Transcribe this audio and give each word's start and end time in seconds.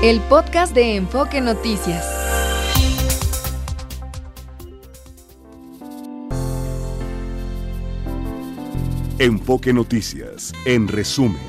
El 0.00 0.20
podcast 0.20 0.76
de 0.76 0.94
Enfoque 0.94 1.40
Noticias. 1.40 2.06
Enfoque 9.18 9.72
Noticias, 9.72 10.52
en 10.66 10.86
resumen. 10.86 11.40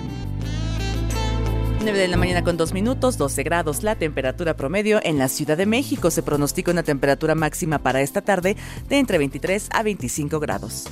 9 1.83 1.99
de 1.99 2.07
la 2.07 2.17
mañana 2.17 2.43
con 2.43 2.57
2 2.57 2.73
minutos, 2.73 3.19
12 3.19 3.43
grados 3.43 3.83
la 3.83 3.93
temperatura 3.93 4.55
promedio 4.55 4.99
en 5.03 5.19
la 5.19 5.27
Ciudad 5.27 5.55
de 5.55 5.67
México. 5.67 6.09
Se 6.09 6.23
pronostica 6.23 6.71
una 6.71 6.81
temperatura 6.81 7.35
máxima 7.35 7.77
para 7.77 8.01
esta 8.01 8.23
tarde 8.23 8.57
de 8.89 8.97
entre 8.97 9.19
23 9.19 9.69
a 9.71 9.83
25 9.83 10.39
grados. 10.39 10.85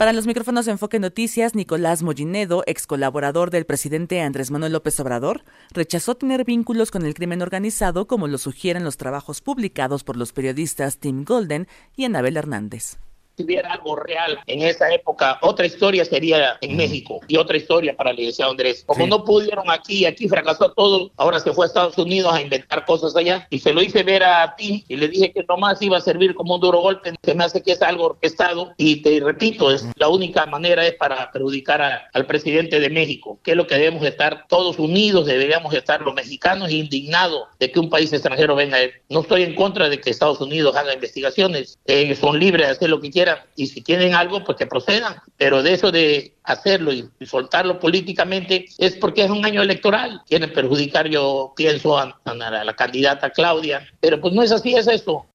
Para 0.00 0.14
los 0.14 0.26
micrófonos 0.26 0.64
de 0.64 0.72
Enfoque 0.72 0.98
Noticias, 0.98 1.54
Nicolás 1.54 2.02
Mollinedo, 2.02 2.62
ex 2.66 2.86
colaborador 2.86 3.50
del 3.50 3.66
presidente 3.66 4.22
Andrés 4.22 4.50
Manuel 4.50 4.72
López 4.72 4.98
Obrador, 4.98 5.44
rechazó 5.72 6.14
tener 6.14 6.46
vínculos 6.46 6.90
con 6.90 7.04
el 7.04 7.12
crimen 7.12 7.42
organizado 7.42 8.06
como 8.06 8.26
lo 8.26 8.38
sugieren 8.38 8.82
los 8.82 8.96
trabajos 8.96 9.42
publicados 9.42 10.02
por 10.02 10.16
los 10.16 10.32
periodistas 10.32 10.96
Tim 10.96 11.26
Golden 11.26 11.68
y 11.96 12.06
Anabel 12.06 12.38
Hernández 12.38 12.96
si 13.40 13.44
hubiera 13.44 13.72
algo 13.72 13.96
real 13.96 14.38
en 14.46 14.62
esa 14.62 14.92
época, 14.92 15.38
otra 15.40 15.66
historia 15.66 16.04
sería 16.04 16.58
en 16.60 16.76
México 16.76 17.20
y 17.26 17.36
otra 17.36 17.56
historia 17.56 17.96
para 17.96 18.10
el 18.10 18.16
licenciado 18.16 18.50
Andrés. 18.50 18.84
Como 18.86 19.06
no 19.06 19.24
pudieron 19.24 19.70
aquí, 19.70 20.04
aquí 20.04 20.28
fracasó 20.28 20.72
todo, 20.72 21.10
ahora 21.16 21.40
se 21.40 21.52
fue 21.52 21.64
a 21.64 21.68
Estados 21.68 21.96
Unidos 21.98 22.32
a 22.34 22.42
inventar 22.42 22.84
cosas 22.84 23.16
allá 23.16 23.46
y 23.50 23.58
se 23.58 23.72
lo 23.72 23.82
hice 23.82 24.02
ver 24.02 24.24
a 24.24 24.54
ti 24.56 24.84
y 24.88 24.96
le 24.96 25.08
dije 25.08 25.32
que 25.32 25.44
nomás 25.48 25.80
iba 25.80 25.96
a 25.96 26.00
servir 26.00 26.34
como 26.34 26.56
un 26.56 26.60
duro 26.60 26.80
golpe. 26.80 27.14
Se 27.22 27.34
me 27.34 27.44
hace 27.44 27.62
que 27.62 27.72
es 27.72 27.82
algo 27.82 28.06
orquestado 28.06 28.74
y 28.76 28.96
te 28.96 29.20
repito, 29.20 29.70
es 29.70 29.86
la 29.96 30.08
única 30.08 30.46
manera 30.46 30.86
es 30.86 30.94
para 30.94 31.30
perjudicar 31.32 32.08
al 32.12 32.26
presidente 32.26 32.78
de 32.78 32.90
México, 32.90 33.38
que 33.42 33.52
es 33.52 33.56
lo 33.56 33.66
que 33.66 33.76
debemos 33.76 34.04
estar 34.04 34.46
todos 34.48 34.78
unidos, 34.78 35.26
deberíamos 35.26 35.72
estar 35.72 36.02
los 36.02 36.14
mexicanos 36.14 36.70
indignados 36.70 37.48
de 37.58 37.70
que 37.70 37.80
un 37.80 37.88
país 37.88 38.12
extranjero 38.12 38.54
venga. 38.54 38.78
No 39.08 39.20
estoy 39.20 39.44
en 39.44 39.54
contra 39.54 39.88
de 39.88 40.00
que 40.00 40.10
Estados 40.10 40.40
Unidos 40.40 40.76
haga 40.76 40.92
investigaciones, 40.92 41.78
eh, 41.86 42.14
son 42.14 42.38
libres 42.38 42.66
de 42.66 42.72
hacer 42.72 42.90
lo 42.90 43.00
que 43.00 43.10
quieran 43.10 43.29
y 43.56 43.66
si 43.66 43.80
tienen 43.80 44.14
algo, 44.14 44.44
pues 44.44 44.58
que 44.58 44.66
procedan. 44.66 45.16
Pero 45.36 45.62
de 45.62 45.74
eso 45.74 45.90
de 45.90 46.34
hacerlo 46.44 46.92
y, 46.92 47.08
soltarlo 47.26 47.78
políticamente 47.78 48.66
es 48.78 48.96
porque 48.96 49.24
es 49.24 49.30
un 49.30 49.44
año 49.44 49.62
electoral. 49.62 50.22
Quieren 50.26 50.52
perjudicar, 50.52 51.08
yo 51.08 51.52
pienso, 51.56 51.98
a, 51.98 52.18
la 52.24 52.76
candidata 52.76 53.30
Claudia. 53.30 53.86
Pero 54.00 54.20
pues 54.20 54.34
no 54.34 54.42
es 54.42 54.52
así, 54.52 54.74
es 54.74 54.86
eso. 54.86 55.26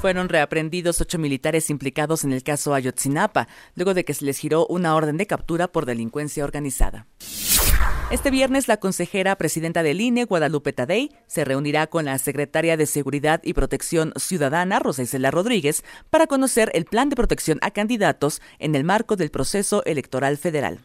Fueron 0.00 0.28
reaprendidos 0.28 1.00
ocho 1.00 1.18
militares 1.18 1.70
implicados 1.70 2.24
en 2.24 2.32
el 2.32 2.42
caso 2.42 2.74
Ayotzinapa, 2.74 3.48
luego 3.74 3.94
de 3.94 4.04
que 4.04 4.12
se 4.12 4.26
les 4.26 4.38
giró 4.38 4.66
una 4.66 4.94
orden 4.96 5.16
de 5.16 5.26
captura 5.26 5.68
por 5.68 5.86
delincuencia 5.86 6.44
organizada. 6.44 7.06
Este 8.10 8.30
viernes, 8.30 8.68
la 8.68 8.76
consejera 8.76 9.34
presidenta 9.36 9.82
del 9.82 10.00
INE, 10.00 10.24
Guadalupe 10.24 10.72
Tadei, 10.72 11.10
se 11.26 11.44
reunirá 11.44 11.86
con 11.86 12.04
la 12.04 12.18
secretaria 12.18 12.76
de 12.76 12.86
Seguridad 12.86 13.40
y 13.42 13.54
Protección 13.54 14.12
Ciudadana, 14.16 14.78
Rosa 14.78 15.02
Isela 15.02 15.30
Rodríguez, 15.30 15.82
para 16.10 16.26
conocer 16.26 16.70
el 16.74 16.84
plan 16.84 17.08
de 17.08 17.16
protección 17.16 17.58
a 17.62 17.70
candidatos 17.70 18.40
en 18.58 18.74
el 18.74 18.84
marco 18.84 19.16
del 19.16 19.30
proceso 19.30 19.82
electoral 19.84 20.36
federal. 20.36 20.80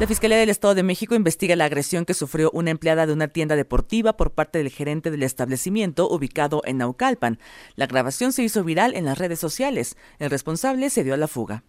La 0.00 0.08
Fiscalía 0.08 0.36
del 0.36 0.50
Estado 0.50 0.74
de 0.74 0.82
México 0.82 1.14
investiga 1.14 1.54
la 1.54 1.66
agresión 1.66 2.04
que 2.04 2.14
sufrió 2.14 2.50
una 2.50 2.72
empleada 2.72 3.06
de 3.06 3.12
una 3.12 3.28
tienda 3.28 3.54
deportiva 3.54 4.16
por 4.16 4.32
parte 4.32 4.58
del 4.58 4.70
gerente 4.70 5.12
del 5.12 5.22
establecimiento 5.22 6.08
ubicado 6.10 6.62
en 6.64 6.78
Naucalpan. 6.78 7.38
La 7.76 7.86
grabación 7.86 8.32
se 8.32 8.42
hizo 8.42 8.64
viral 8.64 8.94
en 8.96 9.04
las 9.04 9.18
redes 9.18 9.38
sociales. 9.38 9.96
El 10.18 10.30
responsable 10.30 10.90
se 10.90 11.04
dio 11.04 11.14
a 11.14 11.18
la 11.18 11.28
fuga. 11.28 11.62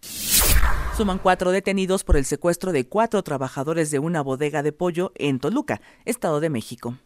Suman 0.96 1.20
cuatro 1.20 1.52
detenidos 1.52 2.06
por 2.06 2.16
el 2.16 2.24
secuestro 2.24 2.72
de 2.72 2.88
cuatro 2.88 3.22
trabajadores 3.22 3.92
de 3.92 4.00
una 4.00 4.22
bodega 4.22 4.64
de 4.64 4.72
pollo 4.72 5.12
en 5.16 5.40
Toluca, 5.40 5.82
Estado 6.06 6.40
de 6.40 6.50
México. 6.50 6.98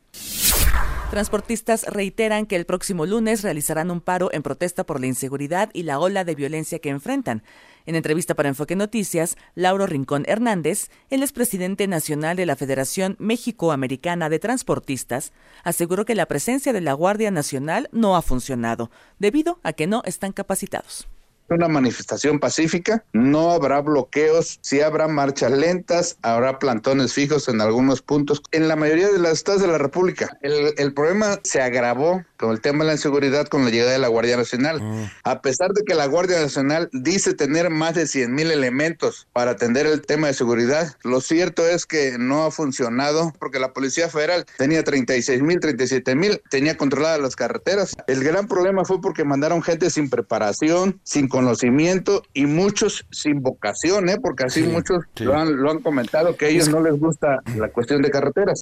Transportistas 1.10 1.88
reiteran 1.88 2.46
que 2.46 2.56
el 2.56 2.68
próximo 2.68 3.08
lunes 3.08 3.42
realizarán 3.42 3.90
un 3.90 4.00
paro 4.00 4.30
en 4.32 4.44
protesta 4.44 4.86
por 4.86 5.00
la 5.00 5.08
inseguridad 5.08 5.72
y 5.74 5.82
la 5.82 5.98
ola 5.98 6.24
de 6.24 6.36
violencia 6.36 6.78
que 6.78 6.90
enfrentan. 6.90 7.42
En 7.88 7.96
entrevista 7.96 8.36
para 8.36 8.50
Enfoque 8.50 8.76
Noticias, 8.76 9.38
Lauro 9.56 9.88
Rincón 9.88 10.24
Hernández, 10.28 10.92
el 11.10 11.24
expresidente 11.24 11.88
nacional 11.88 12.38
de 12.38 12.46
la 12.46 12.56
Federación 12.56 13.16
México-Americana 13.18 14.30
de 14.30 14.38
Transportistas, 14.38 15.34
aseguró 15.64 16.06
que 16.06 16.14
la 16.14 16.28
presencia 16.28 16.74
de 16.74 16.82
la 16.82 16.94
Guardia 16.94 17.32
Nacional 17.32 17.90
no 17.92 18.16
ha 18.16 18.22
funcionado, 18.22 18.92
debido 19.18 19.60
a 19.64 19.74
que 19.74 19.88
no 19.88 20.04
están 20.06 20.32
capacitados 20.32 21.08
una 21.56 21.68
manifestación 21.68 22.40
pacífica, 22.40 23.04
no 23.14 23.52
habrá 23.52 23.82
bloqueos, 23.82 24.60
sí 24.62 24.82
habrá 24.82 25.08
marchas 25.08 25.52
lentas, 25.52 26.18
habrá 26.22 26.60
plantones 26.60 27.14
fijos 27.14 27.48
en 27.48 27.62
algunos 27.62 28.02
puntos, 28.02 28.42
en 28.52 28.68
la 28.68 28.76
mayoría 28.76 29.10
de 29.10 29.20
las 29.20 29.34
estados 29.34 29.62
de 29.62 29.68
la 29.68 29.78
República. 29.78 30.38
El, 30.42 30.74
el 30.78 30.94
problema 30.94 31.40
se 31.44 31.62
agravó 31.62 32.24
con 32.38 32.52
el 32.52 32.62
tema 32.62 32.80
de 32.80 32.88
la 32.88 32.94
inseguridad 32.94 33.48
con 33.48 33.66
la 33.66 33.70
llegada 33.70 33.92
de 33.92 34.00
la 34.00 34.08
Guardia 34.08 34.38
Nacional. 34.38 34.82
Mm. 34.82 35.12
A 35.24 35.42
pesar 35.42 35.72
de 35.74 35.84
que 35.84 35.94
la 35.94 36.06
Guardia 36.06 36.40
Nacional 36.40 36.90
dice 36.94 37.34
tener 37.34 37.70
más 37.70 37.96
de 37.96 38.08
100 38.08 38.34
mil 38.34 38.50
elementos 38.52 39.28
para 39.34 39.52
atender 39.52 39.86
el 39.86 40.02
tema 40.02 40.28
de 40.28 40.34
seguridad, 40.34 40.96
lo 41.04 41.22
cierto 41.22 41.68
es 41.68 41.86
que 41.86 42.18
no 42.18 42.46
ha 42.46 42.52
funcionado 42.52 43.34
porque 43.40 43.60
la 43.60 43.74
Policía 43.74 44.10
Federal 44.10 44.46
tenía 44.58 44.84
36 44.84 45.42
mil, 45.42 45.60
37 45.60 46.16
mil, 46.16 46.42
tenía 46.50 46.78
controladas 46.78 47.20
las 47.20 47.36
carreteras. 47.36 47.96
El 48.08 48.24
gran 48.24 48.48
problema 48.48 48.86
fue 48.86 49.02
porque 49.02 49.26
mandaron 49.26 49.62
gente 49.62 49.90
sin 49.90 50.10
preparación, 50.10 51.00
sin 51.04 51.28
conocimiento 51.40 52.24
y 52.34 52.46
muchos 52.46 53.06
sin 53.12 53.42
vocación, 53.42 54.10
¿eh? 54.10 54.18
porque 54.22 54.44
así 54.44 54.64
muchos 54.64 55.04
Lo, 55.20 55.38
han, 55.38 55.56
lo 55.56 55.72
han 55.72 55.80
comentado 55.80 56.36
que 56.36 56.46
a 56.46 56.50
ellos 56.50 56.70
no 56.70 56.82
les 56.82 57.00
gusta 57.00 57.42
la 57.56 57.70
cuestión 57.70 58.02
de 58.02 58.12
carreteras. 58.12 58.62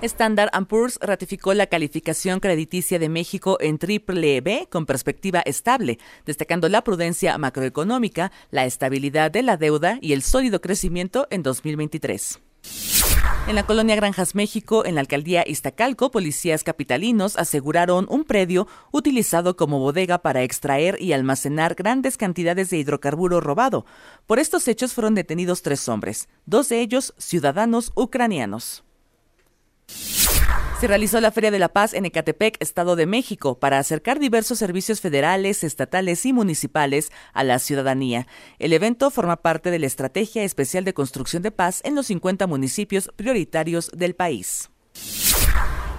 Standard 0.00 0.50
Poor's 0.68 0.96
ratificó 1.02 1.54
la 1.54 1.66
calificación 1.66 2.38
crediticia 2.38 3.00
de 3.00 3.08
México 3.08 3.58
en 3.60 3.78
triple 3.78 4.40
B 4.40 4.68
con 4.70 4.86
perspectiva 4.86 5.40
estable, 5.40 5.98
destacando 6.24 6.68
la 6.68 6.84
prudencia 6.84 7.36
macroeconómica, 7.36 8.30
la 8.52 8.64
estabilidad 8.64 9.32
de 9.32 9.42
la 9.42 9.56
deuda 9.56 9.98
y 10.00 10.12
el 10.12 10.22
sólido 10.22 10.60
crecimiento 10.60 11.26
en 11.30 11.42
2023. 11.42 12.38
En 13.48 13.54
la 13.54 13.64
colonia 13.64 13.96
Granjas 13.96 14.34
México, 14.34 14.84
en 14.84 14.94
la 14.94 15.00
alcaldía 15.00 15.42
Iztacalco, 15.46 16.10
policías 16.10 16.62
capitalinos 16.64 17.38
aseguraron 17.38 18.06
un 18.10 18.24
predio 18.24 18.68
utilizado 18.92 19.56
como 19.56 19.78
bodega 19.78 20.18
para 20.18 20.42
extraer 20.42 21.00
y 21.00 21.14
almacenar 21.14 21.74
grandes 21.74 22.18
cantidades 22.18 22.68
de 22.68 22.76
hidrocarburo 22.76 23.40
robado. 23.40 23.86
Por 24.26 24.38
estos 24.38 24.68
hechos 24.68 24.92
fueron 24.92 25.14
detenidos 25.14 25.62
tres 25.62 25.88
hombres, 25.88 26.28
dos 26.44 26.68
de 26.68 26.82
ellos 26.82 27.14
ciudadanos 27.16 27.90
ucranianos. 27.94 28.84
Se 30.80 30.86
realizó 30.86 31.20
la 31.20 31.32
Feria 31.32 31.50
de 31.50 31.58
la 31.58 31.70
Paz 31.70 31.92
en 31.92 32.04
Ecatepec, 32.04 32.56
Estado 32.60 32.94
de 32.94 33.06
México, 33.06 33.58
para 33.58 33.80
acercar 33.80 34.20
diversos 34.20 34.60
servicios 34.60 35.00
federales, 35.00 35.64
estatales 35.64 36.24
y 36.24 36.32
municipales 36.32 37.10
a 37.32 37.42
la 37.42 37.58
ciudadanía. 37.58 38.28
El 38.60 38.72
evento 38.72 39.10
forma 39.10 39.38
parte 39.38 39.72
de 39.72 39.80
la 39.80 39.86
Estrategia 39.86 40.44
Especial 40.44 40.84
de 40.84 40.94
Construcción 40.94 41.42
de 41.42 41.50
Paz 41.50 41.80
en 41.82 41.96
los 41.96 42.06
50 42.06 42.46
municipios 42.46 43.10
prioritarios 43.16 43.90
del 43.92 44.14
país. 44.14 44.70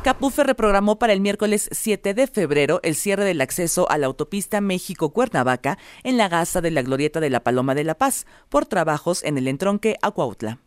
Capufe 0.01 0.45
reprogramó 0.45 0.97
para 0.97 1.11
el 1.11 1.19
miércoles 1.19 1.67
7 1.73 2.13
de 2.13 2.27
febrero 2.27 2.79
el 2.81 2.95
cierre 2.95 3.25
del 3.25 3.41
acceso 3.41 3.89
a 3.91 3.97
la 3.97 4.07
autopista 4.07 4.61
México-Cuernavaca 4.61 5.77
en 6.03 6.15
la 6.15 6.29
gasa 6.29 6.61
de 6.61 6.71
la 6.71 6.83
Glorieta 6.83 7.19
de 7.19 7.29
la 7.29 7.43
Paloma 7.43 7.75
de 7.75 7.83
la 7.83 7.95
Paz 7.95 8.25
por 8.47 8.65
trabajos 8.65 9.25
en 9.25 9.37
el 9.37 9.49
entronque 9.49 9.97
Acuautla. 10.01 10.59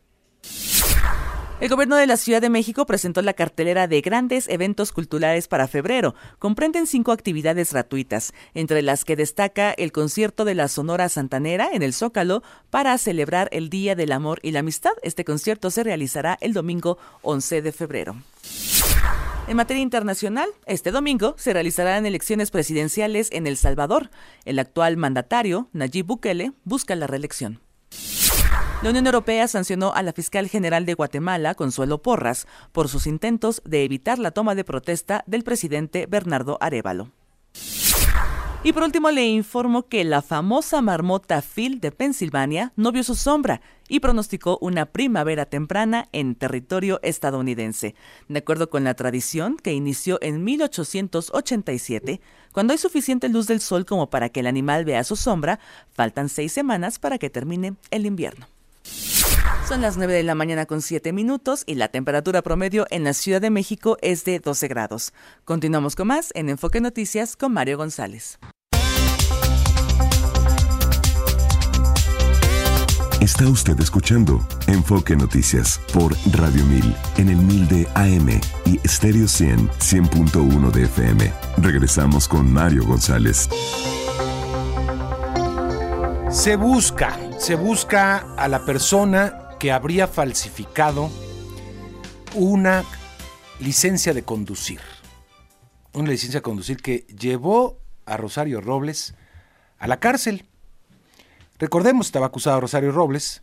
El 1.63 1.69
gobierno 1.69 1.95
de 1.95 2.09
la 2.09 2.17
Ciudad 2.17 2.41
de 2.41 2.51
México 2.51 2.87
presentó 2.87 3.23
la 3.23 3.35
cartelera 3.35 3.87
de 3.87 4.01
grandes 4.01 4.49
eventos 4.49 4.91
culturales 4.91 5.47
para 5.47 5.69
febrero. 5.69 6.17
Comprenden 6.41 6.89
cinco 6.89 7.13
actividades 7.13 7.73
gratuitas, 7.73 8.35
entre 8.53 8.83
las 8.83 9.05
que 9.05 9.15
destaca 9.15 9.71
el 9.71 9.93
concierto 9.93 10.45
de 10.45 10.57
la 10.57 10.67
Sonora 10.67 11.09
Santanera 11.09 11.69
en 11.73 11.85
el 11.85 11.95
Zócalo 11.95 12.43
para 12.71 12.99
celebrar 12.99 13.49
el 13.53 13.71
Día 13.71 13.95
del 13.95 14.11
Amor 14.11 14.41
y 14.43 14.51
la 14.51 14.59
Amistad. 14.59 14.91
Este 15.05 15.25
concierto 15.25 15.71
se 15.71 15.85
realizará 15.85 16.37
el 16.41 16.53
domingo 16.53 16.99
11 17.23 17.63
de 17.63 17.71
febrero. 17.71 18.17
En 19.47 19.57
materia 19.57 19.85
internacional, 19.85 20.49
este 20.67 20.91
domingo 20.91 21.37
se 21.39 21.53
realizarán 21.53 22.07
elecciones 22.07 22.51
presidenciales 22.51 23.29
en 23.31 23.47
El 23.47 23.57
Salvador. 23.57 24.11
El 24.45 24.59
actual 24.59 24.97
mandatario, 24.97 25.69
Nayib 25.73 26.07
Bukele, 26.07 26.55
busca 26.65 26.97
la 26.97 27.07
reelección. 27.07 27.61
La 28.83 28.91
Unión 28.91 29.07
Europea 29.07 29.47
sancionó 29.47 29.93
a 29.95 30.03
la 30.03 30.13
fiscal 30.13 30.49
general 30.49 30.85
de 30.87 30.95
Guatemala, 30.95 31.55
Consuelo 31.55 32.03
Porras, 32.03 32.49
por 32.73 32.89
sus 32.89 33.07
intentos 33.07 33.63
de 33.65 33.85
evitar 33.85 34.19
la 34.19 34.33
toma 34.33 34.57
de 34.57 34.65
protesta 34.65 35.23
del 35.29 35.45
presidente 35.45 36.07
Bernardo 36.07 36.59
Arevalo. 36.61 37.13
Y 38.65 38.73
por 38.73 38.83
último 38.83 39.13
le 39.13 39.25
informo 39.27 39.89
que 39.89 40.03
la 40.03 40.21
famosa 40.21 40.83
marmota 40.83 41.43
Phil 41.43 41.79
de 41.79 41.93
Pensilvania 41.93 42.73
no 42.75 42.91
vio 42.91 43.05
su 43.05 43.15
sombra 43.15 43.61
y 43.89 44.01
pronosticó 44.01 44.59
una 44.61 44.87
primavera 44.87 45.47
temprana 45.47 46.09
en 46.11 46.35
territorio 46.35 46.99
estadounidense. 47.05 47.95
De 48.29 48.41
acuerdo 48.41 48.69
con 48.69 48.83
la 48.83 48.95
tradición 48.95 49.59
que 49.59 49.73
inició 49.73 50.19
en 50.23 50.43
1887, 50.43 52.21
cuando 52.53 52.73
hay 52.73 52.79
suficiente 52.79 53.29
luz 53.29 53.47
del 53.47 53.61
sol 53.61 53.85
como 53.85 54.11
para 54.11 54.29
que 54.29 54.41
el 54.41 54.49
animal 54.49 54.85
vea 54.85 55.05
su 55.05 55.15
sombra, 55.15 55.61
faltan 55.93 56.29
seis 56.29 56.53
semanas 56.53 56.99
para 56.99 57.19
que 57.19 57.31
termine 57.31 57.75
el 57.93 58.07
invierno. 58.07 58.52
Son 59.69 59.81
las 59.81 59.97
9 59.97 60.13
de 60.13 60.23
la 60.23 60.35
mañana 60.35 60.67
con 60.67 60.83
7 60.83 61.13
minutos 61.13 61.63
y 61.67 61.77
la 61.77 61.89
temperatura 61.89 62.43
promedio 62.43 62.87
en 62.91 63.05
la 63.05 63.15
Ciudad 63.15 63.41
de 63.41 63.51
México 63.51 63.97
es 64.03 64.25
de 64.25 64.39
12 64.39 64.69
grados. 64.69 65.13
Continuamos 65.45 65.97
con 65.97 66.09
más 66.09 66.31
en 66.35 66.49
Enfoque 66.49 66.81
Noticias 66.81 67.37
con 67.37 67.53
Mario 67.53 67.79
González. 67.79 68.39
Está 73.23 73.47
usted 73.47 73.79
escuchando 73.79 74.45
Enfoque 74.67 75.15
Noticias 75.15 75.81
por 75.95 76.13
Radio 76.33 76.67
1000 76.67 76.97
en 77.19 77.29
el 77.29 77.37
1000 77.37 77.69
de 77.69 77.89
AM 77.95 78.41
y 78.67 78.81
Stereo 78.87 79.29
100 79.29 79.69
100.1 79.69 80.71
de 80.73 80.83
FM. 80.83 81.33
Regresamos 81.59 82.27
con 82.27 82.53
Mario 82.53 82.85
González. 82.85 83.49
Se 86.33 86.57
busca, 86.57 87.19
se 87.39 87.57
busca 87.57 88.35
a 88.37 88.49
la 88.49 88.65
persona 88.65 89.51
que 89.61 89.71
habría 89.71 90.09
falsificado 90.09 91.11
una 92.35 92.85
licencia 93.61 94.15
de 94.15 94.23
conducir. 94.23 94.81
Una 95.93 96.09
licencia 96.09 96.41
de 96.41 96.43
conducir 96.43 96.79
que 96.79 97.07
llevó 97.19 97.79
a 98.07 98.17
Rosario 98.17 98.63
Robles 98.63 99.15
a 99.79 99.87
la 99.87 100.01
cárcel. 100.01 100.47
Recordemos, 101.59 102.07
estaba 102.07 102.27
acusado 102.27 102.63
Rosario 102.63 102.93
Robles 102.93 103.43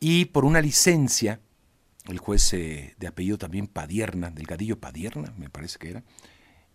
y 0.00 0.24
por 0.24 0.46
una 0.46 0.62
licencia, 0.62 1.40
el 2.06 2.18
juez 2.18 2.54
eh, 2.54 2.94
de 2.98 3.06
apellido 3.06 3.36
también 3.36 3.66
Padierna, 3.66 4.30
Delgadillo 4.30 4.80
Padierna, 4.80 5.34
me 5.36 5.50
parece 5.50 5.78
que 5.78 5.90
era, 5.90 6.02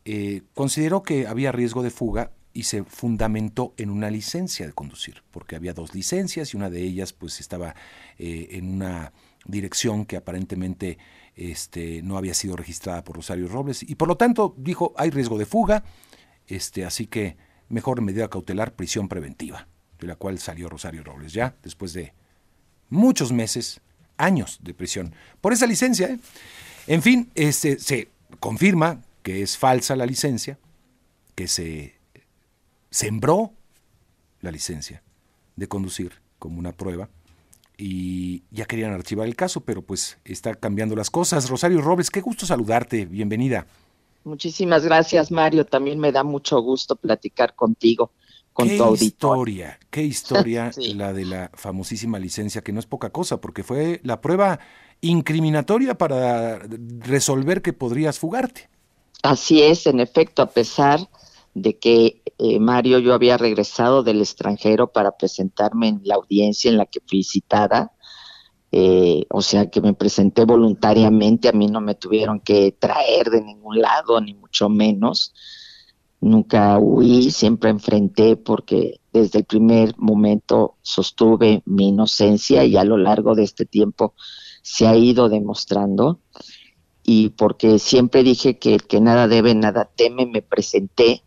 eh, 0.06 0.44
consideró 0.54 1.02
que 1.02 1.26
había 1.26 1.52
riesgo 1.52 1.82
de 1.82 1.90
fuga 1.90 2.32
y 2.54 2.64
se 2.64 2.84
fundamentó 2.84 3.74
en 3.78 3.90
una 3.90 4.10
licencia 4.10 4.68
de 4.68 4.74
conducir, 4.74 5.24
porque 5.32 5.56
había 5.56 5.74
dos 5.74 5.96
licencias 5.96 6.54
y 6.54 6.58
una 6.58 6.70
de 6.70 6.82
ellas 6.82 7.12
pues 7.14 7.40
estaba 7.40 7.76
eh, 8.20 8.50
en 8.52 8.76
una 8.76 9.12
dirección 9.46 10.06
que 10.06 10.18
aparentemente 10.18 10.98
este, 11.36 12.02
no 12.04 12.18
había 12.18 12.34
sido 12.34 12.56
registrada 12.56 13.04
por 13.04 13.16
Rosario 13.16 13.48
Robles 13.48 13.84
y 13.84 13.96
por 13.96 14.08
lo 14.08 14.18
tanto 14.18 14.54
dijo 14.58 14.94
hay 14.98 15.10
riesgo 15.10 15.38
de 15.38 15.46
fuga, 15.46 15.84
este, 16.48 16.86
así 16.86 17.08
que 17.08 17.38
mejor 17.70 18.02
medida 18.02 18.30
cautelar 18.30 18.76
prisión 18.76 19.10
preventiva, 19.10 19.68
de 20.00 20.08
la 20.08 20.16
cual 20.16 20.38
salió 20.38 20.70
Rosario 20.70 21.04
Robles 21.04 21.34
ya 21.34 21.56
después 21.64 21.94
de 21.94 22.14
muchos 22.90 23.32
meses, 23.32 23.82
años 24.18 24.60
de 24.62 24.76
prisión 24.76 25.16
por 25.42 25.54
esa 25.54 25.66
licencia. 25.66 26.08
¿eh? 26.08 26.20
En 26.86 27.02
fin, 27.02 27.32
este, 27.34 27.80
se 27.80 28.10
confirma 28.40 29.02
que 29.24 29.42
es 29.42 29.58
falsa 29.58 29.96
la 29.96 30.06
licencia, 30.06 30.60
que 31.34 31.48
se 31.48 31.96
sembró 32.94 33.54
la 34.40 34.52
licencia 34.52 35.02
de 35.56 35.68
conducir 35.68 36.22
como 36.38 36.60
una 36.60 36.74
prueba 36.74 37.10
y 37.76 38.44
ya 38.52 38.66
querían 38.66 38.94
archivar 38.94 39.28
el 39.28 39.36
caso, 39.36 39.62
pero 39.62 39.82
pues 39.82 40.20
está 40.26 40.54
cambiando 40.54 40.96
las 40.96 41.10
cosas. 41.10 41.50
Rosario 41.50 41.82
Robles, 41.82 42.12
qué 42.12 42.22
gusto 42.22 42.46
saludarte, 42.46 43.06
bienvenida. 43.06 43.66
Muchísimas 44.24 44.86
gracias, 44.86 45.32
Mario. 45.32 45.66
También 45.66 45.98
me 46.00 46.12
da 46.12 46.24
mucho 46.24 46.62
gusto 46.62 46.96
platicar 46.96 47.56
contigo, 47.56 48.12
con 48.54 48.70
¿Qué 48.70 48.78
tu 48.78 48.94
historia, 48.94 49.80
qué 49.90 50.04
historia 50.04 50.72
Sí. 50.74 50.94
la 50.94 51.14
de 51.14 51.26
la 51.26 51.50
famosísima 51.56 52.20
licencia, 52.20 52.62
que 52.62 52.74
no 52.74 52.80
es 52.80 52.86
poca 52.86 53.10
cosa, 53.10 53.42
porque 53.42 53.64
fue 53.64 54.02
la 54.04 54.22
prueba 54.22 54.60
incriminatoria 55.02 55.98
para 55.98 56.60
resolver 57.00 57.64
que 57.64 57.74
podrías 57.74 58.20
fugarte. 58.20 58.70
Así 59.24 59.64
es, 59.64 59.88
en 59.88 60.00
efecto, 60.00 60.44
a 60.44 60.50
pesar 60.52 61.00
de 61.00 61.08
que 61.62 62.24
eh, 62.38 62.60
Mario 62.60 63.00
yo 63.00 63.14
había 63.14 63.38
regresado 63.38 64.04
del 64.04 64.22
extranjero 64.22 64.92
para 64.92 65.18
presentarme 65.18 65.88
en 65.90 66.02
la 66.04 66.16
audiencia 66.16 66.70
en 66.70 66.78
la 66.78 66.86
que 66.86 67.00
fui 67.06 67.24
citada, 67.24 67.92
eh, 68.72 69.26
o 69.30 69.42
sea 69.42 69.70
que 69.70 69.82
me 69.82 69.94
presenté 69.94 70.46
voluntariamente, 70.46 71.48
a 71.48 71.52
mí 71.52 71.68
no 71.68 71.80
me 71.80 71.94
tuvieron 71.96 72.40
que 72.40 72.76
traer 72.78 73.30
de 73.30 73.42
ningún 73.42 73.80
lado, 73.82 74.20
ni 74.20 74.34
mucho 74.34 74.68
menos. 74.68 75.34
Nunca 76.20 76.80
huí, 76.80 77.30
siempre 77.30 77.70
enfrenté 77.70 78.36
porque 78.36 79.00
desde 79.12 79.40
el 79.40 79.46
primer 79.46 79.96
momento 79.98 80.78
sostuve 80.82 81.62
mi 81.66 81.90
inocencia 81.90 82.64
y 82.66 82.78
a 82.78 82.84
lo 82.84 82.98
largo 82.98 83.36
de 83.36 83.44
este 83.44 83.66
tiempo 83.66 84.16
se 84.64 84.88
ha 84.88 84.96
ido 84.96 85.30
demostrando 85.30 86.20
y 87.04 87.30
porque 87.30 87.78
siempre 87.78 88.24
dije 88.24 88.58
que 88.58 88.76
el 88.76 88.84
que 88.88 89.02
nada 89.02 89.28
debe, 89.28 89.54
nada 89.54 89.92
teme, 89.96 90.26
me 90.26 90.42
presenté 90.42 91.24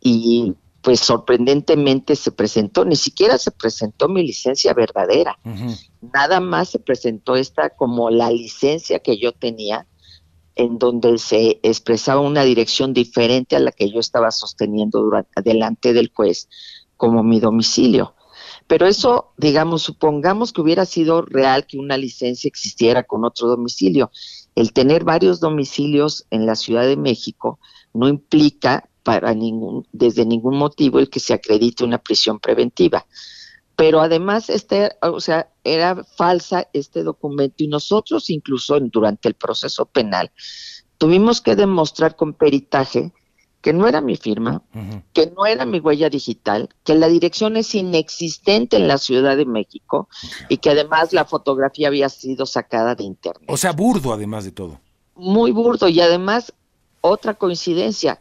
y 0.00 0.54
pues 0.82 1.00
sorprendentemente 1.00 2.16
se 2.16 2.32
presentó, 2.32 2.84
ni 2.84 2.96
siquiera 2.96 3.36
se 3.38 3.50
presentó 3.50 4.08
mi 4.08 4.22
licencia 4.22 4.72
verdadera, 4.74 5.38
nada 6.00 6.40
más 6.40 6.70
se 6.70 6.78
presentó 6.78 7.36
esta 7.36 7.70
como 7.70 8.10
la 8.10 8.30
licencia 8.30 9.00
que 9.00 9.18
yo 9.18 9.32
tenía, 9.32 9.86
en 10.54 10.78
donde 10.78 11.18
se 11.18 11.60
expresaba 11.62 12.20
una 12.20 12.42
dirección 12.42 12.92
diferente 12.92 13.54
a 13.54 13.60
la 13.60 13.70
que 13.70 13.90
yo 13.90 14.00
estaba 14.00 14.30
sosteniendo 14.30 15.00
durante, 15.00 15.42
delante 15.42 15.92
del 15.92 16.10
juez 16.12 16.48
como 16.96 17.22
mi 17.22 17.38
domicilio. 17.38 18.14
Pero 18.66 18.86
eso, 18.86 19.32
digamos, 19.36 19.82
supongamos 19.82 20.52
que 20.52 20.60
hubiera 20.60 20.84
sido 20.84 21.22
real 21.22 21.66
que 21.66 21.78
una 21.78 21.96
licencia 21.96 22.48
existiera 22.48 23.02
con 23.04 23.24
otro 23.24 23.48
domicilio. 23.48 24.10
El 24.54 24.72
tener 24.72 25.04
varios 25.04 25.40
domicilios 25.40 26.26
en 26.30 26.44
la 26.44 26.54
Ciudad 26.54 26.86
de 26.86 26.96
México 26.96 27.58
no 27.94 28.08
implica 28.08 28.88
para 29.08 29.32
ningún, 29.32 29.88
desde 29.90 30.26
ningún 30.26 30.58
motivo 30.58 30.98
el 30.98 31.08
que 31.08 31.18
se 31.18 31.32
acredite 31.32 31.82
una 31.82 31.96
prisión 31.96 32.38
preventiva. 32.40 33.06
Pero 33.74 34.02
además, 34.02 34.50
este, 34.50 34.90
o 35.00 35.18
sea, 35.18 35.48
era 35.64 36.04
falsa 36.04 36.68
este 36.74 37.02
documento 37.04 37.64
y 37.64 37.68
nosotros 37.68 38.28
incluso 38.28 38.78
durante 38.78 39.26
el 39.26 39.32
proceso 39.32 39.86
penal 39.86 40.30
tuvimos 40.98 41.40
que 41.40 41.56
demostrar 41.56 42.16
con 42.16 42.34
peritaje 42.34 43.14
que 43.62 43.72
no 43.72 43.88
era 43.88 44.02
mi 44.02 44.16
firma, 44.16 44.62
que 45.14 45.32
no 45.34 45.46
era 45.46 45.64
mi 45.64 45.80
huella 45.80 46.10
digital, 46.10 46.68
que 46.84 46.94
la 46.94 47.08
dirección 47.08 47.56
es 47.56 47.74
inexistente 47.74 48.76
en 48.76 48.88
la 48.88 48.98
Ciudad 48.98 49.38
de 49.38 49.46
México 49.46 50.10
y 50.50 50.58
que 50.58 50.68
además 50.68 51.14
la 51.14 51.24
fotografía 51.24 51.88
había 51.88 52.10
sido 52.10 52.44
sacada 52.44 52.94
de 52.94 53.04
internet. 53.04 53.48
O 53.48 53.56
sea, 53.56 53.72
burdo 53.72 54.12
además 54.12 54.44
de 54.44 54.52
todo. 54.52 54.80
Muy 55.14 55.50
burdo 55.50 55.88
y 55.88 55.98
además 56.02 56.52
otra 57.00 57.34
coincidencia, 57.34 58.20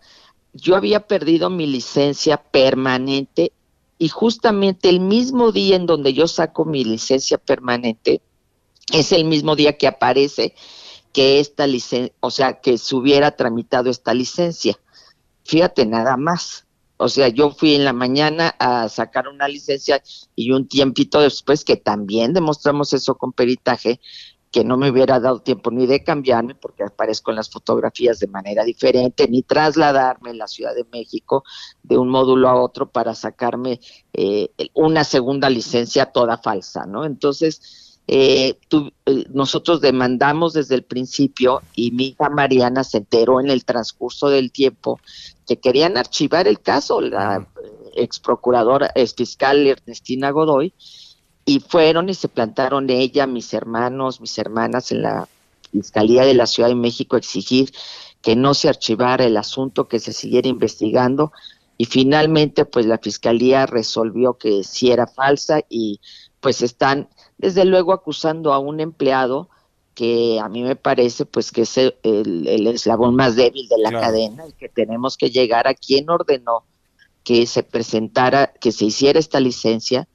yo 0.57 0.75
había 0.75 1.07
perdido 1.07 1.49
mi 1.49 1.67
licencia 1.67 2.37
permanente 2.37 3.53
y 3.97 4.09
justamente 4.09 4.89
el 4.89 4.99
mismo 4.99 5.51
día 5.51 5.75
en 5.75 5.85
donde 5.85 6.13
yo 6.13 6.27
saco 6.27 6.65
mi 6.65 6.83
licencia 6.83 7.37
permanente 7.37 8.21
es 8.91 9.11
el 9.11 9.25
mismo 9.25 9.55
día 9.55 9.77
que 9.77 9.87
aparece 9.87 10.55
que 11.13 11.39
esta 11.39 11.67
licencia, 11.67 12.13
o 12.19 12.31
sea, 12.31 12.59
que 12.59 12.77
se 12.77 12.95
hubiera 12.95 13.31
tramitado 13.31 13.89
esta 13.89 14.13
licencia. 14.13 14.77
Fíjate 15.43 15.85
nada 15.85 16.17
más. 16.17 16.65
O 16.97 17.09
sea, 17.09 17.27
yo 17.27 17.51
fui 17.51 17.75
en 17.75 17.85
la 17.85 17.93
mañana 17.93 18.55
a 18.59 18.89
sacar 18.89 19.27
una 19.27 19.47
licencia 19.47 20.01
y 20.35 20.51
un 20.51 20.67
tiempito 20.67 21.21
después 21.21 21.63
que 21.63 21.77
también 21.77 22.33
demostramos 22.33 22.91
eso 22.93 23.15
con 23.15 23.33
peritaje, 23.33 23.99
que 24.57 24.63
no 24.63 24.75
me 24.75 24.89
hubiera 24.89 25.19
dado 25.19 25.37
tiempo 25.37 25.69
ni 25.69 25.85
de 25.85 26.03
cambiarme 26.03 26.55
porque 26.55 26.81
aparezco 26.81 27.29
en 27.29 27.35
las 27.35 27.47
fotografías 27.47 28.17
de 28.17 28.25
manera 28.25 28.63
diferente, 28.63 29.27
ni 29.27 29.43
trasladarme 29.43 30.31
en 30.31 30.39
la 30.39 30.47
Ciudad 30.47 30.73
de 30.73 30.83
México 30.91 31.43
de 31.83 31.95
un 31.95 32.09
módulo 32.09 32.49
a 32.49 32.59
otro 32.59 32.89
para 32.89 33.13
sacarme 33.13 33.79
eh, 34.13 34.49
una 34.73 35.03
segunda 35.03 35.47
licencia 35.47 36.07
toda 36.07 36.39
falsa, 36.39 36.87
¿no? 36.87 37.05
Entonces, 37.05 37.99
eh, 38.07 38.57
eh, 39.05 39.25
nosotros 39.29 39.79
demandamos 39.79 40.53
desde 40.53 40.73
el 40.73 40.83
principio 40.83 41.61
y 41.75 41.91
mi 41.91 42.07
hija 42.07 42.27
Mariana 42.31 42.83
se 42.83 42.97
enteró 42.97 43.39
en 43.39 43.51
el 43.51 43.63
transcurso 43.63 44.27
del 44.27 44.51
tiempo 44.51 44.99
que 45.45 45.59
querían 45.59 45.97
archivar 45.97 46.47
el 46.47 46.61
caso, 46.61 46.99
la 46.99 47.47
ex 47.95 48.19
procuradora, 48.19 48.91
ex 48.95 49.13
fiscal 49.13 49.67
Ernestina 49.67 50.31
Godoy, 50.31 50.73
y 51.47 51.61
fueron 51.61 52.09
y 52.09 52.13
se 52.13 52.27
plantaron 52.27 52.89
ella, 52.89 53.25
mis 53.25 53.53
hermanos, 53.53 54.19
mis 54.21 54.37
hermanas 54.37 54.91
en 54.91 55.01
la 55.01 55.27
Fiscalía 55.71 56.23
de 56.25 56.33
la 56.33 56.45
Ciudad 56.45 56.69
de 56.69 56.75
México 56.75 57.15
a 57.15 57.19
exigir 57.19 57.71
que 58.21 58.35
no 58.35 58.53
se 58.53 58.67
archivara 58.69 59.23
el 59.25 59.37
asunto, 59.37 59.87
que 59.87 59.99
se 59.99 60.11
siguiera 60.13 60.49
investigando 60.49 61.31
y 61.77 61.85
finalmente 61.85 62.65
pues 62.65 62.85
la 62.85 62.97
Fiscalía 62.97 63.65
resolvió 63.65 64.33
que 64.33 64.63
sí 64.65 64.91
era 64.91 65.07
falsa 65.07 65.61
y 65.69 66.01
pues 66.41 66.61
están 66.61 67.07
desde 67.37 67.63
luego 67.65 67.93
acusando 67.93 68.53
a 68.53 68.59
un 68.59 68.81
empleado 68.81 69.49
que 69.95 70.39
a 70.41 70.49
mí 70.49 70.63
me 70.63 70.75
parece 70.75 71.25
pues 71.25 71.51
que 71.51 71.61
es 71.61 71.77
el, 71.77 71.95
el 72.03 72.67
eslabón 72.67 73.15
más 73.15 73.35
débil 73.37 73.69
de 73.69 73.77
la 73.77 73.89
Claro. 73.89 74.05
cadena 74.05 74.47
y 74.47 74.51
que 74.53 74.67
tenemos 74.69 75.15
que 75.17 75.29
llegar 75.29 75.67
a 75.67 75.73
quien 75.73 76.09
ordenó 76.09 76.63
que 77.23 77.45
se 77.47 77.63
presentara, 77.63 78.53
que 78.59 78.71
se 78.71 78.85
hiciera 78.85 79.19
esta 79.19 79.39
licencia, 79.39 80.07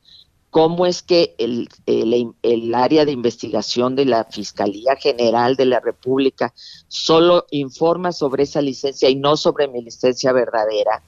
cómo 0.53 0.85
es 0.85 1.03
que 1.03 1.35
el, 1.39 1.71
el, 1.87 2.35
el 2.43 2.75
área 2.75 3.07
de 3.07 3.13
investigación 3.13 3.97
de 3.97 4.05
la 4.05 4.25
Fiscalía 4.25 4.97
General 4.97 5.57
de 5.57 5.65
la 5.65 5.81
República 5.81 6.53
solo 6.89 7.47
informa 7.51 8.13
sobre 8.13 8.43
esa 8.43 8.61
licencia 8.61 9.09
y 9.09 9.17
no 9.17 9.39
sobre 9.39 9.67
mi 9.67 9.83
licencia 9.83 10.31
verdadera, 10.31 11.03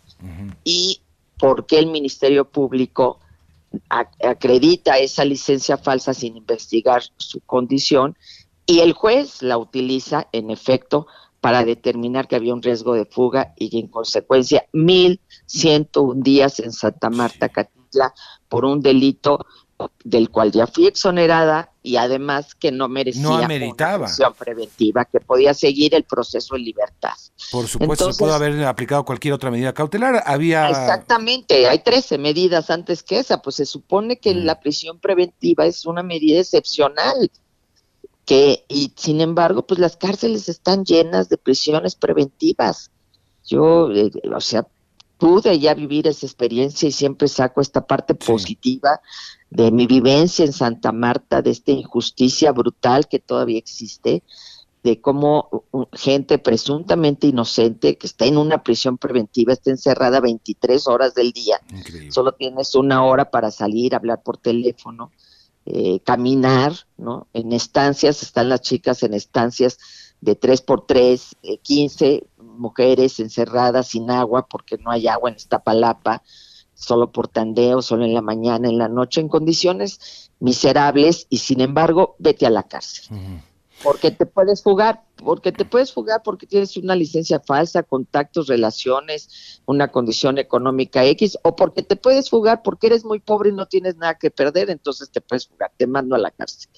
y 0.65 1.03
por 1.39 1.67
qué 1.67 1.79
el 1.79 1.89
Ministerio 1.89 2.47
Público 2.47 3.21
acredita 4.19 4.97
esa 4.99 5.27
licencia 5.27 5.77
falsa 5.77 6.15
sin 6.15 6.39
investigar 6.39 7.03
su 7.19 7.41
condición 7.41 8.17
y 8.65 8.79
el 8.79 8.95
juez 8.95 9.43
la 9.43 9.59
utiliza 9.59 10.27
en 10.33 10.49
efecto 10.49 11.07
para 11.43 11.67
determinar 11.67 12.29
que 12.29 12.37
había 12.37 12.55
un 12.55 12.63
riesgo 12.63 12.95
de 12.95 13.05
fuga 13.05 13.53
y 13.59 13.79
en 13.79 13.89
consecuencia 13.89 14.65
1.101 14.73 16.23
días 16.23 16.61
en 16.61 16.73
Santa 16.73 17.11
Marta, 17.11 17.51
Por 18.49 18.65
un 18.65 18.81
delito 18.81 19.47
del 20.05 20.31
cual 20.31 20.53
ya 20.53 20.67
fui 20.67 20.87
exonerada 20.87 21.73
y 21.83 21.97
además 21.97 22.55
que 22.55 22.71
no 22.71 22.89
merecía 22.89 23.23
no 23.23 23.35
ameritaba. 23.35 24.09
preventiva, 24.39 25.05
que 25.05 25.21
podía 25.21 25.53
seguir 25.53 25.95
el 25.95 26.05
proceso 26.05 26.57
en 26.57 26.65
libertad. 26.65 27.15
Por 27.51 27.67
supuesto, 27.67 28.13
se 28.13 28.19
pudo 28.19 28.35
haber 28.35 28.65
aplicado 28.65 29.05
cualquier 29.05 29.35
otra 29.35 29.51
medida 29.51 29.73
cautelar. 29.73 30.23
Había 30.27 30.69
Exactamente, 30.71 31.69
hay 31.69 31.81
13 31.81 32.19
medidas 32.19 32.71
antes 32.71 33.03
que 33.03 33.19
esa, 33.19 33.43
pues 33.43 33.57
se 33.57 33.67
supone 33.67 34.19
que 34.19 34.35
mm. 34.35 34.39
la 34.45 34.61
prisión 34.61 34.99
preventiva 34.99 35.67
es 35.67 35.85
una 35.85 36.03
medida 36.03 36.41
excepcional 36.41 37.31
que 38.25 38.65
y 38.69 38.93
sin 38.97 39.21
embargo, 39.21 39.67
pues 39.67 39.79
las 39.79 39.97
cárceles 39.97 40.49
están 40.49 40.85
llenas 40.85 41.29
de 41.29 41.37
prisiones 41.37 41.95
preventivas. 41.95 42.91
Yo, 43.47 43.91
eh, 43.93 44.11
o 44.35 44.41
sea, 44.41 44.67
pude 45.25 45.59
ya 45.59 45.73
vivir 45.73 46.07
esa 46.07 46.27
experiencia 46.27 46.87
y 46.87 46.93
siempre 46.93 47.29
saco 47.29 47.63
esta 47.63 47.87
parte 47.87 48.15
positiva 48.15 49.01
de 49.49 49.71
mi 49.71 49.87
vivencia 49.87 50.45
en 50.45 50.53
Santa 50.53 50.93
Marta, 50.93 51.41
de 51.41 51.51
esta 51.51 51.73
injusticia 51.73 52.53
brutal 52.53 53.09
que 53.09 53.21
todavía 53.21 53.57
existe, 53.57 54.23
de 54.83 55.01
cómo 55.01 55.65
gente 55.95 56.37
presuntamente 56.37 57.27
inocente 57.27 57.97
que 57.97 58.07
está 58.07 58.27
en 58.27 58.37
una 58.37 58.63
prisión 58.63 58.99
preventiva 58.99 59.55
está 59.55 59.71
encerrada 59.71 60.21
23 60.21 60.87
horas 60.89 61.15
del 61.15 61.33
día. 61.33 61.59
Solo 62.11 62.33
tienes 62.33 62.75
una 62.75 63.03
hora 63.03 63.31
para 63.31 63.51
salir, 63.51 63.95
hablar 63.95 64.23
por 64.23 64.37
teléfono, 64.37 65.11
eh, 65.65 66.01
caminar, 66.01 66.75
¿no? 66.99 67.29
En 67.33 67.55
estancias, 67.55 68.23
están 68.23 68.51
las 68.51 68.61
chicas 68.61 69.03
en 69.03 69.15
estancias 69.15 69.79
de 70.21 70.35
3 70.35 70.61
por 70.61 70.87
3, 70.87 71.37
15 71.63 72.25
mujeres 72.59 73.21
encerradas 73.21 73.89
sin 73.89 74.11
agua 74.11 74.47
porque 74.49 74.79
no 74.79 74.91
hay 74.91 75.09
agua 75.09 75.31
en 75.31 75.37
esta 75.37 75.63
palapa, 75.63 76.23
solo 76.75 77.13
por 77.13 77.29
tandeo, 77.29 77.83
solo 77.83 78.05
en 78.05 78.15
la 78.15 78.23
mañana, 78.23 78.69
en 78.69 78.79
la 78.79 78.89
noche, 78.89 79.21
en 79.21 79.29
condiciones 79.29 80.31
miserables 80.41 81.27
y 81.31 81.39
sin 81.39 81.61
embargo, 81.61 82.17
vete 82.19 82.47
a 82.47 82.51
la 82.51 82.65
cárcel. 82.65 83.17
Porque 83.85 84.11
te 84.11 84.27
puedes 84.27 84.63
fugar, 84.63 85.03
porque 85.17 85.53
te 85.53 85.65
puedes 85.65 85.93
fugar 85.93 86.23
porque 86.25 86.47
tienes 86.47 86.77
una 86.77 86.97
licencia 86.97 87.39
falsa, 87.39 87.83
contactos, 87.83 88.49
relaciones, 88.49 89.61
una 89.67 89.89
condición 89.89 90.39
económica 90.39 91.05
X, 91.05 91.39
o 91.43 91.55
porque 91.55 91.83
te 91.83 91.95
puedes 91.95 92.31
fugar 92.31 92.63
porque 92.63 92.89
eres 92.89 93.05
muy 93.05 93.21
pobre 93.21 93.51
y 93.51 93.53
no 93.53 93.67
tienes 93.67 93.97
nada 93.97 94.15
que 94.15 94.31
perder, 94.31 94.71
entonces 94.71 95.11
te 95.11 95.21
puedes 95.21 95.47
fugar, 95.47 95.71
te 95.77 95.87
mando 95.87 96.17
a 96.17 96.19
la 96.19 96.31
cárcel. 96.31 96.71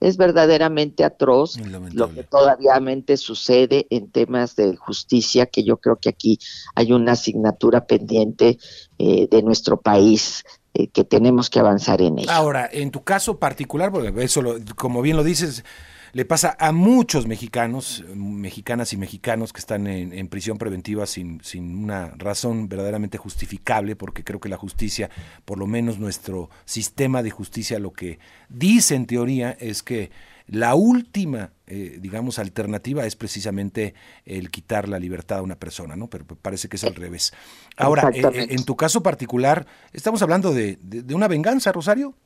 Es 0.00 0.16
verdaderamente 0.16 1.04
atroz 1.04 1.56
lo 1.92 2.14
que 2.14 2.22
todavía 2.22 2.74
sucede 3.16 3.86
en 3.90 4.10
temas 4.10 4.56
de 4.56 4.76
justicia, 4.76 5.46
que 5.46 5.62
yo 5.62 5.78
creo 5.78 5.96
que 5.96 6.10
aquí 6.10 6.38
hay 6.74 6.92
una 6.92 7.12
asignatura 7.12 7.86
pendiente 7.86 8.58
eh, 8.98 9.28
de 9.30 9.42
nuestro 9.42 9.80
país 9.80 10.44
eh, 10.72 10.88
que 10.88 11.02
tenemos 11.04 11.50
que 11.50 11.58
avanzar 11.58 12.00
en 12.00 12.18
ella. 12.18 12.34
Ahora, 12.34 12.68
en 12.70 12.92
tu 12.92 13.02
caso 13.02 13.38
particular, 13.38 13.90
porque 13.90 14.12
eso, 14.22 14.40
como 14.76 15.02
bien 15.02 15.16
lo 15.16 15.24
dices, 15.24 15.64
le 16.12 16.24
pasa 16.24 16.56
a 16.58 16.72
muchos 16.72 17.26
mexicanos, 17.26 18.04
mexicanas 18.14 18.92
y 18.92 18.96
mexicanos 18.96 19.52
que 19.52 19.60
están 19.60 19.86
en, 19.86 20.28
prisión 20.28 20.58
preventiva 20.58 21.06
sin, 21.06 21.42
sin, 21.42 21.76
una 21.76 22.12
razón 22.16 22.68
verdaderamente 22.68 23.18
justificable, 23.18 23.96
porque 23.96 24.24
creo 24.24 24.40
que 24.40 24.48
la 24.48 24.56
justicia, 24.56 25.10
por 25.44 25.58
lo 25.58 25.66
menos 25.66 25.98
nuestro 25.98 26.50
sistema 26.64 27.22
de 27.22 27.30
justicia, 27.30 27.78
lo 27.78 27.92
que 27.92 28.18
dice 28.48 28.94
en 28.94 29.06
teoría 29.06 29.56
es 29.60 29.82
que 29.82 30.10
la 30.46 30.74
última, 30.74 31.52
eh, 31.68 31.98
digamos, 32.00 32.40
alternativa 32.40 33.06
es 33.06 33.14
precisamente 33.14 33.94
el 34.24 34.50
quitar 34.50 34.88
la 34.88 34.98
libertad 34.98 35.38
a 35.38 35.42
una 35.42 35.54
persona, 35.54 35.94
¿no? 35.94 36.08
Pero 36.08 36.24
parece 36.24 36.68
que 36.68 36.76
es 36.76 36.82
al 36.82 36.96
revés. 36.96 37.32
Ahora, 37.76 38.10
eh, 38.12 38.48
en 38.50 38.64
tu 38.64 38.74
caso 38.74 39.00
particular, 39.00 39.66
¿estamos 39.92 40.22
hablando 40.22 40.52
de, 40.52 40.76
de 40.82 41.14
una 41.14 41.28
venganza, 41.28 41.70
Rosario? 41.70 42.16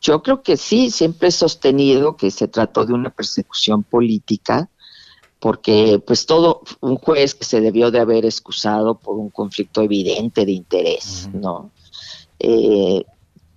Yo 0.00 0.22
creo 0.22 0.42
que 0.42 0.56
sí, 0.56 0.90
siempre 0.90 1.28
he 1.28 1.32
sostenido 1.32 2.16
que 2.16 2.30
se 2.30 2.48
trató 2.48 2.84
de 2.84 2.92
una 2.92 3.10
persecución 3.10 3.82
política, 3.82 4.70
porque 5.38 6.02
pues 6.06 6.26
todo 6.26 6.62
un 6.80 6.96
juez 6.96 7.34
que 7.34 7.44
se 7.44 7.60
debió 7.60 7.90
de 7.90 8.00
haber 8.00 8.24
excusado 8.24 8.98
por 8.98 9.16
un 9.16 9.30
conflicto 9.30 9.80
evidente 9.82 10.44
de 10.44 10.52
interés, 10.52 11.28
¿no? 11.32 11.70
Eh, 12.38 13.04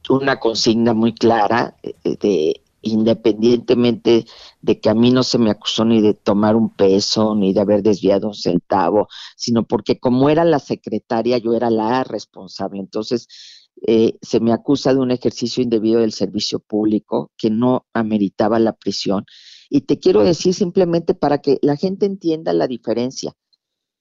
una 0.10 0.40
consigna 0.40 0.94
muy 0.94 1.14
clara 1.14 1.76
eh, 1.84 1.96
de 2.04 2.62
independientemente 2.84 4.26
de 4.62 4.80
que 4.80 4.90
a 4.90 4.94
mí 4.94 5.10
no 5.10 5.24
se 5.24 5.38
me 5.38 5.50
acusó 5.50 5.86
ni 5.86 6.02
de 6.02 6.14
tomar 6.14 6.56
un 6.56 6.70
peso, 6.70 7.34
ni 7.34 7.54
de 7.54 7.62
haber 7.62 7.82
desviado 7.82 8.28
un 8.28 8.34
centavo, 8.36 9.08
sino 9.36 9.64
porque 9.64 10.00
como 10.00 10.30
era 10.30 10.44
la 10.44 10.60
secretaria, 10.60 11.38
yo 11.38 11.54
era 11.54 11.70
la 11.70 12.04
responsable. 12.04 12.80
Entonces, 12.80 13.28
eh, 13.86 14.18
se 14.22 14.40
me 14.40 14.54
acusa 14.54 14.94
de 14.94 15.00
un 15.00 15.12
ejercicio 15.12 15.62
indebido 15.62 16.00
del 16.00 16.14
servicio 16.14 16.60
público 16.60 17.32
que 17.38 17.50
no 17.50 17.86
ameritaba 17.94 18.60
la 18.60 18.74
prisión. 18.74 19.26
Y 19.70 19.82
te 19.82 20.00
quiero 20.00 20.24
decir 20.24 20.54
simplemente 20.54 21.14
para 21.14 21.40
que 21.40 21.60
la 21.62 21.76
gente 21.76 22.06
entienda 22.06 22.54
la 22.54 22.68
diferencia. 22.68 23.34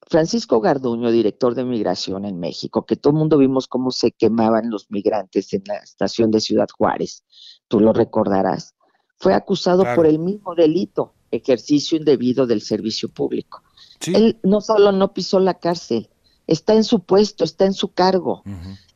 Francisco 0.09 0.61
Garduño, 0.61 1.11
director 1.11 1.55
de 1.55 1.65
migración 1.65 2.25
en 2.25 2.39
México, 2.39 2.85
que 2.85 2.97
todo 2.97 3.13
el 3.13 3.19
mundo 3.19 3.39
vimos 3.39 3.67
cómo 3.67 3.91
se 3.91 4.13
quemaban 4.13 4.71
los 4.71 4.91
migrantes 4.91 5.53
en 5.55 5.63
la 5.67 5.77
estación 5.77 6.31
de 6.31 6.41
Ciudad 6.41 6.69
Juárez, 6.77 7.25
tú 7.69 7.81
lo 7.81 7.93
recordarás, 7.93 8.75
fue 9.17 9.33
acusado 9.33 9.85
por 9.95 10.07
el 10.07 10.19
mismo 10.19 10.55
delito, 10.55 11.15
ejercicio 11.31 11.97
indebido 11.97 12.47
del 12.47 12.61
servicio 12.61 13.09
público. 13.09 13.63
Él 14.07 14.39
no 14.43 14.61
solo 14.61 14.93
no 14.93 15.15
pisó 15.15 15.41
la 15.41 15.55
cárcel, 15.55 16.11
está 16.47 16.75
en 16.75 16.85
su 16.85 17.01
puesto, 17.05 17.45
está 17.45 17.65
en 17.65 17.73
su 17.73 17.93
cargo 17.93 18.43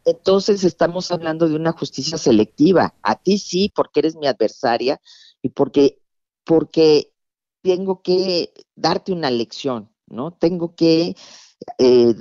entonces 0.07 0.63
estamos 0.63 1.11
hablando 1.11 1.49
de 1.49 1.57
una 1.57 1.73
justicia 1.73 2.17
selectiva. 2.17 2.95
A 3.03 3.17
ti 3.17 3.39
sí, 3.39 3.73
porque 3.75 4.01
eres 4.01 4.15
mi 4.15 4.29
adversaria 4.29 5.01
y 5.43 5.49
porque, 5.51 6.01
porque 6.45 7.13
tengo 7.61 8.03
que 8.03 8.53
darte 8.77 9.13
una 9.13 9.31
lección, 9.33 9.91
¿no? 10.07 10.31
Tengo 10.31 10.77
que 10.77 11.17
eh, 11.79 12.15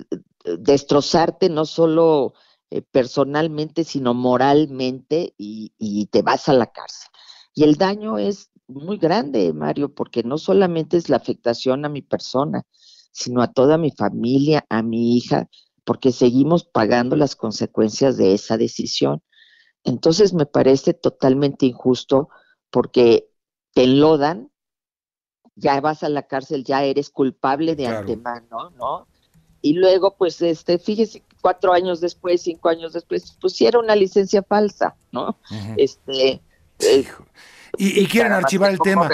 destrozarte 0.57 1.47
no 1.49 1.65
solo 1.65 2.33
eh, 2.71 2.81
personalmente, 2.81 3.83
sino 3.83 4.15
moralmente 4.15 5.35
y, 5.37 5.71
y 5.77 6.07
te 6.07 6.23
vas 6.23 6.49
a 6.49 6.53
la 6.53 6.65
cárcel. 6.65 7.09
Y 7.53 7.65
el 7.65 7.75
daño 7.75 8.17
es 8.17 8.49
muy 8.67 8.97
grande, 8.97 9.53
Mario, 9.53 9.93
porque 9.93 10.23
no 10.23 10.39
solamente 10.39 10.97
es 10.97 11.07
la 11.09 11.17
afectación 11.17 11.85
a 11.85 11.89
mi 11.89 12.01
persona, 12.01 12.63
sino 13.11 13.43
a 13.43 13.53
toda 13.53 13.77
mi 13.77 13.91
familia, 13.91 14.65
a 14.69 14.81
mi 14.81 15.15
hija, 15.17 15.47
porque 15.85 16.11
seguimos 16.11 16.65
pagando 16.65 17.15
las 17.15 17.35
consecuencias 17.35 18.17
de 18.17 18.33
esa 18.33 18.57
decisión. 18.57 19.23
Entonces 19.83 20.33
me 20.33 20.45
parece 20.45 20.93
totalmente 20.93 21.67
injusto 21.67 22.29
porque 22.71 23.29
te 23.73 23.83
enlodan, 23.83 24.51
ya 25.55 25.79
vas 25.79 26.03
a 26.03 26.09
la 26.09 26.23
cárcel, 26.23 26.63
ya 26.63 26.83
eres 26.83 27.09
culpable 27.09 27.75
de 27.75 27.87
antemano, 27.87 28.71
¿no? 28.71 29.07
Y 29.61 29.73
luego, 29.73 30.15
pues, 30.17 30.41
este, 30.41 30.77
fíjese, 30.77 31.23
cuatro 31.41 31.73
años 31.73 32.01
después, 32.01 32.41
cinco 32.41 32.69
años 32.69 32.93
después, 32.93 33.31
pusieron 33.39 33.85
una 33.85 33.95
licencia 33.95 34.43
falsa, 34.43 34.95
¿no? 35.11 35.37
Este, 35.77 36.41
eh, 36.79 37.07
y, 37.77 38.05
quieren 38.07 38.33
archivar 38.33 38.71
el 38.71 38.79
tema. 38.79 39.09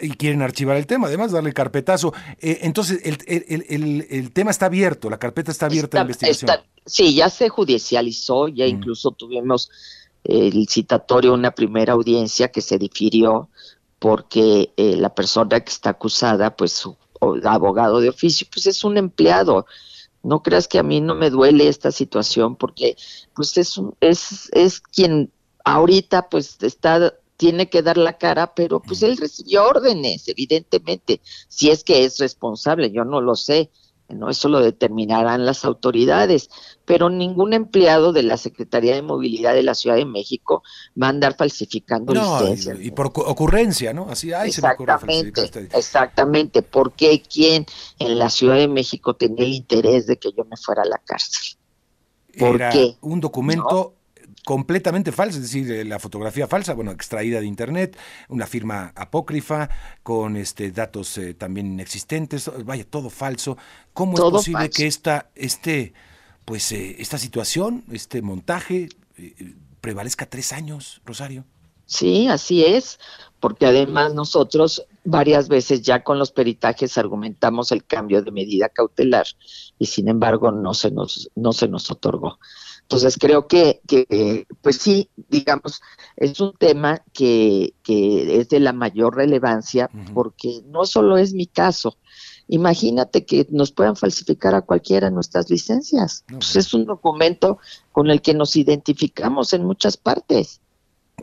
y 0.00 0.10
quieren 0.10 0.42
archivar 0.42 0.76
el 0.76 0.86
tema, 0.86 1.06
además 1.08 1.32
darle 1.32 1.52
carpetazo. 1.52 2.12
Eh, 2.40 2.60
entonces, 2.62 3.00
el, 3.04 4.32
tema 4.32 4.50
está 4.50 4.66
abierto, 4.66 5.10
la 5.10 5.18
carpeta 5.18 5.50
está 5.50 5.66
abierta 5.66 5.98
de 5.98 6.02
investigación. 6.02 6.50
sí, 6.84 7.14
ya 7.14 7.30
se 7.30 7.48
judicializó, 7.48 8.48
ya 8.48 8.66
mm. 8.66 8.68
incluso 8.68 9.10
tuvimos 9.12 9.70
el 10.24 10.66
citatorio, 10.68 11.34
una 11.34 11.50
primera 11.50 11.92
audiencia 11.92 12.48
que 12.48 12.62
se 12.62 12.78
difirió 12.78 13.50
porque 13.98 14.72
eh, 14.76 14.96
la 14.96 15.14
persona 15.14 15.60
que 15.60 15.70
está 15.70 15.90
acusada, 15.90 16.56
pues 16.56 16.72
su 16.72 16.96
abogado 17.44 18.00
de 18.00 18.10
oficio, 18.10 18.46
pues 18.52 18.66
es 18.66 18.84
un 18.84 18.96
empleado. 18.96 19.66
No 20.22 20.42
creas 20.42 20.68
que 20.68 20.78
a 20.78 20.82
mí 20.82 21.00
no 21.00 21.14
me 21.14 21.30
duele 21.30 21.68
esta 21.68 21.90
situación 21.90 22.56
porque 22.56 22.96
pues 23.34 23.56
es, 23.56 23.80
es, 24.00 24.50
es 24.52 24.80
quien 24.80 25.30
ahorita 25.64 26.28
pues 26.28 26.58
está 26.62 27.14
tiene 27.36 27.68
que 27.68 27.82
dar 27.82 27.96
la 27.96 28.16
cara, 28.16 28.54
pero 28.54 28.80
pues 28.80 29.02
él 29.02 29.16
recibió 29.16 29.66
órdenes, 29.66 30.28
evidentemente, 30.28 31.20
si 31.48 31.70
es 31.70 31.82
que 31.82 32.04
es 32.04 32.18
responsable, 32.18 32.92
yo 32.92 33.04
no 33.04 33.20
lo 33.20 33.34
sé, 33.34 33.70
no 34.08 34.30
eso 34.30 34.48
lo 34.48 34.60
determinarán 34.60 35.44
las 35.44 35.64
autoridades, 35.64 36.48
pero 36.84 37.10
ningún 37.10 37.52
empleado 37.52 38.12
de 38.12 38.22
la 38.22 38.36
Secretaría 38.36 38.94
de 38.94 39.02
Movilidad 39.02 39.54
de 39.54 39.62
la 39.62 39.74
Ciudad 39.74 39.96
de 39.96 40.04
México 40.04 40.62
va 41.00 41.08
a 41.08 41.10
andar 41.10 41.36
falsificando 41.36 42.12
licencias. 42.12 42.78
Y, 42.80 42.90
por 42.92 43.06
ocurrencia, 43.06 43.92
¿no? 43.92 44.08
Así, 44.08 44.32
ay, 44.32 44.50
exactamente, 44.50 45.46
se 45.48 45.60
me 45.60 45.68
exactamente, 45.72 46.62
porque 46.62 47.22
quién 47.22 47.66
en 47.98 48.18
la 48.18 48.30
Ciudad 48.30 48.56
de 48.56 48.68
México 48.68 49.14
tenía 49.14 49.44
el 49.44 49.54
interés 49.54 50.06
de 50.06 50.18
que 50.18 50.30
yo 50.36 50.44
me 50.44 50.56
fuera 50.56 50.82
a 50.82 50.86
la 50.86 50.98
cárcel. 50.98 51.56
¿Por 52.38 52.56
Era 52.56 52.72
un 53.00 53.20
documento 53.20 53.94
completamente 54.44 55.10
falsa, 55.10 55.38
es 55.38 55.44
decir, 55.44 55.70
eh, 55.72 55.84
la 55.84 55.98
fotografía 55.98 56.46
falsa, 56.46 56.74
bueno, 56.74 56.90
extraída 56.92 57.40
de 57.40 57.46
internet, 57.46 57.98
una 58.28 58.46
firma 58.46 58.92
apócrifa 58.94 59.70
con 60.02 60.36
este 60.36 60.70
datos 60.70 61.16
eh, 61.18 61.34
también 61.34 61.66
inexistentes, 61.66 62.50
vaya, 62.64 62.84
todo 62.84 63.10
falso. 63.10 63.56
¿Cómo 63.92 64.14
es 64.14 64.20
posible 64.20 64.70
que 64.70 64.86
esta 64.86 65.30
este 65.34 65.94
pues 66.44 66.70
eh, 66.72 66.96
esta 66.98 67.16
situación, 67.16 67.84
este 67.90 68.20
montaje 68.20 68.90
prevalezca 69.80 70.26
tres 70.26 70.52
años, 70.52 71.00
Rosario? 71.06 71.44
Sí, 71.86 72.28
así 72.28 72.64
es, 72.64 72.98
porque 73.40 73.66
además 73.66 74.14
nosotros 74.14 74.84
varias 75.04 75.48
veces 75.48 75.82
ya 75.82 76.02
con 76.02 76.18
los 76.18 76.32
peritajes 76.32 76.96
argumentamos 76.98 77.72
el 77.72 77.84
cambio 77.84 78.22
de 78.22 78.30
medida 78.30 78.68
cautelar 78.68 79.26
y 79.78 79.86
sin 79.86 80.08
embargo 80.08 80.50
no 80.50 80.72
se 80.74 80.90
nos 80.90 81.30
no 81.34 81.52
se 81.52 81.68
nos 81.68 81.90
otorgó. 81.90 82.38
Entonces 82.84 83.16
creo 83.18 83.48
que, 83.48 83.80
que 83.88 84.46
pues 84.60 84.76
sí, 84.76 85.08
digamos, 85.28 85.80
es 86.16 86.38
un 86.40 86.52
tema 86.52 87.02
que, 87.12 87.74
que 87.82 88.40
es 88.40 88.48
de 88.50 88.60
la 88.60 88.72
mayor 88.72 89.16
relevancia 89.16 89.90
porque 90.12 90.60
no 90.66 90.84
solo 90.84 91.16
es 91.16 91.32
mi 91.32 91.46
caso, 91.46 91.96
Imagínate 92.48 93.24
que 93.24 93.46
nos 93.50 93.72
puedan 93.72 93.96
falsificar 93.96 94.54
a 94.54 94.62
cualquiera 94.62 95.10
nuestras 95.10 95.48
licencias. 95.48 96.24
pues 96.30 96.56
es 96.56 96.74
un 96.74 96.84
documento 96.84 97.58
con 97.90 98.10
el 98.10 98.20
que 98.20 98.34
nos 98.34 98.56
identificamos 98.56 99.52
en 99.54 99.64
muchas 99.64 99.96
partes. 99.96 100.60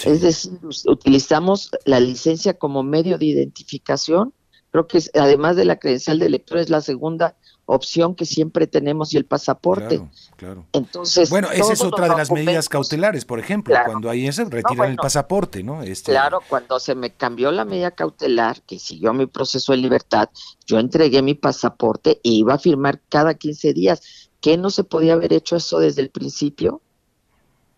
Es 0.03 0.22
decir, 0.22 0.53
utilizamos 0.88 1.70
la 1.86 2.00
licencia 2.00 2.58
como 2.58 2.82
medio 2.82 3.18
de 3.18 3.25
identificación. 3.25 4.34
Creo 4.72 4.88
que 4.88 5.00
además 5.13 5.58
de 5.58 5.65
la 5.65 5.77
credencial 5.77 6.18
de 6.18 6.30
lector 6.30 6.58
es 6.58 6.70
la 6.70 6.82
segunda 6.82 7.36
opción 7.65 8.15
que 8.15 8.25
siempre 8.25 8.68
tenemos 8.68 9.13
y 9.13 9.18
el 9.18 9.25
pasaporte. 9.25 10.01
Claro, 10.36 10.65
Entonces, 10.74 11.30
bueno, 11.30 11.51
esa 11.51 11.74
es 11.74 11.82
otra 11.82 12.10
de 12.10 12.15
las 12.15 12.32
medidas 12.32 12.68
cautelares, 12.68 13.25
por 13.25 13.39
ejemplo, 13.39 13.75
cuando 13.86 14.10
hay 14.10 14.27
ese 14.27 14.46
retiran 14.46 14.91
el 14.91 14.98
pasaporte, 14.98 15.63
¿no? 15.63 15.84
Este... 15.84 16.12
Claro, 16.12 16.41
cuando 16.50 16.80
se 16.80 16.96
me 16.96 17.12
cambió 17.12 17.51
la 17.51 17.65
medida 17.65 17.91
cautelar, 17.91 18.62
que 18.63 18.80
siguió 18.80 19.13
mi 19.13 19.25
proceso 19.25 19.72
de 19.72 19.77
libertad, 19.77 20.30
yo 20.65 20.80
entregué 20.80 21.22
mi 21.22 21.36
pasaporte 21.36 22.20
e 22.24 22.30
iba 22.30 22.56
a 22.56 22.60
firmar 22.60 23.01
cada 23.10 23.34
15 23.36 23.74
días. 23.74 24.30
¿Qué 24.41 24.58
no 24.58 24.70
se 24.72 24.84
podía 24.84 25.13
haber 25.13 25.34
hecho 25.34 25.56
eso 25.56 25.80
desde 25.80 26.01
el 26.01 26.10
principio? 26.10 26.82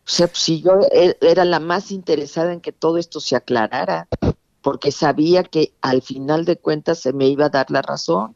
O 0.05 0.09
sea, 0.09 0.27
pues, 0.27 0.39
si 0.39 0.61
yo 0.61 0.79
e, 0.91 1.17
era 1.21 1.45
la 1.45 1.59
más 1.59 1.91
interesada 1.91 2.51
en 2.53 2.61
que 2.61 2.71
todo 2.71 2.97
esto 2.97 3.19
se 3.19 3.35
aclarara, 3.35 4.07
porque 4.61 4.91
sabía 4.91 5.43
que 5.43 5.73
al 5.81 6.01
final 6.01 6.45
de 6.45 6.57
cuentas 6.57 6.99
se 6.99 7.13
me 7.13 7.27
iba 7.27 7.45
a 7.45 7.49
dar 7.49 7.69
la 7.69 7.81
razón. 7.81 8.35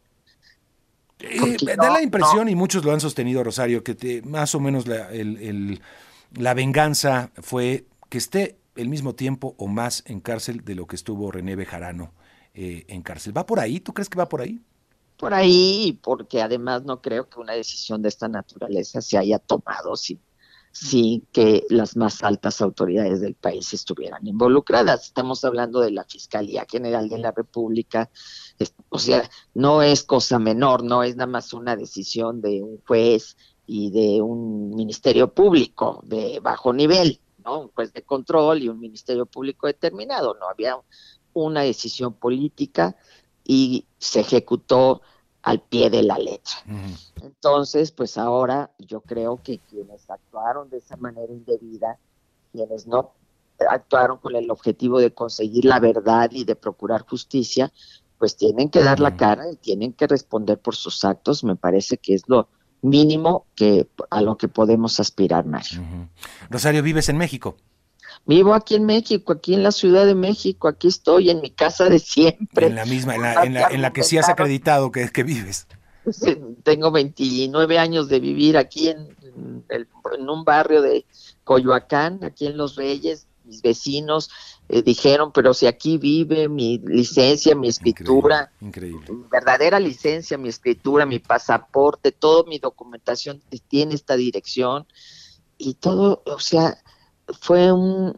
Eh, 1.20 1.58
da 1.76 1.90
la 1.90 2.02
impresión, 2.02 2.48
y 2.48 2.56
muchos 2.56 2.86
lo 2.86 2.92
han 2.92 3.00
sostenido, 3.00 3.44
Rosario, 3.44 3.84
que 3.84 4.22
más 4.26 4.54
o 4.56 4.60
menos 4.60 4.88
la, 4.88 5.10
la 6.34 6.54
venganza 6.54 7.32
fue 7.42 7.86
que 8.10 8.18
esté 8.18 8.58
el 8.76 8.90
mismo 8.90 9.16
tiempo 9.16 9.56
o 9.58 9.68
más 9.68 10.04
en 10.06 10.20
cárcel 10.20 10.64
de 10.64 10.76
lo 10.76 10.86
que 10.86 10.96
estuvo 10.96 11.32
René 11.32 11.56
Bejarano 11.56 12.14
eh, 12.54 12.86
en 12.88 13.02
cárcel. 13.02 13.36
¿Va 13.36 13.46
por 13.46 13.60
ahí? 13.60 13.80
¿Tú 13.80 13.94
crees 13.94 14.10
que 14.10 14.18
va 14.18 14.30
por 14.30 14.42
ahí? 14.42 14.62
Por 15.18 15.34
ahí, 15.34 16.00
porque 16.04 16.42
además 16.42 16.84
no 16.84 17.02
creo 17.02 17.28
que 17.28 17.40
una 17.40 17.54
decisión 17.54 18.04
de 18.04 18.10
esta 18.10 18.28
naturaleza 18.28 19.02
se 19.02 19.18
haya 19.18 19.40
tomado 19.40 19.96
sin 19.96 20.20
sin 20.80 21.22
que 21.32 21.66
las 21.70 21.96
más 21.96 22.24
altas 22.24 22.62
autoridades 22.62 23.20
del 23.22 23.34
país 23.34 23.74
estuvieran 23.74 24.26
involucradas. 24.28 25.06
Estamos 25.06 25.44
hablando 25.44 25.80
de 25.80 25.92
la 25.92 26.04
Fiscalía 26.04 26.66
General 26.70 27.10
de 27.10 27.18
la 27.18 27.32
República, 27.32 28.10
o 28.90 29.00
sea, 29.00 29.30
no 29.54 29.82
es 29.82 30.04
cosa 30.04 30.40
menor, 30.40 30.84
no 30.84 31.04
es 31.04 31.16
nada 31.16 31.28
más 31.28 31.54
una 31.54 31.76
decisión 31.76 32.42
de 32.42 32.64
un 32.64 32.82
juez 32.86 33.38
y 33.66 33.92
de 33.92 34.22
un 34.22 34.76
ministerio 34.76 35.34
público 35.34 36.02
de 36.06 36.40
bajo 36.40 36.74
nivel, 36.74 37.20
¿no? 37.44 37.60
Un 37.62 37.68
juez 37.70 37.94
de 37.94 38.04
control 38.04 38.64
y 38.64 38.70
un 38.70 38.80
ministerio 38.80 39.26
público 39.26 39.68
determinado, 39.68 40.36
no 40.40 40.50
había 40.50 40.78
una 41.34 41.62
decisión 41.62 42.14
política 42.14 42.96
y 43.44 43.86
se 43.98 44.22
ejecutó 44.22 45.02
al 45.44 45.62
pie 45.62 45.90
de 45.90 46.04
la 46.04 46.18
letra. 46.18 46.56
Entonces, 47.22 47.92
pues 47.92 48.18
ahora 48.18 48.72
yo 48.80 49.02
creo 49.02 49.42
que 49.42 49.60
quienes 49.60 50.10
actuaron 50.10 50.70
de 50.70 50.78
esa 50.78 50.98
manera 50.98 51.32
indebida, 51.32 52.00
quienes 52.52 52.88
no 52.88 53.14
actuaron 53.70 54.18
con 54.18 54.36
el 54.36 54.52
objetivo 54.52 55.00
de 55.00 55.14
conseguir 55.14 55.66
la 55.66 55.80
verdad 55.80 56.30
y 56.32 56.44
de 56.44 56.56
procurar 56.56 57.06
justicia, 57.08 57.72
pues 58.18 58.36
tienen 58.36 58.70
que 58.70 58.84
dar 58.84 59.00
la 59.00 59.16
cara 59.16 59.52
y 59.52 59.56
tienen 59.56 59.94
que 59.94 60.08
responder 60.08 60.60
por 60.60 60.76
sus 60.76 61.04
actos. 61.06 61.44
Me 61.44 61.56
parece 61.56 61.98
que 61.98 62.14
es 62.14 62.24
lo 62.28 62.48
mínimo 62.82 63.46
que 63.56 63.88
a 64.10 64.22
lo 64.22 64.38
que 64.38 64.48
podemos 64.48 65.00
aspirar, 65.00 65.46
Mario. 65.46 65.82
Rosario, 66.50 66.84
¿vives 66.84 67.10
en 67.10 67.18
México? 67.18 67.58
Vivo 68.26 68.54
aquí 68.54 68.76
en 68.76 68.86
México, 68.86 69.34
aquí 69.34 69.54
en 69.54 69.64
la 69.64 69.72
Ciudad 69.72 70.06
de 70.06 70.16
México, 70.16 70.68
aquí 70.68 70.88
estoy 70.88 71.30
en 71.30 71.40
mi 71.42 71.52
casa 71.52 71.88
de 71.90 72.00
siempre. 72.00 72.68
En 72.68 72.76
la 72.76 72.86
misma, 72.86 73.16
en 73.16 73.22
la, 73.54 73.68
en 73.70 73.82
la, 73.82 73.94
que 73.94 74.04
sí 74.04 74.18
has 74.18 74.28
acreditado 74.28 74.92
que, 74.92 75.10
que 75.10 75.24
vives. 75.24 75.68
Pues, 76.04 76.24
eh, 76.24 76.42
tengo 76.64 76.92
29 76.92 77.80
años 77.80 78.10
de 78.10 78.20
vivir 78.20 78.58
aquí 78.58 78.90
en, 78.90 79.16
en, 79.70 80.30
un 80.30 80.44
barrio 80.44 80.82
de 80.82 81.06
Coyoacán, 81.44 82.24
aquí 82.24 82.48
en 82.48 82.58
Los 82.58 82.76
Reyes. 82.76 83.27
Mis 83.48 83.62
vecinos 83.62 84.30
eh, 84.70 84.82
dijeron, 84.82 85.32
pero 85.32 85.54
si 85.54 85.66
aquí 85.66 85.98
vive 85.98 86.50
mi 86.50 86.78
licencia, 86.80 87.56
mi 87.56 87.70
escritura, 87.70 88.52
increíble, 88.60 89.08
verdadera 89.32 89.80
licencia, 89.80 90.38
mi 90.38 90.50
escritura, 90.50 91.06
mi 91.06 91.20
pasaporte, 91.20 92.12
toda 92.12 92.48
mi 92.50 92.60
documentación 92.60 93.42
tiene 93.70 93.96
esta 93.96 94.16
dirección. 94.16 94.86
Y 95.58 95.76
todo, 95.76 96.22
o 96.26 96.40
sea, 96.40 96.78
fue 97.40 97.72
un, 97.72 98.14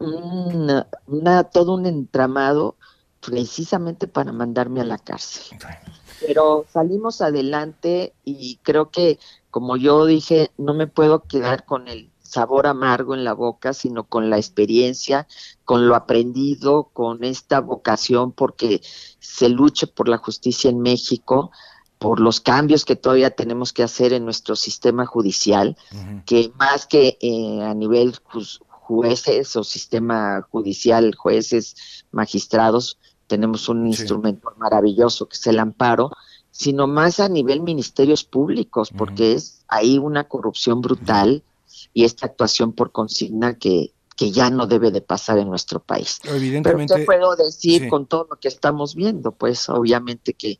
una, 1.06 1.44
todo 1.44 1.74
un 1.74 1.86
entramado 1.86 2.76
precisamente 3.20 4.06
para 4.06 4.32
mandarme 4.32 4.80
a 4.80 4.84
la 4.84 4.98
cárcel. 4.98 5.58
Pero 6.20 6.66
salimos 6.72 7.20
adelante 7.20 8.12
y 8.24 8.58
creo 8.62 8.90
que, 8.90 9.18
como 9.50 9.76
yo 9.76 10.04
dije, 10.06 10.50
no 10.58 10.74
me 10.74 10.86
puedo 10.86 11.22
quedar 11.24 11.64
con 11.64 11.88
el 11.88 12.10
sabor 12.30 12.66
amargo 12.66 13.14
en 13.14 13.24
la 13.24 13.34
boca, 13.34 13.72
sino 13.72 14.04
con 14.04 14.30
la 14.30 14.36
experiencia, 14.36 15.26
con 15.64 15.88
lo 15.88 15.96
aprendido, 15.96 16.90
con 16.92 17.24
esta 17.24 17.60
vocación 17.60 18.32
porque 18.32 18.80
se 19.18 19.48
luche 19.48 19.86
por 19.86 20.08
la 20.08 20.18
justicia 20.18 20.70
en 20.70 20.80
México, 20.80 21.50
por 21.98 22.20
los 22.20 22.40
cambios 22.40 22.84
que 22.84 22.96
todavía 22.96 23.30
tenemos 23.30 23.72
que 23.72 23.82
hacer 23.82 24.12
en 24.12 24.24
nuestro 24.24 24.56
sistema 24.56 25.06
judicial, 25.06 25.76
que 26.24 26.52
más 26.56 26.86
que 26.86 27.18
eh, 27.20 27.62
a 27.62 27.74
nivel 27.74 28.14
jueces 28.68 29.56
o 29.56 29.64
sistema 29.64 30.46
judicial, 30.50 31.14
jueces, 31.14 32.04
magistrados, 32.12 32.98
tenemos 33.26 33.68
un 33.68 33.86
instrumento 33.86 34.52
maravilloso 34.56 35.28
que 35.28 35.36
es 35.36 35.46
el 35.46 35.58
amparo, 35.58 36.10
sino 36.50 36.86
más 36.86 37.20
a 37.20 37.28
nivel 37.28 37.60
ministerios 37.60 38.24
públicos, 38.24 38.90
porque 38.96 39.34
es 39.34 39.64
ahí 39.68 39.98
una 39.98 40.24
corrupción 40.24 40.80
brutal 40.80 41.42
y 41.92 42.04
esta 42.04 42.26
actuación 42.26 42.72
por 42.72 42.92
consigna 42.92 43.58
que, 43.58 43.92
que 44.16 44.30
ya 44.30 44.50
no 44.50 44.66
debe 44.66 44.90
de 44.90 45.00
pasar 45.00 45.38
en 45.38 45.48
nuestro 45.48 45.80
país. 45.80 46.20
Evidentemente, 46.24 46.94
Pero 46.94 47.00
te 47.00 47.06
puedo 47.06 47.36
decir 47.36 47.88
con 47.88 48.06
todo 48.06 48.26
lo 48.30 48.36
que 48.36 48.48
estamos 48.48 48.94
viendo, 48.94 49.32
pues 49.32 49.68
obviamente 49.68 50.34
que 50.34 50.58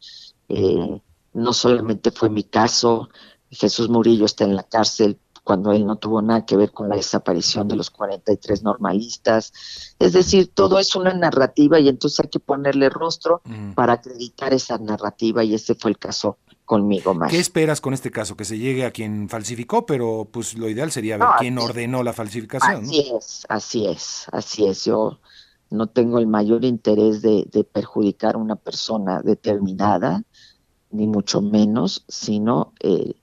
eh, 0.48 1.00
no 1.35 1.52
solamente 1.52 2.11
fue 2.11 2.30
mi 2.30 2.44
caso, 2.44 3.09
Jesús 3.50 3.88
Murillo 3.88 4.24
está 4.24 4.44
en 4.44 4.56
la 4.56 4.62
cárcel 4.62 5.18
cuando 5.44 5.72
él 5.72 5.87
no 5.87 5.96
tuvo 5.96 6.22
nada 6.22 6.44
que 6.44 6.56
ver 6.56 6.70
con 6.70 6.88
la 6.88 6.96
desaparición 6.96 7.66
de 7.66 7.76
los 7.76 7.90
43 7.90 8.62
normalistas. 8.62 9.52
Es 9.98 10.12
decir, 10.12 10.50
todo 10.54 10.78
es 10.78 10.94
una 10.94 11.12
narrativa 11.14 11.80
y 11.80 11.88
entonces 11.88 12.20
hay 12.20 12.28
que 12.28 12.40
ponerle 12.40 12.88
rostro 12.88 13.40
mm. 13.44 13.72
para 13.72 13.94
acreditar 13.94 14.52
esa 14.52 14.78
narrativa 14.78 15.42
y 15.42 15.54
ese 15.54 15.74
fue 15.74 15.90
el 15.90 15.98
caso 15.98 16.38
conmigo 16.70 17.14
más. 17.14 17.33
¿Qué 17.33 17.40
esperas 17.40 17.80
con 17.80 17.94
este 17.94 18.12
caso? 18.12 18.37
Que 18.37 18.44
se 18.44 18.56
llegue 18.56 18.85
a 18.85 18.92
quien 18.92 19.28
falsificó, 19.28 19.87
pero 19.87 20.28
pues 20.30 20.56
lo 20.56 20.68
ideal 20.68 20.92
sería 20.92 21.16
ver 21.16 21.26
quién 21.40 21.59
ordenó 21.59 22.04
la 22.04 22.12
falsificación. 22.12 22.85
Así 22.85 23.11
es, 23.12 23.44
así 23.48 23.87
es, 23.88 24.26
así 24.30 24.66
es. 24.66 24.85
Yo 24.85 25.18
no 25.70 25.88
tengo 25.88 26.20
el 26.20 26.28
mayor 26.28 26.64
interés 26.64 27.22
de, 27.22 27.44
de 27.50 27.64
perjudicar 27.64 28.37
a 28.37 28.38
una 28.38 28.54
persona 28.54 29.20
determinada 29.20 30.22
ni 30.92 31.09
mucho 31.09 31.42
menos, 31.42 32.04
sino 32.06 32.72
eh, 32.78 33.14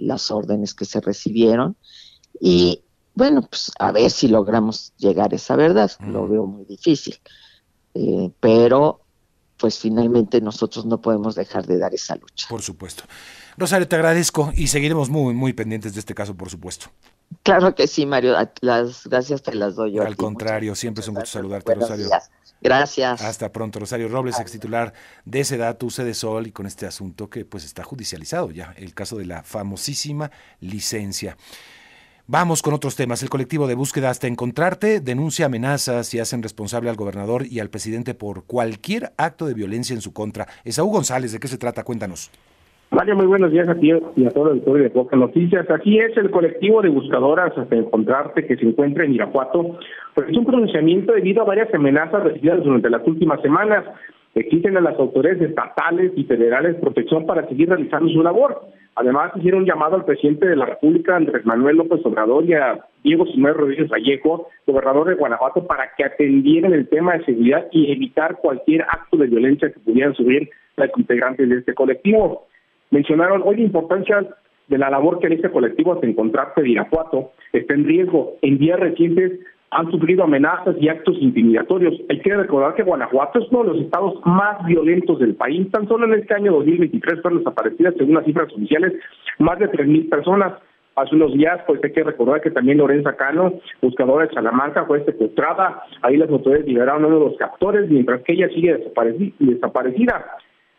las 0.00 0.32
órdenes 0.32 0.74
que 0.74 0.84
se 0.84 1.00
recibieron. 1.00 1.76
Y 2.40 2.82
bueno, 3.14 3.42
pues 3.48 3.70
a 3.78 3.92
ver 3.92 4.10
si 4.10 4.26
logramos 4.26 4.94
llegar 4.96 5.32
a 5.32 5.36
esa 5.36 5.54
verdad, 5.54 5.92
lo 6.00 6.26
veo 6.26 6.44
muy 6.44 6.64
difícil. 6.64 7.14
Eh, 7.94 8.32
pero 8.40 9.05
pues 9.58 9.78
finalmente 9.78 10.40
nosotros 10.40 10.84
no 10.86 11.00
podemos 11.00 11.34
dejar 11.34 11.66
de 11.66 11.78
dar 11.78 11.94
esa 11.94 12.16
lucha. 12.16 12.46
Por 12.48 12.62
supuesto. 12.62 13.04
Rosario, 13.56 13.88
te 13.88 13.96
agradezco 13.96 14.52
y 14.54 14.66
seguiremos 14.66 15.08
muy, 15.08 15.32
muy 15.32 15.52
pendientes 15.52 15.94
de 15.94 16.00
este 16.00 16.14
caso, 16.14 16.34
por 16.34 16.50
supuesto. 16.50 16.86
Claro 17.42 17.74
que 17.74 17.86
sí, 17.86 18.06
Mario. 18.06 18.34
Las 18.60 19.06
gracias 19.06 19.42
te 19.42 19.54
las 19.54 19.76
doy 19.76 19.92
yo. 19.92 20.02
Al 20.02 20.16
contrario, 20.16 20.74
siempre 20.74 21.00
es 21.02 21.08
un 21.08 21.14
gusto 21.14 21.30
saludarte, 21.30 21.74
Rosario. 21.74 22.08
Gracias. 22.60 23.22
Hasta 23.22 23.52
pronto, 23.52 23.78
Rosario 23.78 24.08
Robles, 24.08 24.40
ex 24.40 24.52
titular 24.52 24.92
de 25.24 25.44
Sedatu, 25.44 25.88
de 25.88 26.14
Sol, 26.14 26.46
y 26.46 26.52
con 26.52 26.66
este 26.66 26.86
asunto 26.86 27.28
que 27.28 27.44
pues 27.44 27.64
está 27.64 27.84
judicializado 27.84 28.50
ya, 28.50 28.74
el 28.76 28.94
caso 28.94 29.16
de 29.16 29.26
la 29.26 29.42
famosísima 29.42 30.30
licencia. 30.60 31.36
Vamos 32.28 32.60
con 32.60 32.74
otros 32.74 32.96
temas. 32.96 33.22
El 33.22 33.28
colectivo 33.28 33.68
de 33.68 33.76
búsqueda 33.76 34.10
hasta 34.10 34.26
encontrarte 34.26 34.98
denuncia 34.98 35.46
amenazas 35.46 36.12
y 36.12 36.18
hacen 36.18 36.42
responsable 36.42 36.90
al 36.90 36.96
gobernador 36.96 37.42
y 37.48 37.60
al 37.60 37.70
presidente 37.70 38.14
por 38.14 38.44
cualquier 38.46 39.12
acto 39.16 39.46
de 39.46 39.54
violencia 39.54 39.94
en 39.94 40.00
su 40.00 40.12
contra. 40.12 40.46
Esaú 40.64 40.88
González, 40.88 41.32
¿de 41.32 41.38
qué 41.38 41.46
se 41.46 41.56
trata? 41.56 41.84
Cuéntanos. 41.84 42.32
Mario, 42.90 43.14
muy 43.14 43.26
buenos 43.26 43.52
días 43.52 43.68
a 43.68 43.76
ti 43.76 43.92
y 44.16 44.26
a 44.26 44.30
todo 44.30 44.50
el 44.50 44.60
pueblo 44.60 44.82
de 44.82 44.90
Poca 44.90 45.16
Noticias. 45.16 45.70
Aquí 45.70 46.00
es 46.00 46.16
el 46.16 46.32
colectivo 46.32 46.82
de 46.82 46.88
buscadoras 46.88 47.56
hasta 47.56 47.76
encontrarte 47.76 48.44
que 48.44 48.56
se 48.56 48.64
encuentra 48.64 49.04
en 49.04 49.14
Irapuato. 49.14 49.78
Pues 50.16 50.28
es 50.28 50.36
un 50.36 50.46
pronunciamiento 50.46 51.12
debido 51.12 51.42
a 51.42 51.44
varias 51.44 51.72
amenazas 51.72 52.24
recibidas 52.24 52.64
durante 52.64 52.90
las 52.90 53.06
últimas 53.06 53.40
semanas. 53.40 53.84
Exigen 54.34 54.76
a 54.76 54.80
las 54.80 54.98
autoridades 54.98 55.42
estatales 55.42 56.10
y 56.16 56.24
federales 56.24 56.74
protección 56.80 57.24
para 57.24 57.46
seguir 57.48 57.68
realizando 57.68 58.12
su 58.12 58.20
labor. 58.20 58.66
Además, 58.96 59.32
hicieron 59.36 59.64
llamado 59.64 59.96
al 59.96 60.04
presidente 60.04 60.46
de 60.46 60.56
la 60.56 60.66
República, 60.66 61.16
Andrés 61.16 61.44
Manuel 61.44 61.76
López 61.76 62.00
Obrador, 62.04 62.44
y 62.44 62.54
a 62.54 62.84
Diego 63.04 63.26
Simón 63.26 63.54
Rodríguez 63.54 63.88
Vallejo, 63.88 64.48
gobernador 64.66 65.08
de 65.08 65.14
Guanajuato, 65.14 65.66
para 65.66 65.94
que 65.96 66.04
atendieran 66.04 66.72
el 66.72 66.88
tema 66.88 67.12
de 67.12 67.24
seguridad 67.26 67.66
y 67.70 67.92
evitar 67.92 68.36
cualquier 68.36 68.82
acto 68.82 69.16
de 69.18 69.26
violencia 69.26 69.70
que 69.70 69.80
pudieran 69.80 70.14
subir 70.14 70.50
las 70.76 70.90
integrantes 70.96 71.48
de 71.48 71.58
este 71.58 71.74
colectivo 71.74 72.46
mencionaron 72.90 73.42
hoy 73.44 73.56
la 73.56 73.62
importancia 73.62 74.26
de 74.68 74.78
la 74.78 74.90
labor 74.90 75.18
que 75.18 75.26
en 75.26 75.34
este 75.34 75.50
colectivo 75.50 75.92
hasta 75.92 76.06
encontrarse 76.06 76.62
de 76.62 76.70
Irapuato 76.70 77.32
está 77.52 77.74
en 77.74 77.84
riesgo. 77.84 78.34
En 78.42 78.58
días 78.58 78.80
recientes 78.80 79.40
han 79.70 79.90
sufrido 79.90 80.24
amenazas 80.24 80.76
y 80.80 80.88
actos 80.88 81.16
intimidatorios. 81.20 81.94
Hay 82.08 82.20
que 82.20 82.34
recordar 82.34 82.74
que 82.74 82.82
Guanajuato 82.82 83.40
es 83.40 83.48
uno 83.50 83.64
de 83.64 83.68
los 83.70 83.82
estados 83.82 84.14
más 84.24 84.64
violentos 84.64 85.18
del 85.18 85.34
país. 85.34 85.70
Tan 85.70 85.88
solo 85.88 86.06
en 86.06 86.20
este 86.20 86.34
año 86.34 86.52
2023 86.52 87.20
fueron 87.20 87.40
desaparecidas, 87.40 87.94
según 87.98 88.14
las 88.14 88.24
cifras 88.24 88.52
oficiales, 88.52 88.94
más 89.38 89.58
de 89.58 89.70
3.000 89.70 90.08
personas. 90.08 90.54
Hace 90.94 91.14
unos 91.14 91.34
días, 91.34 91.60
pues 91.66 91.80
hay 91.84 91.92
que 91.92 92.04
recordar 92.04 92.40
que 92.40 92.50
también 92.50 92.78
Lorenza 92.78 93.16
Cano, 93.16 93.52
buscadora 93.82 94.26
de 94.26 94.32
Salamanca, 94.32 94.86
fue 94.86 95.04
secuestrada. 95.04 95.82
Ahí 96.00 96.16
las 96.16 96.30
autoridades 96.30 96.66
liberaron 96.66 97.04
a 97.04 97.08
uno 97.08 97.18
de 97.18 97.24
los 97.26 97.36
captores, 97.36 97.90
mientras 97.90 98.22
que 98.22 98.32
ella 98.32 98.48
sigue 98.48 98.78
desaparecida. 99.38 100.24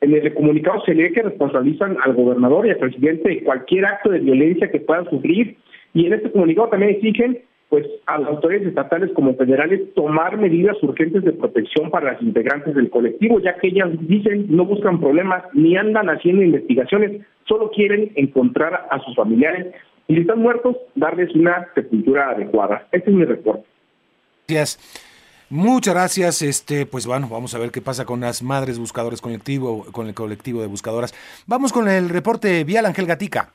En 0.02 0.14
el 0.14 0.34
comunicado 0.34 0.82
se 0.86 0.94
lee 0.94 1.12
que 1.12 1.24
responsabilizan 1.24 1.98
al 2.04 2.14
gobernador 2.14 2.66
y 2.66 2.72
al 2.72 2.78
presidente 2.78 3.30
de 3.30 3.44
cualquier 3.44 3.86
acto 3.86 4.10
de 4.10 4.20
violencia 4.20 4.72
que 4.72 4.80
puedan 4.80 5.10
sufrir 5.10 5.58
y 5.94 6.06
en 6.06 6.14
este 6.14 6.32
comunicado 6.32 6.70
también 6.70 6.92
exigen 6.92 7.40
pues 7.70 7.86
a 8.06 8.18
las 8.18 8.30
autoridades 8.30 8.70
estatales 8.70 9.12
como 9.14 9.36
federales 9.36 9.94
tomar 9.94 10.38
medidas 10.38 10.82
urgentes 10.82 11.24
de 11.24 11.34
protección 11.34 11.90
para 11.90 12.14
las 12.14 12.22
integrantes 12.22 12.74
del 12.76 12.90
colectivo, 12.90 13.40
ya 13.40 13.58
que 13.58 13.68
ellas 13.68 13.90
dicen 14.02 14.46
no 14.50 14.66
buscan 14.66 15.00
problemas 15.00 15.44
ni 15.54 15.76
andan 15.76 16.10
haciendo 16.10 16.44
investigaciones, 16.44 17.22
solo 17.46 17.70
quieren 17.72 18.12
encontrar 18.16 18.88
a 18.90 19.00
sus 19.04 19.16
familiares 19.16 19.74
y 20.08 20.16
si 20.16 20.22
están 20.22 20.40
muertos, 20.40 20.78
darles 20.96 21.34
una 21.36 21.68
sepultura 21.76 22.30
adecuada. 22.30 22.88
Este 22.92 23.10
es 23.10 23.16
mi 23.16 23.26
reporte. 23.26 23.66
Gracias. 24.48 24.80
Muchas 25.50 25.94
gracias. 25.94 26.42
Este, 26.42 26.86
pues 26.86 27.06
bueno, 27.06 27.28
vamos 27.30 27.54
a 27.56 27.58
ver 27.58 27.72
qué 27.72 27.82
pasa 27.82 28.06
con 28.06 28.22
las 28.22 28.44
madres 28.44 28.80
buscadores 28.80 29.22
colectivo, 29.22 29.86
con 29.92 30.08
el 30.08 30.14
colectivo 30.14 30.62
de 30.62 30.68
buscadoras. 30.68 31.14
Vamos 31.46 31.72
con 31.72 31.88
el 31.90 32.10
reporte 32.10 32.64
vial 32.64 32.86
Ángel 32.86 33.06
Gatica. 33.06 33.54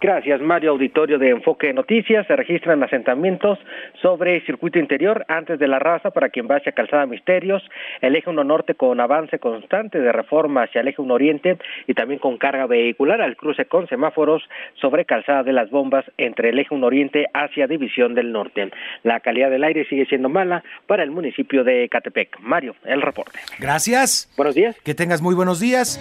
Gracias, 0.00 0.40
Mario. 0.40 0.70
Auditorio 0.70 1.18
de 1.18 1.30
Enfoque 1.30 1.72
Noticias. 1.72 2.26
Se 2.26 2.36
registran 2.36 2.82
asentamientos 2.84 3.58
sobre 4.00 4.40
circuito 4.46 4.78
interior 4.78 5.24
antes 5.28 5.58
de 5.58 5.66
la 5.66 5.80
raza 5.80 6.10
para 6.10 6.28
quien 6.28 6.46
vaya 6.46 6.62
a 6.66 6.72
Calzada 6.72 7.06
Misterios, 7.06 7.62
el 8.00 8.14
eje 8.14 8.30
1 8.30 8.44
norte 8.44 8.74
con 8.74 9.00
avance 9.00 9.38
constante 9.40 9.98
de 9.98 10.12
reforma 10.12 10.62
hacia 10.62 10.82
el 10.82 10.88
eje 10.88 11.02
1 11.02 11.12
oriente 11.12 11.58
y 11.86 11.94
también 11.94 12.20
con 12.20 12.38
carga 12.38 12.66
vehicular 12.66 13.20
al 13.20 13.36
cruce 13.36 13.64
con 13.64 13.88
semáforos 13.88 14.42
sobre 14.80 15.04
Calzada 15.04 15.42
de 15.42 15.52
las 15.52 15.70
Bombas 15.70 16.04
entre 16.16 16.50
el 16.50 16.58
eje 16.60 16.74
1 16.74 16.86
oriente 16.86 17.26
hacia 17.34 17.66
División 17.66 18.14
del 18.14 18.30
Norte. 18.30 18.70
La 19.02 19.18
calidad 19.20 19.50
del 19.50 19.64
aire 19.64 19.84
sigue 19.86 20.06
siendo 20.06 20.28
mala 20.28 20.62
para 20.86 21.02
el 21.02 21.10
municipio 21.10 21.64
de 21.64 21.88
Catepec. 21.88 22.38
Mario, 22.40 22.76
el 22.84 23.02
reporte. 23.02 23.38
Gracias. 23.58 24.32
Buenos 24.36 24.54
días. 24.54 24.78
Que 24.82 24.94
tengas 24.94 25.20
muy 25.20 25.34
buenos 25.34 25.58
días. 25.58 25.98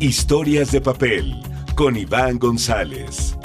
Historias 0.00 0.70
de 0.70 0.80
papel 0.80 1.53
con 1.74 1.96
Iván 1.96 2.38
González. 2.38 3.36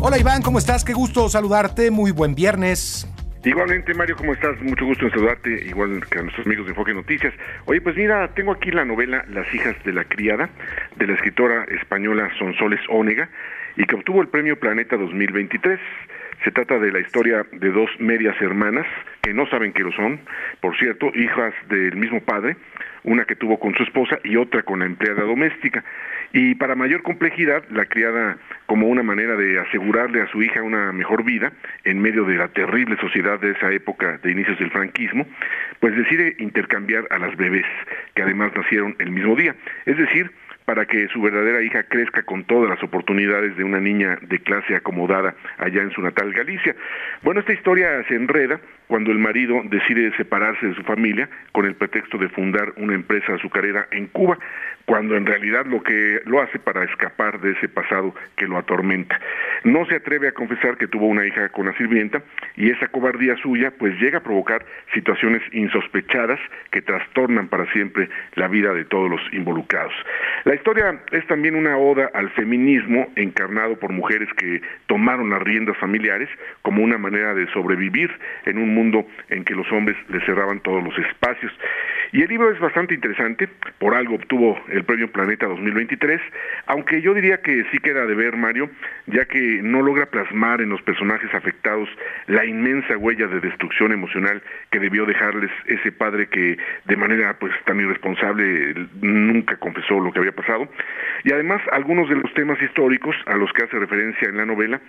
Hola 0.00 0.18
Iván, 0.18 0.42
¿cómo 0.42 0.58
estás? 0.58 0.84
Qué 0.84 0.92
gusto 0.92 1.28
saludarte. 1.28 1.90
Muy 1.90 2.10
buen 2.10 2.34
viernes. 2.34 3.08
Igualmente, 3.44 3.92
Mario, 3.94 4.16
¿cómo 4.16 4.32
estás? 4.32 4.60
Mucho 4.62 4.86
gusto 4.86 5.04
en 5.04 5.10
saludarte, 5.10 5.66
igual 5.66 6.02
que 6.10 6.18
a 6.18 6.22
nuestros 6.22 6.46
amigos 6.46 6.64
de 6.64 6.70
Enfoque 6.70 6.94
Noticias. 6.94 7.34
Oye, 7.66 7.80
pues 7.80 7.94
mira, 7.94 8.28
tengo 8.34 8.52
aquí 8.52 8.70
la 8.70 8.84
novela 8.86 9.24
Las 9.28 9.52
hijas 9.54 9.76
de 9.84 9.92
la 9.92 10.04
criada, 10.04 10.48
de 10.96 11.06
la 11.06 11.12
escritora 11.14 11.64
española 11.64 12.30
Sonsoles 12.38 12.80
Ónega, 12.88 13.28
y 13.76 13.84
que 13.84 13.94
obtuvo 13.94 14.22
el 14.22 14.28
premio 14.28 14.58
Planeta 14.58 14.96
2023. 14.96 15.78
Se 16.42 16.50
trata 16.50 16.78
de 16.78 16.90
la 16.90 17.00
historia 17.00 17.46
de 17.52 17.70
dos 17.70 17.90
medias 17.98 18.40
hermanas 18.40 18.86
que 19.22 19.32
no 19.32 19.46
saben 19.46 19.72
que 19.72 19.82
lo 19.82 19.92
son, 19.92 20.20
por 20.60 20.76
cierto, 20.78 21.10
hijas 21.14 21.54
del 21.68 21.96
mismo 21.96 22.20
padre, 22.20 22.56
una 23.02 23.24
que 23.24 23.36
tuvo 23.36 23.58
con 23.58 23.74
su 23.74 23.82
esposa 23.82 24.18
y 24.24 24.36
otra 24.36 24.62
con 24.62 24.80
la 24.80 24.86
empleada 24.86 25.22
doméstica. 25.22 25.84
Y 26.36 26.56
para 26.56 26.74
mayor 26.74 27.02
complejidad, 27.02 27.62
la 27.70 27.84
criada, 27.84 28.36
como 28.66 28.88
una 28.88 29.04
manera 29.04 29.36
de 29.36 29.60
asegurarle 29.60 30.20
a 30.20 30.26
su 30.26 30.42
hija 30.42 30.64
una 30.64 30.90
mejor 30.90 31.22
vida 31.22 31.52
en 31.84 32.02
medio 32.02 32.24
de 32.24 32.34
la 32.34 32.48
terrible 32.48 32.96
sociedad 32.96 33.38
de 33.38 33.52
esa 33.52 33.70
época 33.70 34.18
de 34.18 34.32
inicios 34.32 34.58
del 34.58 34.72
franquismo, 34.72 35.28
pues 35.78 35.94
decide 35.96 36.34
intercambiar 36.40 37.06
a 37.10 37.20
las 37.20 37.36
bebés, 37.36 37.66
que 38.16 38.22
además 38.22 38.50
nacieron 38.56 38.96
el 38.98 39.12
mismo 39.12 39.36
día. 39.36 39.54
Es 39.86 39.96
decir, 39.96 40.32
para 40.64 40.86
que 40.86 41.06
su 41.08 41.22
verdadera 41.22 41.62
hija 41.62 41.84
crezca 41.84 42.24
con 42.24 42.42
todas 42.42 42.68
las 42.68 42.82
oportunidades 42.82 43.56
de 43.56 43.62
una 43.62 43.78
niña 43.78 44.18
de 44.22 44.40
clase 44.40 44.74
acomodada 44.74 45.36
allá 45.58 45.82
en 45.82 45.92
su 45.92 46.02
natal 46.02 46.32
Galicia. 46.32 46.74
Bueno, 47.22 47.40
esta 47.40 47.52
historia 47.52 48.02
se 48.08 48.16
enreda 48.16 48.58
cuando 48.86 49.12
el 49.12 49.18
marido 49.18 49.62
decide 49.64 50.14
separarse 50.16 50.66
de 50.66 50.74
su 50.74 50.82
familia 50.82 51.28
con 51.52 51.64
el 51.64 51.74
pretexto 51.74 52.18
de 52.18 52.28
fundar 52.28 52.72
una 52.76 52.94
empresa 52.94 53.34
azucarera 53.34 53.86
en 53.90 54.06
Cuba, 54.08 54.38
cuando 54.84 55.16
en 55.16 55.24
realidad 55.26 55.66
lo 55.66 55.82
que 55.82 56.20
lo 56.26 56.42
hace 56.42 56.58
para 56.58 56.84
escapar 56.84 57.40
de 57.40 57.52
ese 57.52 57.68
pasado 57.68 58.14
que 58.36 58.46
lo 58.46 58.58
atormenta. 58.58 59.18
No 59.64 59.86
se 59.86 59.96
atreve 59.96 60.28
a 60.28 60.32
confesar 60.32 60.76
que 60.76 60.88
tuvo 60.88 61.06
una 61.06 61.26
hija 61.26 61.48
con 61.48 61.66
la 61.66 61.76
sirvienta 61.76 62.22
y 62.56 62.70
esa 62.70 62.88
cobardía 62.88 63.36
suya 63.36 63.72
pues 63.78 63.98
llega 63.98 64.18
a 64.18 64.22
provocar 64.22 64.64
situaciones 64.92 65.42
insospechadas 65.52 66.38
que 66.70 66.82
trastornan 66.82 67.48
para 67.48 67.70
siempre 67.72 68.08
la 68.34 68.48
vida 68.48 68.74
de 68.74 68.84
todos 68.84 69.10
los 69.10 69.20
involucrados. 69.32 69.94
La 70.44 70.54
historia 70.54 71.00
es 71.12 71.26
también 71.26 71.56
una 71.56 71.78
oda 71.78 72.10
al 72.12 72.30
feminismo 72.30 73.10
encarnado 73.16 73.78
por 73.78 73.92
mujeres 73.92 74.28
que 74.36 74.60
tomaron 74.86 75.30
las 75.30 75.42
riendas 75.42 75.76
familiares 75.78 76.28
como 76.62 76.82
una 76.82 76.98
manera 76.98 77.34
de 77.34 77.46
sobrevivir 77.52 78.10
en 78.44 78.58
un 78.58 78.73
mundo 78.74 79.06
en 79.28 79.44
que 79.44 79.54
los 79.54 79.70
hombres 79.72 79.96
le 80.08 80.20
cerraban 80.24 80.60
todos 80.60 80.82
los 80.82 80.96
espacios. 80.98 81.52
Y 82.12 82.22
el 82.22 82.28
libro 82.28 82.50
es 82.52 82.60
bastante 82.60 82.94
interesante, 82.94 83.48
por 83.78 83.94
algo 83.94 84.14
obtuvo 84.14 84.60
el 84.68 84.84
premio 84.84 85.10
Planeta 85.10 85.46
2023, 85.46 86.20
aunque 86.66 87.02
yo 87.02 87.12
diría 87.12 87.38
que 87.38 87.64
sí 87.72 87.78
queda 87.78 88.06
de 88.06 88.14
ver, 88.14 88.36
Mario, 88.36 88.70
ya 89.06 89.24
que 89.24 89.60
no 89.62 89.82
logra 89.82 90.06
plasmar 90.06 90.60
en 90.60 90.68
los 90.68 90.80
personajes 90.82 91.34
afectados 91.34 91.88
la 92.26 92.44
inmensa 92.44 92.96
huella 92.96 93.26
de 93.26 93.40
destrucción 93.40 93.92
emocional 93.92 94.42
que 94.70 94.78
debió 94.78 95.06
dejarles 95.06 95.50
ese 95.66 95.90
padre 95.90 96.28
que 96.28 96.56
de 96.84 96.96
manera 96.96 97.36
pues 97.38 97.52
tan 97.64 97.80
irresponsable 97.80 98.74
nunca 99.00 99.56
confesó 99.56 99.98
lo 99.98 100.12
que 100.12 100.20
había 100.20 100.32
pasado. 100.32 100.68
Y 101.24 101.32
además 101.32 101.62
algunos 101.72 102.08
de 102.08 102.16
los 102.16 102.32
temas 102.34 102.60
históricos 102.62 103.16
a 103.26 103.36
los 103.36 103.52
que 103.52 103.64
hace 103.64 103.78
referencia 103.78 104.28
en 104.28 104.36
la 104.36 104.46
novela 104.46 104.80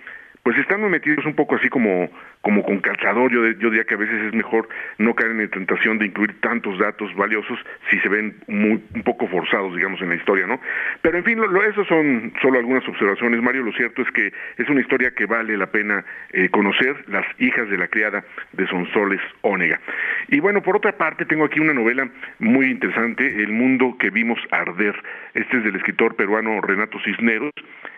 pues 0.46 0.56
están 0.58 0.88
metidos 0.88 1.26
un 1.26 1.34
poco 1.34 1.56
así 1.56 1.68
como, 1.68 2.08
como 2.40 2.62
con 2.62 2.78
calzador. 2.78 3.32
Yo, 3.32 3.44
yo 3.58 3.68
diría 3.68 3.82
que 3.82 3.94
a 3.94 3.96
veces 3.96 4.26
es 4.26 4.32
mejor 4.32 4.68
no 4.96 5.12
caer 5.12 5.32
en 5.32 5.42
la 5.42 5.48
tentación 5.48 5.98
de 5.98 6.06
incluir 6.06 6.40
tantos 6.40 6.78
datos 6.78 7.12
valiosos 7.16 7.58
si 7.90 7.98
se 7.98 8.08
ven 8.08 8.36
muy, 8.46 8.80
un 8.94 9.02
poco 9.02 9.26
forzados, 9.26 9.74
digamos, 9.74 10.00
en 10.02 10.10
la 10.10 10.14
historia, 10.14 10.46
¿no? 10.46 10.60
Pero 11.02 11.18
en 11.18 11.24
fin, 11.24 11.40
lo, 11.40 11.64
eso 11.64 11.84
son 11.86 12.32
solo 12.40 12.60
algunas 12.60 12.86
observaciones, 12.86 13.42
Mario. 13.42 13.64
Lo 13.64 13.72
cierto 13.72 14.02
es 14.02 14.10
que 14.12 14.32
es 14.56 14.68
una 14.68 14.82
historia 14.82 15.10
que 15.10 15.26
vale 15.26 15.56
la 15.56 15.66
pena 15.66 16.04
eh, 16.32 16.48
conocer, 16.48 16.94
Las 17.08 17.26
hijas 17.40 17.68
de 17.68 17.78
la 17.78 17.88
criada 17.88 18.22
de 18.52 18.68
Sonsoles 18.68 19.20
Ónega. 19.40 19.80
Y 20.28 20.38
bueno, 20.38 20.62
por 20.62 20.76
otra 20.76 20.92
parte, 20.92 21.24
tengo 21.24 21.44
aquí 21.44 21.58
una 21.58 21.74
novela 21.74 22.08
muy 22.38 22.66
interesante, 22.66 23.42
El 23.42 23.50
mundo 23.50 23.96
que 23.98 24.10
vimos 24.10 24.38
arder. 24.52 24.94
Este 25.34 25.56
es 25.56 25.64
del 25.64 25.74
escritor 25.74 26.14
peruano 26.14 26.60
Renato 26.60 27.00
Cisneros 27.00 27.50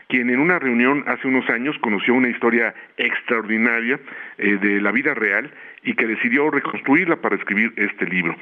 quien 0.08 0.30
en 0.30 0.40
una 0.40 0.58
reunión 0.58 1.04
hace 1.06 1.28
unos 1.28 1.48
años 1.50 1.76
conoció 1.80 2.14
una 2.14 2.28
historia 2.28 2.74
extraordinaria 2.96 4.00
eh, 4.38 4.56
de 4.56 4.80
la 4.80 4.90
vida 4.90 5.14
real 5.14 5.50
y 5.82 5.94
que 5.94 6.06
decidió 6.06 6.50
reconstruirla 6.50 7.16
para 7.16 7.36
escribir 7.36 7.72
este 7.76 8.06
libro. 8.06 8.34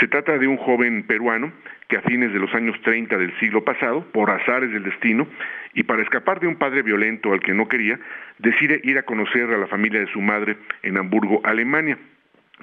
Se 0.00 0.08
trata 0.08 0.38
de 0.38 0.48
un 0.48 0.56
joven 0.56 1.04
peruano 1.04 1.52
que 1.88 1.98
a 1.98 2.02
fines 2.02 2.32
de 2.32 2.38
los 2.38 2.54
años 2.54 2.80
30 2.82 3.18
del 3.18 3.38
siglo 3.38 3.64
pasado, 3.64 4.04
por 4.12 4.30
azares 4.30 4.72
del 4.72 4.82
destino, 4.82 5.28
y 5.74 5.82
para 5.82 6.02
escapar 6.02 6.40
de 6.40 6.46
un 6.46 6.56
padre 6.56 6.82
violento 6.82 7.32
al 7.32 7.40
que 7.40 7.52
no 7.52 7.68
quería, 7.68 7.98
decide 8.38 8.80
ir 8.82 8.98
a 8.98 9.02
conocer 9.02 9.50
a 9.50 9.58
la 9.58 9.66
familia 9.66 10.00
de 10.00 10.06
su 10.06 10.20
madre 10.20 10.56
en 10.82 10.96
Hamburgo, 10.96 11.40
Alemania. 11.44 11.98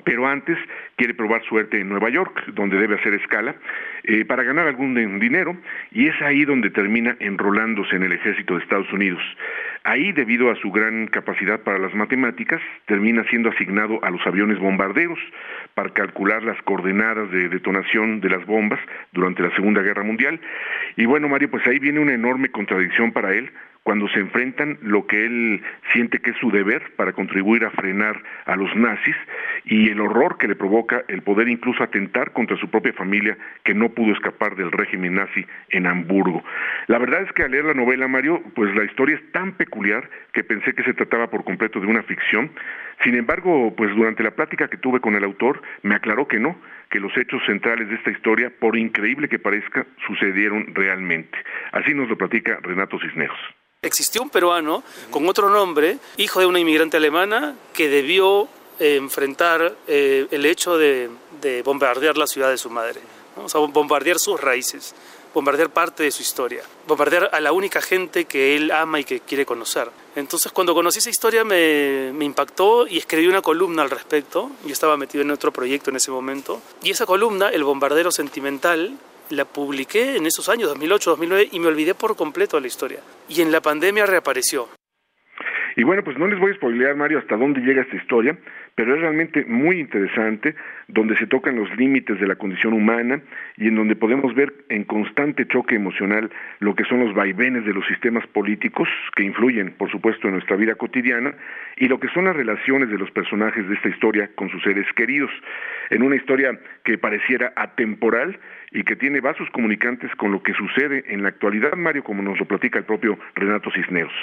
Pero 0.03 0.27
antes 0.27 0.57
quiere 0.95 1.13
probar 1.13 1.43
suerte 1.43 1.79
en 1.79 1.89
Nueva 1.89 2.09
York, 2.09 2.43
donde 2.53 2.77
debe 2.77 2.95
hacer 2.95 3.13
escala, 3.13 3.55
eh, 4.03 4.25
para 4.25 4.43
ganar 4.43 4.67
algún 4.67 4.95
dinero, 5.19 5.55
y 5.91 6.07
es 6.07 6.21
ahí 6.21 6.45
donde 6.45 6.69
termina 6.69 7.15
enrolándose 7.19 7.95
en 7.95 8.03
el 8.03 8.13
ejército 8.13 8.55
de 8.55 8.63
Estados 8.63 8.91
Unidos. 8.93 9.21
Ahí, 9.83 10.11
debido 10.11 10.51
a 10.51 10.55
su 10.55 10.71
gran 10.71 11.07
capacidad 11.07 11.61
para 11.61 11.79
las 11.79 11.93
matemáticas, 11.93 12.61
termina 12.87 13.23
siendo 13.29 13.49
asignado 13.49 14.03
a 14.03 14.09
los 14.09 14.25
aviones 14.27 14.59
bombarderos 14.59 15.19
para 15.75 15.91
calcular 15.91 16.43
las 16.43 16.61
coordenadas 16.63 17.31
de 17.31 17.47
detonación 17.47 18.19
de 18.19 18.29
las 18.29 18.45
bombas 18.45 18.79
durante 19.13 19.43
la 19.43 19.51
Segunda 19.55 19.81
Guerra 19.81 20.03
Mundial. 20.03 20.41
Y 20.97 21.05
bueno, 21.05 21.29
Mario, 21.29 21.49
pues 21.49 21.65
ahí 21.67 21.79
viene 21.79 21.99
una 21.99 22.13
enorme 22.13 22.49
contradicción 22.49 23.11
para 23.13 23.33
él, 23.33 23.49
cuando 23.87 24.09
se 24.09 24.19
enfrentan 24.19 24.77
lo 24.81 25.07
que 25.07 25.25
él 25.25 25.63
siente 25.93 26.19
que 26.19 26.31
es 26.31 26.37
su 26.41 26.51
deber 26.51 26.91
para 26.97 27.13
contribuir 27.13 27.63
a 27.63 27.71
frenar 27.71 28.21
a 28.43 28.57
los 28.57 28.75
nazis 28.75 29.15
y 29.63 29.89
el 29.89 30.01
horror 30.01 30.37
que 30.37 30.49
le 30.49 30.57
provoca 30.57 31.05
el 31.07 31.21
poder 31.21 31.47
incluso 31.47 31.81
atentar 31.81 32.33
contra 32.33 32.57
su 32.57 32.69
propia 32.69 32.91
familia 32.91 33.37
que 33.63 33.73
no 33.73 33.87
pudo 33.87 34.11
escapar 34.11 34.57
del 34.57 34.73
régimen 34.73 35.15
nazi 35.15 35.45
en 35.69 35.87
Hamburgo. 35.87 36.43
La 36.87 36.97
verdad 36.97 37.21
es 37.21 37.31
que 37.31 37.43
al 37.43 37.51
leer 37.51 37.63
la 37.63 37.73
novela, 37.75 38.09
Mario, 38.09 38.43
pues 38.55 38.75
la 38.75 38.83
historia 38.83 39.15
es 39.15 39.31
tan 39.31 39.53
peculiar 39.53 40.09
que 40.33 40.43
pensé 40.43 40.73
que 40.73 40.83
se 40.83 40.93
trataba 40.93 41.29
por 41.29 41.45
completo 41.45 41.79
de 41.79 41.87
una 41.87 42.03
ficción. 42.03 42.51
Sin 43.05 43.15
embargo, 43.15 43.73
pues 43.73 43.95
durante 43.95 44.21
la 44.21 44.31
plática 44.31 44.67
que 44.67 44.75
tuve 44.75 44.99
con 44.99 45.15
el 45.15 45.23
autor, 45.23 45.61
me 45.83 45.95
aclaró 45.95 46.27
que 46.27 46.41
no, 46.41 46.59
que 46.89 46.99
los 46.99 47.15
hechos 47.15 47.41
centrales 47.45 47.87
de 47.87 47.95
esta 47.95 48.11
historia, 48.11 48.51
por 48.59 48.75
increíble 48.77 49.29
que 49.29 49.39
parezca, 49.39 49.85
sucedieron 50.05 50.75
realmente. 50.75 51.37
Así 51.71 51.93
nos 51.93 52.09
lo 52.09 52.17
platica 52.17 52.59
Renato 52.61 52.99
Cisneros. 52.99 53.39
Existió 53.83 54.23
un 54.23 54.31
peruano 54.31 54.83
con 55.11 55.29
otro 55.29 55.51
nombre, 55.51 55.99
hijo 56.17 56.39
de 56.39 56.47
una 56.47 56.59
inmigrante 56.59 56.97
alemana, 56.97 57.55
que 57.73 57.87
debió 57.87 58.47
eh, 58.79 58.95
enfrentar 58.95 59.75
eh, 59.85 60.25
el 60.31 60.47
hecho 60.47 60.79
de, 60.79 61.11
bombardear 61.63 62.17
la 62.17 62.25
ciudad 62.25 62.49
de 62.49 62.57
su 62.57 62.71
madre, 62.71 63.01
o 63.35 63.47
sea, 63.47 63.61
bombardear 63.61 64.17
sus 64.17 64.41
raíces, 64.41 64.95
bombardear 65.31 65.69
parte 65.69 66.01
de 66.01 66.09
su 66.09 66.23
historia, 66.23 66.63
bombardear 66.87 67.29
a 67.31 67.39
la 67.39 67.51
única 67.51 67.79
gente 67.79 68.25
que 68.25 68.55
él 68.55 68.71
ama 68.71 68.99
y 68.99 69.03
que 69.03 69.19
quiere 69.19 69.45
conocer. 69.45 69.91
Entonces 70.15 70.51
cuando 70.51 70.73
conocí 70.73 70.97
esa 70.97 71.11
historia 71.11 71.43
me, 71.43 72.11
me 72.13 72.25
impactó 72.25 72.87
y 72.87 72.97
escribí 72.97 73.27
una 73.27 73.43
columna 73.43 73.83
al 73.83 73.91
respecto, 73.91 74.49
yo 74.65 74.73
estaba 74.73 74.97
metido 74.97 75.21
en 75.21 75.29
otro 75.29 75.53
proyecto 75.53 75.91
en 75.91 75.97
ese 75.97 76.09
momento, 76.09 76.63
y 76.81 76.89
esa 76.89 77.05
columna, 77.05 77.49
El 77.49 77.63
bombardero 77.63 78.09
sentimental, 78.09 78.97
la 79.29 79.45
publiqué 79.45 80.17
en 80.17 80.25
esos 80.25 80.49
años, 80.49 80.69
2008, 80.69 81.11
2009, 81.11 81.49
y 81.51 81.59
me 81.59 81.67
olvidé 81.67 81.93
por 81.95 82.15
completo 82.15 82.57
de 82.57 82.61
la 82.61 82.67
historia. 82.67 82.99
Y 83.29 83.41
en 83.41 83.51
la 83.51 83.61
pandemia 83.61 84.05
reapareció. 84.05 84.67
Y 85.75 85.83
bueno, 85.83 86.03
pues 86.03 86.17
no 86.17 86.27
les 86.27 86.39
voy 86.39 86.51
a 86.51 86.55
spoilear, 86.55 86.95
Mario, 86.95 87.19
hasta 87.19 87.37
dónde 87.37 87.61
llega 87.61 87.83
esta 87.83 87.95
historia, 87.95 88.37
pero 88.77 88.93
es 88.93 89.01
realmente 89.01 89.43
muy 89.45 89.79
interesante, 89.79 90.53
donde 90.87 91.17
se 91.17 91.25
tocan 91.25 91.55
los 91.55 91.75
límites 91.77 92.19
de 92.19 92.27
la 92.27 92.35
condición 92.35 92.73
humana 92.73 93.19
y 93.57 93.69
en 93.69 93.75
donde 93.75 93.95
podemos 93.95 94.35
ver 94.35 94.53
en 94.69 94.83
constante 94.83 95.47
choque 95.47 95.73
emocional 95.73 96.29
lo 96.59 96.75
que 96.75 96.83
son 96.83 96.99
los 96.99 97.15
vaivenes 97.15 97.65
de 97.65 97.73
los 97.73 97.87
sistemas 97.87 98.27
políticos 98.27 98.87
que 99.15 99.23
influyen, 99.23 99.71
por 99.71 99.89
supuesto, 99.89 100.27
en 100.27 100.35
nuestra 100.35 100.57
vida 100.57 100.75
cotidiana 100.75 101.33
y 101.77 101.87
lo 101.87 101.99
que 101.99 102.07
son 102.09 102.25
las 102.25 102.35
relaciones 102.35 102.91
de 102.91 102.99
los 102.99 103.09
personajes 103.09 103.67
de 103.67 103.73
esta 103.73 103.89
historia 103.89 104.29
con 104.35 104.47
sus 104.51 104.61
seres 104.61 104.85
queridos, 104.95 105.31
en 105.89 106.03
una 106.03 106.15
historia 106.15 106.59
que 106.83 106.99
pareciera 106.99 107.53
atemporal 107.55 108.37
y 108.71 108.83
que 108.83 108.95
tiene 108.95 109.21
vasos 109.21 109.49
comunicantes 109.49 110.13
con 110.17 110.31
lo 110.31 110.43
que 110.43 110.53
sucede 110.53 111.03
en 111.07 111.23
la 111.23 111.29
actualidad, 111.29 111.73
Mario, 111.75 112.03
como 112.03 112.21
nos 112.21 112.37
lo 112.37 112.45
platica 112.45 112.77
el 112.77 112.85
propio 112.85 113.17
Renato 113.33 113.71
Cisneros. 113.71 114.13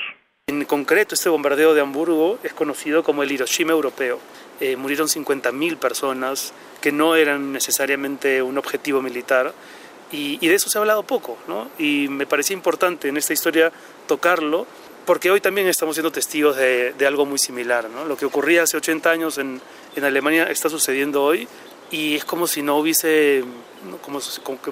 En 0.46 0.66
concreto, 0.66 1.14
este 1.14 1.30
bombardeo 1.30 1.72
de 1.72 1.80
Hamburgo 1.80 2.38
es 2.42 2.52
conocido 2.52 3.02
como 3.02 3.22
el 3.22 3.32
Hiroshima 3.32 3.72
europeo. 3.72 4.20
Eh, 4.60 4.76
murieron 4.76 5.08
50.000 5.08 5.78
personas 5.78 6.52
que 6.82 6.92
no 6.92 7.16
eran 7.16 7.52
necesariamente 7.52 8.42
un 8.42 8.58
objetivo 8.58 9.00
militar 9.00 9.54
y, 10.12 10.36
de 10.46 10.54
eso 10.54 10.68
se 10.68 10.78
ha 10.78 10.82
hablado 10.82 11.02
poco, 11.02 11.38
¿no? 11.48 11.70
Y 11.78 12.08
me 12.08 12.26
parecía 12.26 12.54
importante 12.54 13.08
en 13.08 13.16
esta 13.16 13.32
historia 13.32 13.72
tocarlo 14.06 14.66
porque 15.06 15.30
hoy 15.30 15.40
también 15.40 15.66
estamos 15.66 15.96
siendo 15.96 16.12
testigos 16.12 16.56
de, 16.56 16.94
algo 17.06 17.24
muy 17.24 17.38
similar, 17.38 17.88
¿no? 17.88 18.04
Lo 18.04 18.16
que 18.16 18.26
ocurría 18.26 18.64
hace 18.64 18.76
80 18.76 19.10
años 19.10 19.38
en, 19.38 19.60
en 19.96 20.04
Alemania 20.04 20.44
está 20.44 20.68
sucediendo 20.68 21.24
hoy 21.24 21.48
y 21.90 22.16
es 22.16 22.24
como 22.24 22.46
si 22.46 22.62
no 22.62 22.76
hubiese, 22.76 23.44
como, 24.02 24.20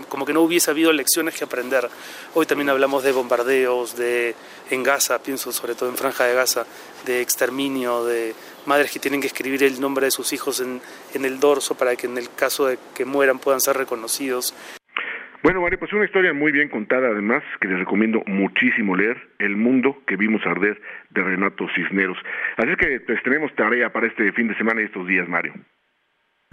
como, 0.08 0.26
que 0.26 0.32
no 0.32 0.42
hubiese 0.42 0.70
habido 0.70 0.92
lecciones 0.92 1.36
que 1.36 1.44
aprender. 1.44 1.88
Hoy 2.34 2.46
también 2.46 2.68
hablamos 2.70 3.02
de 3.02 3.12
bombardeos, 3.12 3.96
de 3.96 4.34
en 4.70 4.82
Gaza, 4.82 5.22
pienso 5.22 5.52
sobre 5.52 5.74
todo 5.74 5.88
en 5.88 5.96
Franja 5.96 6.24
de 6.24 6.34
Gaza, 6.34 6.66
de 7.06 7.20
exterminio, 7.20 8.04
de 8.04 8.34
madres 8.66 8.90
que 8.90 8.98
tienen 8.98 9.20
que 9.20 9.26
escribir 9.26 9.62
el 9.64 9.80
nombre 9.80 10.06
de 10.06 10.10
sus 10.10 10.32
hijos 10.32 10.60
en, 10.60 10.80
en 11.14 11.24
el 11.24 11.40
dorso 11.40 11.76
para 11.76 11.96
que 11.96 12.06
en 12.06 12.18
el 12.18 12.32
caso 12.34 12.66
de 12.66 12.78
que 12.94 13.04
mueran 13.04 13.38
puedan 13.38 13.60
ser 13.60 13.76
reconocidos. 13.76 14.54
Bueno, 15.42 15.60
María, 15.60 15.76
pues 15.76 15.92
una 15.92 16.04
historia 16.04 16.32
muy 16.32 16.52
bien 16.52 16.68
contada 16.68 17.08
además, 17.08 17.42
que 17.60 17.66
les 17.66 17.80
recomiendo 17.80 18.22
muchísimo 18.26 18.94
leer, 18.94 19.16
El 19.40 19.56
mundo 19.56 20.00
que 20.06 20.14
vimos 20.16 20.40
arder 20.46 20.80
de 21.10 21.20
Renato 21.20 21.66
Cisneros. 21.74 22.16
Así 22.56 22.76
que 22.76 23.00
pues 23.00 23.20
tenemos 23.24 23.52
tarea 23.56 23.92
para 23.92 24.06
este 24.06 24.30
fin 24.32 24.46
de 24.46 24.56
semana 24.56 24.82
y 24.82 24.84
estos 24.84 25.04
días, 25.06 25.28
Mario. 25.28 25.54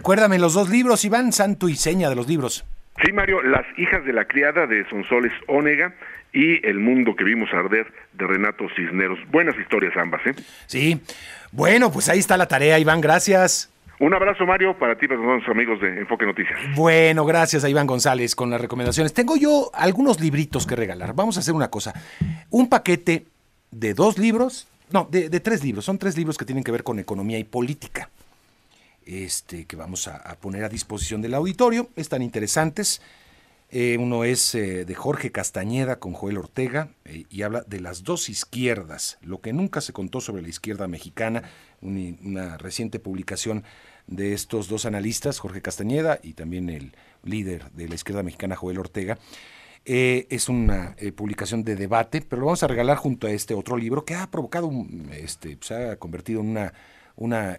Recuérdame 0.00 0.38
los 0.38 0.54
dos 0.54 0.70
libros, 0.70 1.04
Iván, 1.04 1.30
santo 1.30 1.68
y 1.68 1.76
seña 1.76 2.08
de 2.08 2.16
los 2.16 2.26
libros. 2.26 2.64
Sí, 3.04 3.12
Mario, 3.12 3.42
Las 3.42 3.66
hijas 3.76 4.02
de 4.06 4.14
la 4.14 4.24
criada 4.24 4.66
de 4.66 4.88
Sonsoles 4.88 5.30
Ónega 5.46 5.94
y 6.32 6.66
El 6.66 6.78
mundo 6.78 7.14
que 7.14 7.22
vimos 7.22 7.50
arder 7.52 7.86
de 8.14 8.26
Renato 8.26 8.64
Cisneros. 8.74 9.18
Buenas 9.30 9.58
historias 9.58 9.94
ambas, 9.98 10.22
¿eh? 10.26 10.34
Sí. 10.64 11.02
Bueno, 11.52 11.92
pues 11.92 12.08
ahí 12.08 12.18
está 12.18 12.38
la 12.38 12.48
tarea, 12.48 12.78
Iván, 12.78 13.02
gracias. 13.02 13.70
Un 13.98 14.14
abrazo, 14.14 14.46
Mario, 14.46 14.74
para 14.78 14.96
ti 14.96 15.06
para 15.06 15.20
los 15.20 15.46
amigos 15.46 15.78
de 15.82 15.98
Enfoque 15.98 16.24
Noticias. 16.24 16.58
Bueno, 16.74 17.26
gracias 17.26 17.62
a 17.64 17.68
Iván 17.68 17.86
González 17.86 18.34
con 18.34 18.48
las 18.48 18.58
recomendaciones. 18.58 19.12
Tengo 19.12 19.36
yo 19.36 19.70
algunos 19.74 20.18
libritos 20.18 20.66
que 20.66 20.76
regalar. 20.76 21.14
Vamos 21.14 21.36
a 21.36 21.40
hacer 21.40 21.52
una 21.52 21.68
cosa. 21.68 21.92
Un 22.48 22.70
paquete 22.70 23.26
de 23.70 23.92
dos 23.92 24.16
libros, 24.16 24.66
no, 24.90 25.06
de, 25.10 25.28
de 25.28 25.40
tres 25.40 25.62
libros. 25.62 25.84
Son 25.84 25.98
tres 25.98 26.16
libros 26.16 26.38
que 26.38 26.46
tienen 26.46 26.64
que 26.64 26.72
ver 26.72 26.84
con 26.84 26.98
economía 26.98 27.38
y 27.38 27.44
política 27.44 28.08
este, 29.06 29.66
que 29.66 29.76
vamos 29.76 30.08
a, 30.08 30.36
poner 30.40 30.64
a 30.64 30.68
disposición 30.68 31.22
del 31.22 31.34
auditorio. 31.34 31.88
Están 31.96 32.22
interesantes. 32.22 33.00
Eh, 33.72 33.96
uno 33.98 34.24
es 34.24 34.54
eh, 34.56 34.84
de 34.84 34.94
Jorge 34.96 35.30
Castañeda 35.30 36.00
con 36.00 36.12
Joel 36.12 36.38
Ortega 36.38 36.88
eh, 37.04 37.24
y 37.30 37.42
habla 37.42 37.62
de 37.68 37.78
las 37.78 38.02
dos 38.02 38.28
izquierdas, 38.28 39.18
lo 39.22 39.40
que 39.40 39.52
nunca 39.52 39.80
se 39.80 39.92
contó 39.92 40.20
sobre 40.20 40.42
la 40.42 40.48
izquierda 40.48 40.88
mexicana, 40.88 41.44
una 41.80 42.58
reciente 42.58 42.98
publicación 42.98 43.62
de 44.08 44.32
estos 44.32 44.66
dos 44.66 44.86
analistas, 44.86 45.38
Jorge 45.38 45.62
Castañeda 45.62 46.18
y 46.20 46.32
también 46.32 46.68
el 46.68 46.96
líder 47.22 47.70
de 47.70 47.88
la 47.88 47.94
izquierda 47.94 48.24
mexicana, 48.24 48.56
Joel 48.56 48.78
Ortega. 48.78 49.18
es 49.84 50.48
una 50.48 50.96
publicación 51.14 51.62
de 51.62 51.76
debate, 51.76 52.20
pero 52.20 52.40
lo 52.40 52.46
vamos 52.46 52.64
a 52.64 52.66
regalar 52.66 52.96
junto 52.96 53.28
a 53.28 53.30
este 53.30 53.54
otro 53.54 53.76
libro 53.76 54.04
que 54.04 54.16
ha 54.16 54.30
provocado, 54.30 54.70
este, 55.12 55.56
se 55.60 55.74
ha 55.74 55.96
convertido 55.96 56.40
en 56.40 56.48
una, 56.48 56.72
una 57.20 57.58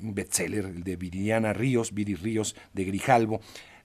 un 0.00 0.14
bestseller 0.14 0.72
de 0.72 0.96
Viridiana 0.96 1.52
Ríos, 1.52 1.92
Viri 1.92 2.14
Ríos 2.14 2.56
de 2.72 2.84
Grijalvo. 2.84 3.40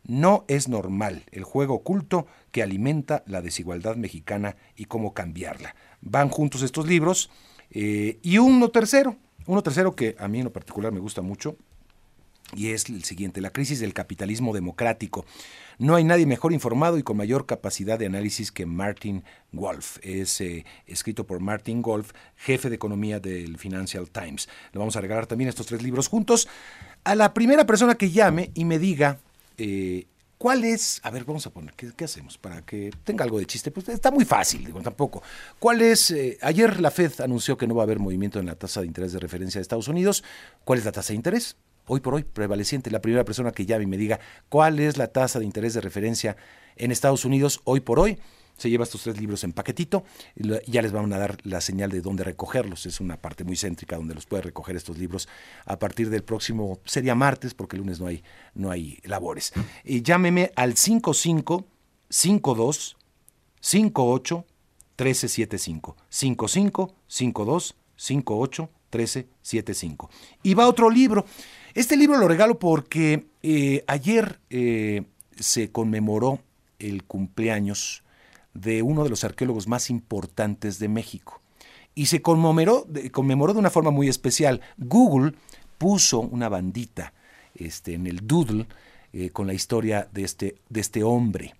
No 0.06 0.44
es 0.48 0.68
normal 0.68 1.24
el 1.32 1.44
juego 1.44 1.76
oculto 1.76 2.28
que 2.52 2.62
alimenta 2.62 3.24
la 3.26 3.42
desigualdad 3.42 3.96
mexicana 3.96 4.58
y 4.76 4.86
cómo 4.86 5.14
cambiarla. 5.14 5.76
Van 6.02 6.30
juntos 6.30 6.62
estos 6.62 6.88
libros 6.88 7.30
eh, 7.72 8.20
y 8.22 8.38
uno 8.38 8.70
tercero, 8.70 9.16
uno 9.46 9.64
tercero 9.64 9.96
que 9.96 10.16
a 10.20 10.28
mí 10.28 10.40
en 10.40 10.46
lo 10.46 10.54
particular 10.54 10.92
me 10.92 11.00
gusta 11.00 11.22
mucho, 11.22 11.56
y 12.56 12.70
es 12.72 12.90
el 12.90 13.04
siguiente, 13.04 13.42
la 13.42 13.52
crisis 13.52 13.80
del 13.80 13.94
capitalismo 13.94 14.54
democrático. 14.54 15.26
No 15.80 15.96
hay 15.96 16.04
nadie 16.04 16.26
mejor 16.26 16.54
informado 16.54 16.98
y 16.98 17.04
con 17.04 17.18
mayor 17.18 17.46
capacidad 17.46 17.98
de 17.98 18.06
análisis 18.06 18.52
que 18.52 18.66
Martin 18.66 19.24
Wolf. 19.52 19.98
Es 20.02 20.40
eh, 20.42 20.66
escrito 20.86 21.26
por 21.26 21.40
Martin 21.40 21.82
Wolf, 21.82 22.12
jefe 22.36 22.70
de 22.70 22.76
economía 22.76 23.20
del 23.20 23.58
Financial 23.58 24.10
Times. 24.10 24.48
Le 24.72 24.80
vamos 24.80 24.96
a 24.96 25.02
regalar 25.02 25.26
también 25.26 25.50
estos 25.50 25.66
tres 25.66 25.82
libros 25.82 26.08
juntos 26.08 26.48
a 27.04 27.16
la 27.16 27.34
primera 27.34 27.66
persona 27.66 27.96
que 27.96 28.12
llame 28.12 28.52
y 28.54 28.66
me 28.66 28.80
diga 28.80 29.20
eh, 29.58 30.08
cuál 30.38 30.64
es, 30.64 31.00
a 31.04 31.10
ver, 31.10 31.26
vamos 31.26 31.46
a 31.48 31.52
poner, 31.52 31.74
¿qué, 31.74 32.04
hacemos 32.04 32.38
para 32.38 32.62
que 32.64 32.92
tenga 33.04 33.24
algo 33.24 33.40
de 33.40 33.46
chiste? 33.46 33.72
Pues 33.72 33.90
está 33.90 34.12
muy 34.12 34.26
fácil, 34.26 34.66
digo, 34.66 34.82
tampoco. 34.82 35.24
¿Cuál 35.60 35.82
es, 35.82 36.12
eh, 36.12 36.38
ayer 36.42 36.80
la 36.80 36.92
Fed 36.92 37.22
anunció 37.22 37.58
que 37.58 37.68
no 37.68 37.76
va 37.76 37.84
a 37.84 37.86
haber 37.86 38.00
movimiento 38.00 38.40
en 38.40 38.46
la 38.46 38.56
tasa 38.56 38.82
de 38.82 38.88
interés 38.88 39.14
de 39.14 39.20
referencia 39.20 39.60
de 39.60 39.64
Estados 39.64 39.88
Unidos. 39.88 40.24
¿Cuál 40.64 40.80
es 40.80 40.86
la 40.86 40.92
tasa 40.92 41.10
de 41.10 41.16
interés? 41.16 41.56
Hoy 41.88 42.00
por 42.00 42.16
hoy 42.16 42.24
prevaleciente, 42.24 42.92
la 42.92 43.02
primera 43.02 43.24
persona 43.26 43.52
que 43.52 43.66
llame 43.66 43.84
y 43.84 43.88
me 43.88 43.98
diga 43.98 44.20
cuál 44.50 44.80
es 44.80 44.98
la 44.98 45.08
tasa 45.08 45.40
de 45.40 45.46
interés 45.46 45.74
de 45.74 45.82
referencia 45.82 46.36
en 46.76 46.92
Estados 46.92 47.26
Unidos 47.26 47.62
hoy 47.66 47.80
por 47.80 48.00
hoy, 48.00 48.18
se 48.58 48.70
lleva 48.70 48.84
estos 48.84 49.04
tres 49.04 49.20
libros 49.20 49.44
en 49.44 49.52
paquetito 49.52 50.04
y 50.36 50.72
ya 50.72 50.82
les 50.82 50.92
van 50.92 51.12
a 51.12 51.18
dar 51.18 51.38
la 51.44 51.60
señal 51.60 51.90
de 51.90 52.02
dónde 52.02 52.24
recogerlos. 52.24 52.86
Es 52.86 53.00
una 53.00 53.18
parte 53.18 53.44
muy 53.44 53.56
céntrica 53.56 53.96
donde 53.96 54.14
los 54.14 54.26
puede 54.26 54.44
recoger 54.44 54.76
estos 54.76 54.98
libros 54.98 55.28
a 55.66 55.80
partir 55.80 56.10
del 56.10 56.24
próximo, 56.24 56.80
sería 56.86 57.16
martes, 57.16 57.54
porque 57.54 57.76
el 57.76 57.82
lunes 57.82 58.00
no 58.00 58.08
hay, 58.08 58.24
no 58.54 58.70
hay 58.70 59.00
labores. 59.04 59.54
Y 59.84 60.02
llámeme 60.02 60.52
al 60.56 60.78
55 60.78 61.66
52 62.10 62.98
58 63.60 64.46
1375. 64.98 65.98
55 66.10 66.96
52 67.08 67.76
58 67.96 68.70
1375. 68.92 70.10
Y 70.44 70.54
va 70.54 70.68
otro 70.68 70.90
libro. 70.90 71.26
Este 71.74 71.98
libro 71.98 72.20
lo 72.20 72.28
regalo 72.28 72.60
porque 72.60 73.26
eh, 73.42 73.84
ayer 73.88 74.40
eh, 74.52 75.04
se 75.40 75.72
conmemoró 75.72 76.40
el 76.78 77.04
cumpleaños 77.04 78.04
de 78.54 78.84
uno 78.84 79.04
de 79.04 79.10
los 79.10 79.24
arqueólogos 79.24 79.68
más 79.68 79.90
importantes 79.90 80.78
de 80.78 80.88
México. 80.88 81.42
Y 81.96 82.08
se 82.08 82.22
conmemoró, 82.22 82.86
conmemoró 83.12 83.54
de 83.54 83.60
una 83.60 83.72
forma 83.72 83.90
muy 83.90 84.08
especial. 84.08 84.62
Google 84.78 85.34
puso 85.80 86.20
una 86.20 86.48
bandita 86.48 87.14
este, 87.56 87.96
en 87.96 88.06
el 88.06 88.28
doodle 88.28 88.68
eh, 89.12 89.32
con 89.32 89.48
la 89.48 89.56
historia 89.56 90.08
de 90.12 90.24
este, 90.24 90.58
de 90.70 90.80
este 90.80 91.02
hombre. 91.02 91.56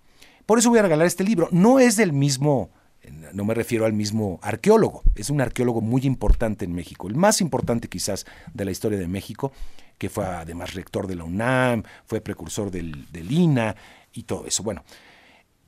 Por 0.46 0.60
eso 0.60 0.70
voy 0.70 0.78
a 0.78 0.82
regalar 0.82 1.08
este 1.08 1.24
libro. 1.24 1.48
No 1.50 1.80
es 1.80 1.96
del 1.96 2.12
mismo, 2.12 2.70
no 3.32 3.44
me 3.44 3.54
refiero 3.54 3.84
al 3.84 3.92
mismo 3.92 4.38
arqueólogo, 4.42 5.02
es 5.16 5.30
un 5.30 5.40
arqueólogo 5.40 5.80
muy 5.80 6.02
importante 6.02 6.64
en 6.64 6.72
México, 6.72 7.08
el 7.08 7.16
más 7.16 7.40
importante 7.40 7.88
quizás 7.88 8.26
de 8.52 8.64
la 8.64 8.70
historia 8.70 8.98
de 8.98 9.08
México, 9.08 9.52
que 10.04 10.10
fue 10.10 10.26
además 10.26 10.74
rector 10.74 11.06
de 11.06 11.14
la 11.14 11.24
UNAM, 11.24 11.82
fue 12.04 12.20
precursor 12.20 12.70
del, 12.70 13.10
del 13.10 13.32
INA 13.32 13.74
y 14.12 14.24
todo 14.24 14.44
eso. 14.46 14.62
Bueno, 14.62 14.84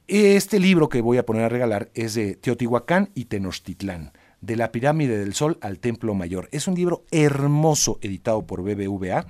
este 0.08 0.60
libro 0.60 0.90
que 0.90 1.00
voy 1.00 1.16
a 1.16 1.24
poner 1.24 1.44
a 1.44 1.48
regalar 1.48 1.88
es 1.94 2.12
de 2.12 2.34
Teotihuacán 2.34 3.08
y 3.14 3.24
Tenochtitlán, 3.24 4.12
de 4.42 4.56
la 4.56 4.72
pirámide 4.72 5.16
del 5.16 5.32
Sol 5.32 5.56
al 5.62 5.78
Templo 5.78 6.12
Mayor. 6.12 6.50
Es 6.52 6.68
un 6.68 6.74
libro 6.74 7.06
hermoso 7.10 7.98
editado 8.02 8.46
por 8.46 8.60
BBVA 8.60 9.26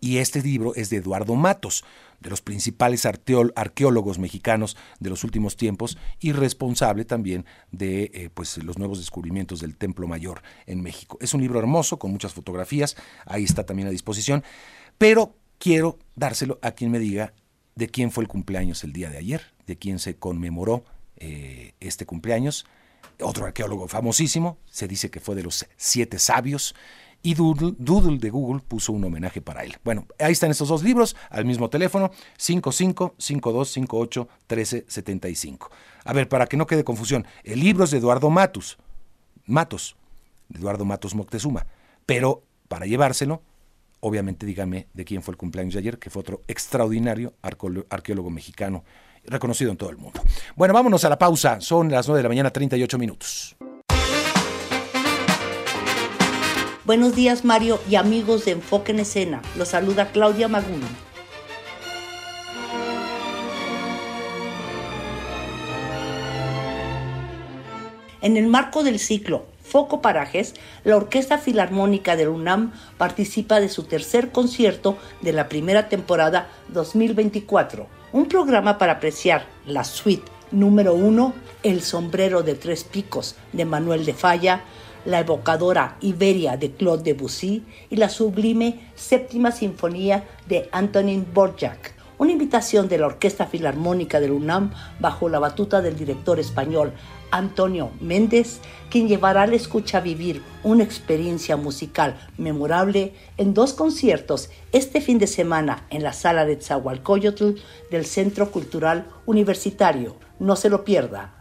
y 0.00 0.18
este 0.18 0.42
libro 0.42 0.74
es 0.74 0.90
de 0.90 0.98
Eduardo 0.98 1.34
Matos, 1.34 1.84
de 2.20 2.30
los 2.30 2.42
principales 2.42 3.06
arqueólogos 3.06 4.18
mexicanos 4.18 4.76
de 4.98 5.10
los 5.10 5.24
últimos 5.24 5.56
tiempos 5.56 5.98
y 6.20 6.32
responsable 6.32 7.04
también 7.04 7.46
de 7.70 8.10
eh, 8.12 8.30
pues, 8.32 8.58
los 8.58 8.78
nuevos 8.78 8.98
descubrimientos 8.98 9.60
del 9.60 9.76
Templo 9.76 10.08
Mayor 10.08 10.42
en 10.66 10.82
México. 10.82 11.18
Es 11.20 11.34
un 11.34 11.40
libro 11.40 11.58
hermoso 11.58 11.98
con 11.98 12.10
muchas 12.10 12.32
fotografías, 12.32 12.96
ahí 13.24 13.44
está 13.44 13.64
también 13.64 13.88
a 13.88 13.92
disposición, 13.92 14.42
pero 14.98 15.36
quiero 15.58 15.98
dárselo 16.16 16.58
a 16.62 16.72
quien 16.72 16.90
me 16.90 16.98
diga 16.98 17.32
de 17.76 17.88
quién 17.88 18.10
fue 18.10 18.24
el 18.24 18.28
cumpleaños 18.28 18.82
el 18.82 18.92
día 18.92 19.10
de 19.10 19.18
ayer, 19.18 19.42
de 19.66 19.76
quién 19.76 20.00
se 20.00 20.16
conmemoró 20.16 20.84
eh, 21.16 21.74
este 21.80 22.06
cumpleaños. 22.06 22.66
Otro 23.20 23.46
arqueólogo 23.46 23.86
famosísimo, 23.88 24.58
se 24.68 24.88
dice 24.88 25.10
que 25.10 25.20
fue 25.20 25.34
de 25.36 25.44
los 25.44 25.66
siete 25.76 26.18
sabios, 26.18 26.74
y 27.22 27.34
Doodle, 27.34 28.18
de 28.18 28.30
Google 28.30 28.62
puso 28.66 28.92
un 28.92 29.04
homenaje 29.04 29.40
para 29.40 29.64
él. 29.64 29.76
Bueno, 29.84 30.06
ahí 30.18 30.32
están 30.32 30.50
estos 30.50 30.68
dos 30.68 30.82
libros 30.82 31.16
al 31.30 31.44
mismo 31.44 31.68
teléfono 31.68 32.10
55 32.36 33.14
5258 33.18 34.28
1375. 34.48 35.70
A 36.04 36.12
ver, 36.12 36.28
para 36.28 36.46
que 36.46 36.56
no 36.56 36.66
quede 36.66 36.84
confusión, 36.84 37.26
el 37.44 37.60
libro 37.60 37.84
es 37.84 37.90
de 37.90 37.98
Eduardo 37.98 38.30
Matus, 38.30 38.78
Matos, 39.46 39.96
Eduardo 40.54 40.84
Matos 40.84 41.14
Moctezuma, 41.14 41.66
pero 42.06 42.42
para 42.68 42.86
llevárselo, 42.86 43.42
obviamente 44.00 44.46
dígame 44.46 44.86
de 44.94 45.04
quién 45.04 45.22
fue 45.22 45.32
el 45.32 45.38
cumpleaños 45.38 45.74
de 45.74 45.80
ayer, 45.80 45.98
que 45.98 46.10
fue 46.10 46.20
otro 46.20 46.42
extraordinario 46.48 47.34
arqueólogo 47.42 48.30
mexicano 48.30 48.84
reconocido 49.24 49.70
en 49.70 49.76
todo 49.76 49.90
el 49.90 49.96
mundo. 49.96 50.22
Bueno, 50.56 50.72
vámonos 50.72 51.04
a 51.04 51.08
la 51.08 51.18
pausa, 51.18 51.60
son 51.60 51.90
las 51.90 52.06
9 52.06 52.18
de 52.18 52.22
la 52.22 52.28
mañana 52.28 52.50
38 52.50 52.98
minutos. 52.98 53.56
Buenos 56.88 57.14
días 57.14 57.44
Mario 57.44 57.78
y 57.86 57.96
amigos 57.96 58.46
de 58.46 58.52
Enfoque 58.52 58.92
en 58.92 59.00
Escena. 59.00 59.42
Los 59.58 59.68
saluda 59.68 60.10
Claudia 60.10 60.48
Magún. 60.48 60.80
En 68.22 68.38
el 68.38 68.46
marco 68.46 68.84
del 68.84 68.98
ciclo 69.00 69.44
Foco 69.62 70.00
Parajes, 70.00 70.54
la 70.82 70.96
Orquesta 70.96 71.36
Filarmónica 71.36 72.16
del 72.16 72.28
UNAM 72.28 72.72
participa 72.96 73.60
de 73.60 73.68
su 73.68 73.82
tercer 73.82 74.32
concierto 74.32 74.96
de 75.20 75.34
la 75.34 75.50
primera 75.50 75.90
temporada 75.90 76.48
2024, 76.68 77.86
un 78.12 78.28
programa 78.28 78.78
para 78.78 78.94
apreciar 78.94 79.44
la 79.66 79.84
suite 79.84 80.32
número 80.52 80.94
uno, 80.94 81.34
El 81.62 81.82
sombrero 81.82 82.42
de 82.42 82.54
tres 82.54 82.84
picos 82.84 83.36
de 83.52 83.66
Manuel 83.66 84.06
de 84.06 84.14
Falla, 84.14 84.62
la 85.04 85.20
evocadora 85.20 85.96
Iberia 86.00 86.56
de 86.56 86.72
Claude 86.72 87.02
Debussy 87.02 87.64
y 87.90 87.96
la 87.96 88.08
sublime 88.08 88.90
Séptima 88.94 89.52
Sinfonía 89.52 90.24
de 90.48 90.68
Antonin 90.72 91.26
Borjak. 91.32 91.94
Una 92.18 92.32
invitación 92.32 92.88
de 92.88 92.98
la 92.98 93.06
Orquesta 93.06 93.46
Filarmónica 93.46 94.18
del 94.18 94.32
UNAM 94.32 94.72
bajo 94.98 95.28
la 95.28 95.38
batuta 95.38 95.80
del 95.80 95.96
director 95.96 96.40
español 96.40 96.92
Antonio 97.30 97.90
Méndez, 98.00 98.60
quien 98.90 99.06
llevará 99.06 99.42
al 99.42 99.54
escucha 99.54 99.98
a 99.98 100.00
vivir 100.00 100.42
una 100.64 100.82
experiencia 100.82 101.56
musical 101.56 102.18
memorable 102.36 103.14
en 103.36 103.54
dos 103.54 103.72
conciertos 103.72 104.50
este 104.72 105.00
fin 105.00 105.18
de 105.18 105.26
semana 105.26 105.86
en 105.90 106.02
la 106.02 106.12
sala 106.12 106.44
de 106.44 106.56
Tzahualcoyotl 106.56 107.52
del 107.90 108.04
Centro 108.04 108.50
Cultural 108.50 109.06
Universitario. 109.26 110.16
No 110.40 110.56
se 110.56 110.70
lo 110.70 110.84
pierda. 110.84 111.37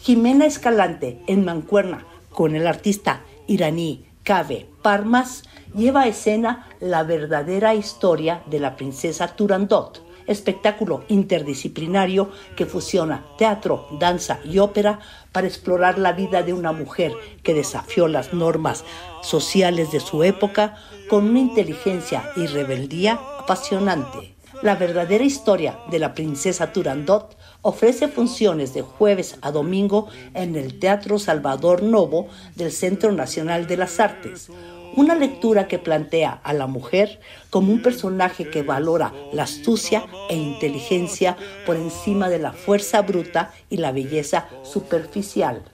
Jimena 0.00 0.46
Escalante 0.46 1.22
en 1.26 1.44
Mancuerna 1.44 2.06
con 2.30 2.56
el 2.56 2.66
artista 2.66 3.22
iraní 3.46 4.04
Kave 4.22 4.68
Parmas 4.82 5.44
lleva 5.74 6.02
a 6.02 6.08
escena 6.08 6.68
la 6.80 7.02
verdadera 7.02 7.74
historia 7.74 8.42
de 8.46 8.60
la 8.60 8.76
princesa 8.76 9.28
Turandot, 9.28 10.04
espectáculo 10.26 11.04
interdisciplinario 11.08 12.30
que 12.56 12.66
fusiona 12.66 13.24
teatro, 13.38 13.86
danza 13.98 14.38
y 14.44 14.58
ópera 14.58 15.00
para 15.32 15.46
explorar 15.46 15.98
la 15.98 16.12
vida 16.12 16.42
de 16.42 16.52
una 16.52 16.72
mujer 16.72 17.12
que 17.42 17.54
desafió 17.54 18.06
las 18.06 18.32
normas 18.34 18.84
sociales 19.22 19.92
de 19.92 20.00
su 20.00 20.22
época 20.24 20.76
con 21.08 21.30
una 21.30 21.40
inteligencia 21.40 22.30
y 22.36 22.46
rebeldía 22.46 23.18
apasionante. 23.38 24.41
La 24.62 24.76
verdadera 24.76 25.24
historia 25.24 25.80
de 25.90 25.98
la 25.98 26.14
princesa 26.14 26.72
Turandot 26.72 27.36
ofrece 27.62 28.06
funciones 28.06 28.72
de 28.74 28.82
jueves 28.82 29.36
a 29.42 29.50
domingo 29.50 30.06
en 30.34 30.54
el 30.54 30.78
Teatro 30.78 31.18
Salvador 31.18 31.82
Novo 31.82 32.28
del 32.54 32.70
Centro 32.70 33.10
Nacional 33.10 33.66
de 33.66 33.76
las 33.76 33.98
Artes. 33.98 34.50
Una 34.94 35.16
lectura 35.16 35.66
que 35.66 35.80
plantea 35.80 36.40
a 36.44 36.52
la 36.52 36.68
mujer 36.68 37.18
como 37.50 37.72
un 37.72 37.82
personaje 37.82 38.50
que 38.50 38.62
valora 38.62 39.12
la 39.32 39.42
astucia 39.42 40.04
e 40.30 40.36
inteligencia 40.36 41.36
por 41.66 41.74
encima 41.74 42.28
de 42.28 42.38
la 42.38 42.52
fuerza 42.52 43.02
bruta 43.02 43.52
y 43.68 43.78
la 43.78 43.90
belleza 43.90 44.48
superficial. 44.62 45.64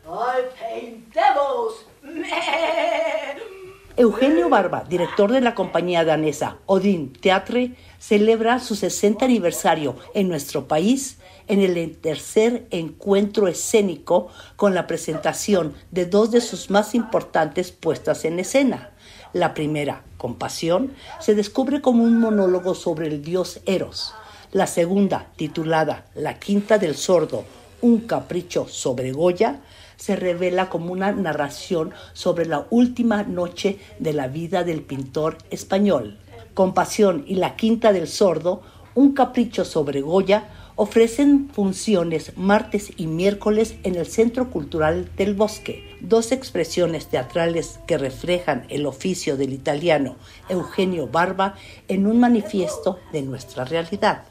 Eugenio 3.99 4.49
Barba, 4.49 4.85
director 4.89 5.33
de 5.33 5.41
la 5.41 5.57
compañía 5.57 6.05
danesa 6.05 6.59
Odin 6.67 7.13
Theatre, 7.13 7.75
celebra 7.99 8.61
su 8.61 8.77
60 8.77 9.25
aniversario 9.25 9.97
en 10.15 10.29
nuestro 10.29 10.69
país 10.69 11.19
en 11.49 11.63
el 11.63 11.97
tercer 11.97 12.69
encuentro 12.71 13.49
escénico 13.49 14.29
con 14.55 14.73
la 14.73 14.87
presentación 14.87 15.75
de 15.91 16.07
dos 16.07 16.31
de 16.31 16.41
sus 16.41 16.71
más 16.71 16.95
importantes 16.95 17.73
puestas 17.73 18.25
en 18.25 18.39
escena. 18.39 18.93
La 19.33 19.53
primera, 19.53 20.05
Compasión, 20.17 20.93
se 21.19 21.35
descubre 21.35 21.81
como 21.81 22.05
un 22.05 22.21
monólogo 22.21 22.77
sobre 22.77 23.09
el 23.09 23.21
dios 23.21 23.59
Eros. 23.67 24.15
La 24.53 24.69
segunda, 24.69 25.27
titulada 25.35 26.07
La 26.15 26.39
Quinta 26.39 26.79
del 26.79 26.95
Sordo, 26.95 27.45
un 27.81 28.03
capricho 28.03 28.69
sobre 28.69 29.11
Goya, 29.11 29.59
se 29.99 30.17
revela 30.17 30.71
como 30.71 30.93
una 30.93 31.13
narración 31.13 31.93
sobre 32.15 32.47
la 32.47 32.67
última 32.71 33.25
noche 33.25 33.79
de 33.99 34.15
la 34.15 34.29
vida 34.29 34.65
del 34.65 34.81
pintor 34.81 35.37
español. 35.51 36.19
Compasión 36.55 37.25
y 37.27 37.35
La 37.35 37.57
Quinta 37.57 37.93
del 37.93 38.09
Sordo, 38.09 38.63
un 38.95 39.13
capricho 39.13 39.65
sobre 39.65 40.01
Goya, 40.01 40.49
ofrecen 40.77 41.51
funciones 41.53 42.37
martes 42.37 42.93
y 42.97 43.09
miércoles 43.09 43.75
en 43.83 43.97
el 43.97 44.07
Centro 44.07 44.49
Cultural 44.49 45.11
del 45.17 45.35
Bosque, 45.35 45.97
dos 46.01 46.31
expresiones 46.31 47.09
teatrales 47.09 47.81
que 47.89 47.99
reflejan 47.99 48.65
el 48.69 48.87
oficio 48.87 49.37
del 49.37 49.53
italiano 49.53 50.15
Eugenio 50.49 51.09
Barba 51.09 51.57
en 51.89 52.07
un 52.07 52.21
manifiesto 52.21 53.01
de 53.13 53.23
nuestra 53.23 53.65
realidad. 53.65 54.28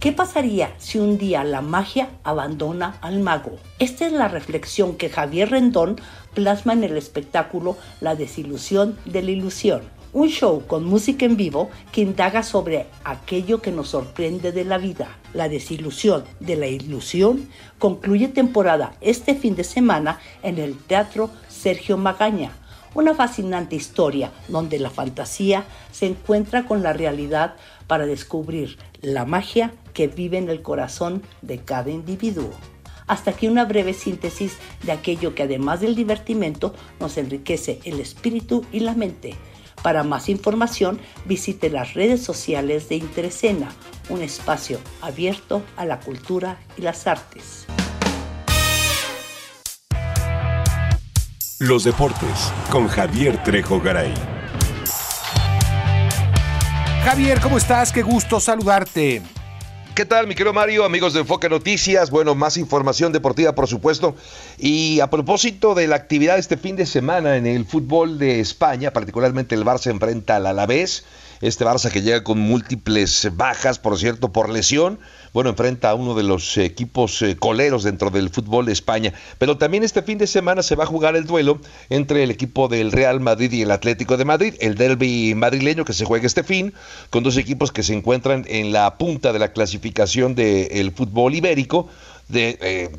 ¿Qué 0.00 0.12
pasaría 0.12 0.72
si 0.78 1.00
un 1.00 1.18
día 1.18 1.42
la 1.42 1.60
magia 1.60 2.08
abandona 2.22 2.98
al 3.00 3.18
mago? 3.18 3.56
Esta 3.80 4.06
es 4.06 4.12
la 4.12 4.28
reflexión 4.28 4.94
que 4.96 5.08
Javier 5.08 5.50
Rendón 5.50 5.96
plasma 6.34 6.72
en 6.72 6.84
el 6.84 6.96
espectáculo 6.96 7.76
La 8.00 8.14
desilusión 8.14 8.96
de 9.06 9.22
la 9.22 9.32
ilusión 9.32 9.98
un 10.12 10.28
show 10.28 10.66
con 10.66 10.84
música 10.84 11.26
en 11.26 11.36
vivo 11.36 11.68
que 11.92 12.00
indaga 12.00 12.42
sobre 12.42 12.86
aquello 13.04 13.60
que 13.60 13.72
nos 13.72 13.90
sorprende 13.90 14.52
de 14.52 14.64
la 14.64 14.78
vida. 14.78 15.18
La 15.34 15.48
desilusión 15.48 16.24
de 16.40 16.56
la 16.56 16.66
ilusión 16.66 17.48
concluye 17.78 18.28
temporada 18.28 18.94
este 19.00 19.34
fin 19.34 19.54
de 19.54 19.64
semana 19.64 20.18
en 20.42 20.58
el 20.58 20.78
Teatro 20.78 21.30
Sergio 21.48 21.98
Magaña. 21.98 22.52
Una 22.94 23.14
fascinante 23.14 23.76
historia 23.76 24.32
donde 24.48 24.78
la 24.78 24.88
fantasía 24.88 25.64
se 25.92 26.06
encuentra 26.06 26.64
con 26.64 26.82
la 26.82 26.94
realidad 26.94 27.54
para 27.86 28.06
descubrir 28.06 28.78
la 29.02 29.26
magia 29.26 29.72
que 29.98 30.06
vive 30.06 30.38
en 30.38 30.48
el 30.48 30.62
corazón 30.62 31.24
de 31.42 31.58
cada 31.58 31.90
individuo. 31.90 32.52
Hasta 33.08 33.32
aquí 33.32 33.48
una 33.48 33.64
breve 33.64 33.94
síntesis 33.94 34.56
de 34.84 34.92
aquello 34.92 35.34
que 35.34 35.42
además 35.42 35.80
del 35.80 35.96
divertimento 35.96 36.72
nos 37.00 37.16
enriquece 37.18 37.80
el 37.82 37.98
espíritu 37.98 38.64
y 38.70 38.78
la 38.78 38.94
mente. 38.94 39.34
Para 39.82 40.04
más 40.04 40.28
información 40.28 41.00
visite 41.24 41.68
las 41.68 41.94
redes 41.94 42.22
sociales 42.22 42.88
de 42.88 42.94
Interesena, 42.94 43.72
un 44.08 44.22
espacio 44.22 44.78
abierto 45.02 45.64
a 45.76 45.84
la 45.84 45.98
cultura 45.98 46.60
y 46.76 46.82
las 46.82 47.08
artes. 47.08 47.66
Los 51.58 51.82
deportes 51.82 52.52
con 52.70 52.86
Javier 52.86 53.42
Trejo 53.42 53.80
Garay. 53.80 54.14
Javier, 57.02 57.40
¿cómo 57.40 57.58
estás? 57.58 57.90
Qué 57.90 58.02
gusto 58.02 58.38
saludarte. 58.38 59.37
¿Qué 59.98 60.06
tal, 60.06 60.28
mi 60.28 60.36
querido 60.36 60.52
Mario? 60.52 60.84
Amigos 60.84 61.12
de 61.12 61.18
Enfoque 61.18 61.48
Noticias. 61.48 62.10
Bueno, 62.10 62.36
más 62.36 62.56
información 62.56 63.10
deportiva, 63.10 63.56
por 63.56 63.66
supuesto. 63.66 64.14
Y 64.56 65.00
a 65.00 65.10
propósito 65.10 65.74
de 65.74 65.88
la 65.88 65.96
actividad 65.96 66.38
este 66.38 66.56
fin 66.56 66.76
de 66.76 66.86
semana 66.86 67.36
en 67.36 67.46
el 67.46 67.66
fútbol 67.66 68.16
de 68.16 68.38
España, 68.38 68.92
particularmente 68.92 69.56
el 69.56 69.64
Barça 69.64 69.90
enfrenta 69.90 70.36
al 70.36 70.46
Alavés. 70.46 71.04
Este 71.40 71.64
Barça 71.64 71.90
que 71.90 72.02
llega 72.02 72.22
con 72.22 72.38
múltiples 72.38 73.28
bajas, 73.36 73.80
por 73.80 73.98
cierto, 73.98 74.32
por 74.32 74.50
lesión 74.50 75.00
bueno, 75.32 75.50
enfrenta 75.50 75.90
a 75.90 75.94
uno 75.94 76.14
de 76.14 76.22
los 76.22 76.56
equipos 76.58 77.22
eh, 77.22 77.36
coleros 77.36 77.84
dentro 77.84 78.10
del 78.10 78.30
fútbol 78.30 78.66
de 78.66 78.72
España. 78.72 79.12
Pero 79.38 79.58
también 79.58 79.82
este 79.82 80.02
fin 80.02 80.18
de 80.18 80.26
semana 80.26 80.62
se 80.62 80.76
va 80.76 80.84
a 80.84 80.86
jugar 80.86 81.16
el 81.16 81.24
duelo 81.24 81.60
entre 81.90 82.22
el 82.22 82.30
equipo 82.30 82.68
del 82.68 82.92
Real 82.92 83.20
Madrid 83.20 83.52
y 83.52 83.62
el 83.62 83.70
Atlético 83.70 84.16
de 84.16 84.24
Madrid, 84.24 84.54
el 84.60 84.74
derby 84.74 85.34
madrileño 85.34 85.84
que 85.84 85.92
se 85.92 86.04
juega 86.04 86.26
este 86.26 86.42
fin, 86.42 86.74
con 87.10 87.22
dos 87.22 87.36
equipos 87.36 87.72
que 87.72 87.82
se 87.82 87.94
encuentran 87.94 88.44
en 88.48 88.72
la 88.72 88.96
punta 88.98 89.32
de 89.32 89.38
la 89.38 89.52
clasificación 89.52 90.34
del 90.34 90.92
fútbol 90.92 91.34
ibérico 91.34 91.88
eh, 92.30 92.90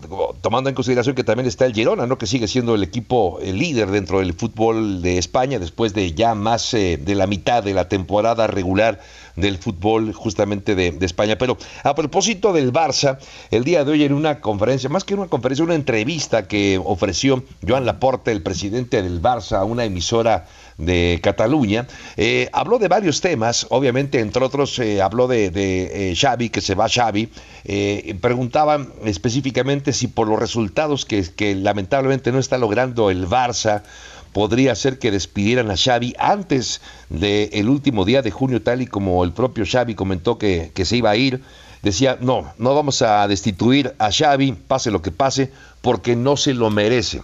tomando 0.41 0.69
en 0.69 0.75
consideración 0.75 1.15
que 1.15 1.23
también 1.23 1.47
está 1.47 1.65
el 1.65 1.73
Girona, 1.73 2.07
¿no? 2.07 2.17
que 2.17 2.25
sigue 2.25 2.47
siendo 2.47 2.73
el 2.73 2.81
equipo 2.81 3.39
líder 3.43 3.91
dentro 3.91 4.19
del 4.19 4.33
fútbol 4.33 5.03
de 5.03 5.19
España 5.19 5.59
después 5.59 5.93
de 5.93 6.13
ya 6.13 6.33
más 6.33 6.73
eh, 6.73 6.97
de 6.97 7.15
la 7.15 7.27
mitad 7.27 7.63
de 7.63 7.73
la 7.73 7.87
temporada 7.87 8.47
regular 8.47 8.99
del 9.35 9.57
fútbol 9.57 10.13
justamente 10.13 10.75
de, 10.75 10.91
de, 10.91 11.05
España. 11.05 11.37
Pero 11.37 11.57
a 11.83 11.95
propósito 11.95 12.53
del 12.53 12.73
Barça, 12.73 13.19
el 13.51 13.63
día 13.63 13.83
de 13.83 13.91
hoy 13.91 14.03
en 14.03 14.13
una 14.13 14.41
conferencia, 14.41 14.89
más 14.89 15.03
que 15.03 15.13
una 15.13 15.27
conferencia, 15.27 15.63
una 15.63 15.75
entrevista 15.75 16.47
que 16.47 16.79
ofreció 16.83 17.43
Joan 17.65 17.85
Laporte, 17.85 18.31
el 18.31 18.41
presidente 18.41 19.01
del 19.01 19.21
Barça, 19.21 19.59
a 19.59 19.63
una 19.63 19.85
emisora 19.85 20.47
de 20.79 21.19
Cataluña, 21.21 21.87
eh, 22.17 22.49
habló 22.53 22.79
de 22.79 22.87
varios 22.87 23.21
temas, 23.21 23.67
obviamente, 23.69 24.19
entre 24.21 24.43
otros, 24.43 24.79
eh, 24.79 25.01
habló 25.01 25.27
de, 25.27 25.51
eh, 25.53 26.15
Xavi, 26.15 26.49
que 26.49 26.61
se 26.61 26.73
va 26.73 26.89
Xavi, 26.89 27.29
preguntaban 28.21 28.91
específicamente 29.03 29.93
si 29.93 30.07
por 30.07 30.27
los 30.27 30.39
resultados 30.39 31.05
que, 31.05 31.23
que 31.35 31.53
lamentablemente 31.53 32.31
no 32.31 32.39
está 32.39 32.57
logrando 32.57 33.11
el 33.11 33.27
Barça, 33.27 33.83
podría 34.31 34.73
ser 34.75 34.99
que 34.99 35.11
despidieran 35.11 35.69
a 35.69 35.77
Xavi 35.77 36.15
antes 36.17 36.81
del 37.09 37.69
último 37.69 38.05
día 38.05 38.21
de 38.21 38.31
junio, 38.31 38.61
tal 38.61 38.81
y 38.81 38.87
como 38.87 39.23
el 39.23 39.33
propio 39.33 39.65
Xavi 39.69 39.95
comentó 39.95 40.37
que, 40.37 40.71
que 40.73 40.85
se 40.85 40.97
iba 40.97 41.11
a 41.11 41.15
ir. 41.15 41.41
Decía, 41.81 42.17
no, 42.19 42.51
no 42.57 42.75
vamos 42.75 43.01
a 43.01 43.25
destituir 43.27 43.95
a 43.99 44.11
Xavi, 44.11 44.51
pase 44.51 44.91
lo 44.91 45.01
que 45.01 45.11
pase, 45.11 45.51
porque 45.81 46.15
no 46.15 46.35
se 46.37 46.53
lo 46.53 46.69
merece. 46.69 47.21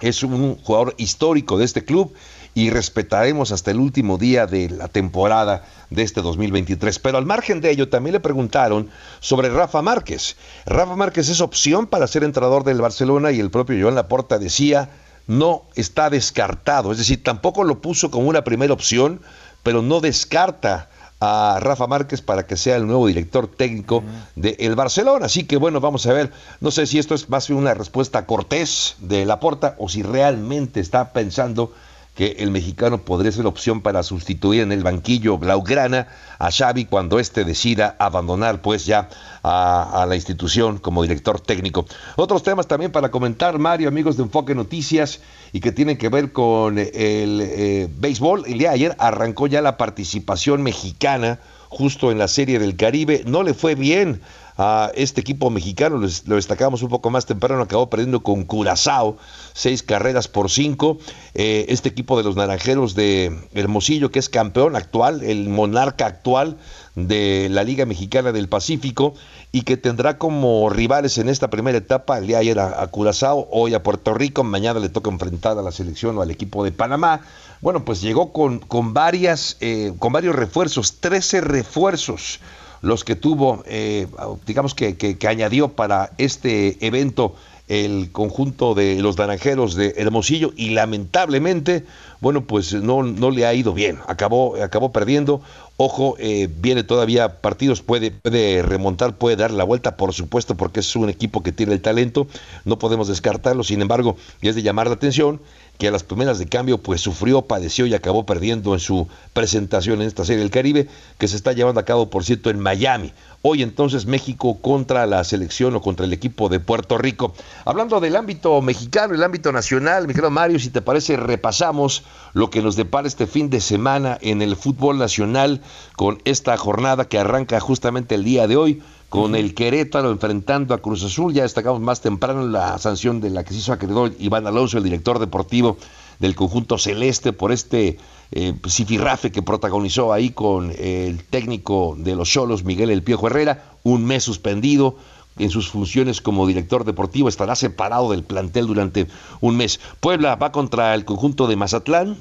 Es 0.00 0.22
un 0.22 0.56
jugador 0.56 0.94
histórico 0.98 1.58
de 1.58 1.64
este 1.64 1.84
club 1.84 2.12
y 2.54 2.70
respetaremos 2.70 3.50
hasta 3.50 3.72
el 3.72 3.78
último 3.78 4.16
día 4.16 4.46
de 4.46 4.70
la 4.70 4.88
temporada 4.88 5.64
de 5.90 6.02
este 6.02 6.22
2023. 6.22 7.00
Pero 7.00 7.18
al 7.18 7.26
margen 7.26 7.60
de 7.60 7.70
ello, 7.70 7.88
también 7.88 8.12
le 8.12 8.20
preguntaron 8.20 8.90
sobre 9.20 9.48
Rafa 9.48 9.82
Márquez. 9.82 10.36
Rafa 10.64 10.94
Márquez 10.94 11.28
es 11.28 11.40
opción 11.40 11.88
para 11.88 12.06
ser 12.06 12.22
entrenador 12.22 12.62
del 12.64 12.80
Barcelona 12.80 13.32
y 13.32 13.40
el 13.40 13.50
propio 13.50 13.82
Joan 13.82 13.96
Laporta 13.96 14.38
decía, 14.38 14.90
no 15.26 15.62
está 15.74 16.10
descartado. 16.10 16.92
Es 16.92 16.98
decir, 16.98 17.22
tampoco 17.22 17.64
lo 17.64 17.80
puso 17.80 18.10
como 18.10 18.28
una 18.28 18.44
primera 18.44 18.72
opción, 18.72 19.20
pero 19.64 19.82
no 19.82 20.00
descarta 20.00 20.88
a 21.20 21.58
Rafa 21.60 21.86
Márquez 21.86 22.20
para 22.20 22.46
que 22.46 22.56
sea 22.56 22.76
el 22.76 22.86
nuevo 22.86 23.06
director 23.06 23.48
técnico 23.48 24.04
del 24.36 24.56
el 24.58 24.74
Barcelona. 24.76 25.26
Así 25.26 25.44
que 25.44 25.56
bueno, 25.56 25.80
vamos 25.80 26.06
a 26.06 26.12
ver, 26.12 26.30
no 26.60 26.70
sé 26.70 26.86
si 26.86 26.98
esto 26.98 27.14
es 27.14 27.28
más 27.28 27.50
una 27.50 27.74
respuesta 27.74 28.26
cortés 28.26 28.96
de 29.00 29.24
Laporta 29.24 29.74
o 29.78 29.88
si 29.88 30.02
realmente 30.02 30.80
está 30.80 31.12
pensando 31.12 31.72
que 32.14 32.36
el 32.38 32.50
mexicano 32.50 32.98
podría 32.98 33.32
ser 33.32 33.46
opción 33.46 33.82
para 33.82 34.02
sustituir 34.02 34.62
en 34.62 34.70
el 34.70 34.84
banquillo 34.84 35.36
Blaugrana 35.36 36.06
a 36.38 36.50
Xavi 36.50 36.84
cuando 36.84 37.18
éste 37.18 37.44
decida 37.44 37.96
abandonar 37.98 38.62
pues 38.62 38.86
ya 38.86 39.08
a, 39.42 40.06
la 40.08 40.14
institución 40.14 40.78
como 40.78 41.02
director 41.02 41.40
técnico. 41.40 41.86
Otros 42.16 42.42
temas 42.42 42.68
también 42.68 42.92
para 42.92 43.10
comentar, 43.10 43.58
Mario, 43.58 43.88
amigos 43.88 44.16
de 44.16 44.22
Enfoque 44.22 44.54
Noticias, 44.54 45.20
y 45.52 45.60
que 45.60 45.72
tienen 45.72 45.98
que 45.98 46.08
ver 46.08 46.32
con 46.32 46.78
el 46.78 46.92
eh, 46.94 47.88
béisbol. 47.98 48.44
El 48.46 48.58
día 48.58 48.70
de 48.70 48.74
ayer 48.74 48.96
arrancó 48.98 49.46
ya 49.46 49.60
la 49.60 49.76
participación 49.76 50.62
mexicana 50.62 51.40
justo 51.68 52.12
en 52.12 52.18
la 52.18 52.28
Serie 52.28 52.58
del 52.58 52.76
Caribe. 52.76 53.22
No 53.26 53.42
le 53.42 53.54
fue 53.54 53.74
bien 53.74 54.20
a 54.56 54.92
este 54.94 55.20
equipo 55.20 55.50
mexicano, 55.50 55.96
lo 55.98 56.36
destacamos 56.36 56.82
un 56.82 56.88
poco 56.88 57.10
más 57.10 57.26
temprano, 57.26 57.62
acabó 57.62 57.90
perdiendo 57.90 58.22
con 58.22 58.44
Curazao, 58.44 59.16
seis 59.52 59.82
carreras 59.82 60.28
por 60.28 60.50
cinco. 60.50 60.98
Eh, 61.34 61.66
este 61.68 61.88
equipo 61.88 62.16
de 62.16 62.22
los 62.22 62.36
Naranjeros 62.36 62.94
de 62.94 63.36
Hermosillo, 63.54 64.10
que 64.10 64.20
es 64.20 64.28
campeón 64.28 64.76
actual, 64.76 65.22
el 65.24 65.48
monarca 65.48 66.06
actual 66.06 66.56
de 66.94 67.48
la 67.50 67.64
Liga 67.64 67.84
Mexicana 67.84 68.30
del 68.30 68.48
Pacífico, 68.48 69.14
y 69.50 69.62
que 69.62 69.76
tendrá 69.76 70.18
como 70.18 70.70
rivales 70.70 71.18
en 71.18 71.28
esta 71.28 71.50
primera 71.50 71.78
etapa, 71.78 72.18
el 72.18 72.28
día 72.28 72.38
ayer 72.38 72.60
a, 72.60 72.86
Curazao, 72.86 73.48
hoy 73.50 73.74
a 73.74 73.82
Puerto 73.82 74.14
Rico, 74.14 74.44
mañana 74.44 74.78
le 74.78 74.88
toca 74.88 75.10
enfrentar 75.10 75.58
a 75.58 75.62
la 75.62 75.72
selección 75.72 76.16
o 76.16 76.22
al 76.22 76.30
equipo 76.30 76.62
de 76.62 76.70
Panamá. 76.70 77.22
Bueno, 77.60 77.84
pues 77.84 78.00
llegó 78.00 78.32
con, 78.32 78.60
con, 78.60 78.94
varias, 78.94 79.56
eh, 79.60 79.92
con 79.98 80.12
varios 80.12 80.36
refuerzos, 80.36 81.00
13 81.00 81.40
refuerzos 81.40 82.40
los 82.84 83.04
que 83.04 83.16
tuvo, 83.16 83.62
eh, 83.66 84.06
digamos 84.46 84.74
que, 84.74 84.96
que, 84.96 85.28
añadió 85.28 85.68
para 85.68 86.12
este 86.18 86.86
evento 86.86 87.34
el 87.66 88.12
conjunto 88.12 88.74
de 88.74 89.00
los 89.00 89.16
naranjeros 89.16 89.74
de 89.74 89.94
Hermosillo 89.96 90.52
y 90.54 90.70
lamentablemente, 90.70 91.84
bueno, 92.20 92.44
pues 92.44 92.74
no, 92.74 93.02
no 93.02 93.30
le 93.30 93.46
ha 93.46 93.54
ido 93.54 93.72
bien, 93.72 93.98
acabó, 94.06 94.56
acabó 94.62 94.92
perdiendo. 94.92 95.40
Ojo, 95.78 96.14
eh, 96.18 96.48
viene 96.60 96.84
todavía 96.84 97.40
partidos, 97.40 97.80
puede, 97.80 98.10
puede 98.10 98.62
remontar, 98.62 99.16
puede 99.16 99.36
dar 99.36 99.50
la 99.50 99.64
vuelta, 99.64 99.96
por 99.96 100.12
supuesto, 100.12 100.54
porque 100.54 100.80
es 100.80 100.94
un 100.94 101.08
equipo 101.08 101.42
que 101.42 101.52
tiene 101.52 101.72
el 101.72 101.80
talento, 101.80 102.28
no 102.64 102.78
podemos 102.78 103.08
descartarlo, 103.08 103.64
sin 103.64 103.80
embargo, 103.80 104.16
es 104.42 104.54
de 104.54 104.62
llamar 104.62 104.86
la 104.86 104.94
atención 104.94 105.40
que 105.78 105.88
a 105.88 105.90
las 105.90 106.04
primeras 106.04 106.38
de 106.38 106.46
cambio 106.46 106.78
pues 106.78 107.00
sufrió, 107.00 107.42
padeció 107.42 107.86
y 107.86 107.94
acabó 107.94 108.24
perdiendo 108.24 108.74
en 108.74 108.80
su 108.80 109.08
presentación 109.32 110.00
en 110.00 110.08
esta 110.08 110.24
serie 110.24 110.40
del 110.40 110.50
Caribe, 110.50 110.88
que 111.18 111.28
se 111.28 111.36
está 111.36 111.52
llevando 111.52 111.80
a 111.80 111.84
cabo, 111.84 112.10
por 112.10 112.24
cierto, 112.24 112.50
en 112.50 112.60
Miami. 112.60 113.12
Hoy 113.42 113.62
entonces 113.62 114.06
México 114.06 114.58
contra 114.60 115.06
la 115.06 115.22
selección 115.24 115.74
o 115.74 115.82
contra 115.82 116.06
el 116.06 116.12
equipo 116.12 116.48
de 116.48 116.60
Puerto 116.60 116.96
Rico. 116.96 117.34
Hablando 117.64 118.00
del 118.00 118.16
ámbito 118.16 118.62
mexicano, 118.62 119.14
el 119.14 119.22
ámbito 119.22 119.52
nacional, 119.52 120.06
mi 120.06 120.14
querido 120.14 120.30
Mario, 120.30 120.58
si 120.58 120.70
te 120.70 120.80
parece, 120.80 121.16
repasamos 121.16 122.04
lo 122.32 122.48
que 122.50 122.62
nos 122.62 122.76
depara 122.76 123.06
este 123.06 123.26
fin 123.26 123.50
de 123.50 123.60
semana 123.60 124.16
en 124.22 124.40
el 124.40 124.56
fútbol 124.56 124.96
nacional 124.96 125.60
con 125.96 126.22
esta 126.24 126.56
jornada 126.56 127.06
que 127.06 127.18
arranca 127.18 127.60
justamente 127.60 128.14
el 128.14 128.24
día 128.24 128.46
de 128.46 128.56
hoy 128.56 128.82
con 129.14 129.36
el 129.36 129.54
Querétaro 129.54 130.10
enfrentando 130.10 130.74
a 130.74 130.78
Cruz 130.78 131.04
Azul. 131.04 131.32
Ya 131.32 131.44
destacamos 131.44 131.80
más 131.80 132.00
temprano 132.00 132.48
la 132.48 132.78
sanción 132.78 133.20
de 133.20 133.30
la 133.30 133.44
que 133.44 133.54
se 133.54 133.60
hizo 133.60 133.78
Iván 134.18 134.48
Alonso, 134.48 134.78
el 134.78 134.82
director 134.82 135.20
deportivo 135.20 135.76
del 136.18 136.34
conjunto 136.34 136.78
celeste, 136.78 137.32
por 137.32 137.52
este 137.52 137.96
eh, 138.32 138.54
cifirrafe 138.66 139.30
que 139.30 139.40
protagonizó 139.40 140.12
ahí 140.12 140.30
con 140.30 140.72
el 140.76 141.22
técnico 141.22 141.94
de 141.96 142.16
los 142.16 142.28
Cholos, 142.28 142.64
Miguel 142.64 142.90
El 142.90 143.04
Piojo 143.04 143.28
Herrera, 143.28 143.76
un 143.84 144.04
mes 144.04 144.24
suspendido 144.24 144.96
en 145.38 145.50
sus 145.50 145.68
funciones 145.68 146.20
como 146.20 146.44
director 146.44 146.84
deportivo, 146.84 147.28
estará 147.28 147.54
separado 147.54 148.10
del 148.10 148.24
plantel 148.24 148.66
durante 148.66 149.06
un 149.40 149.56
mes. 149.56 149.78
Puebla 150.00 150.34
va 150.34 150.50
contra 150.50 150.92
el 150.92 151.04
conjunto 151.04 151.46
de 151.46 151.54
Mazatlán, 151.54 152.16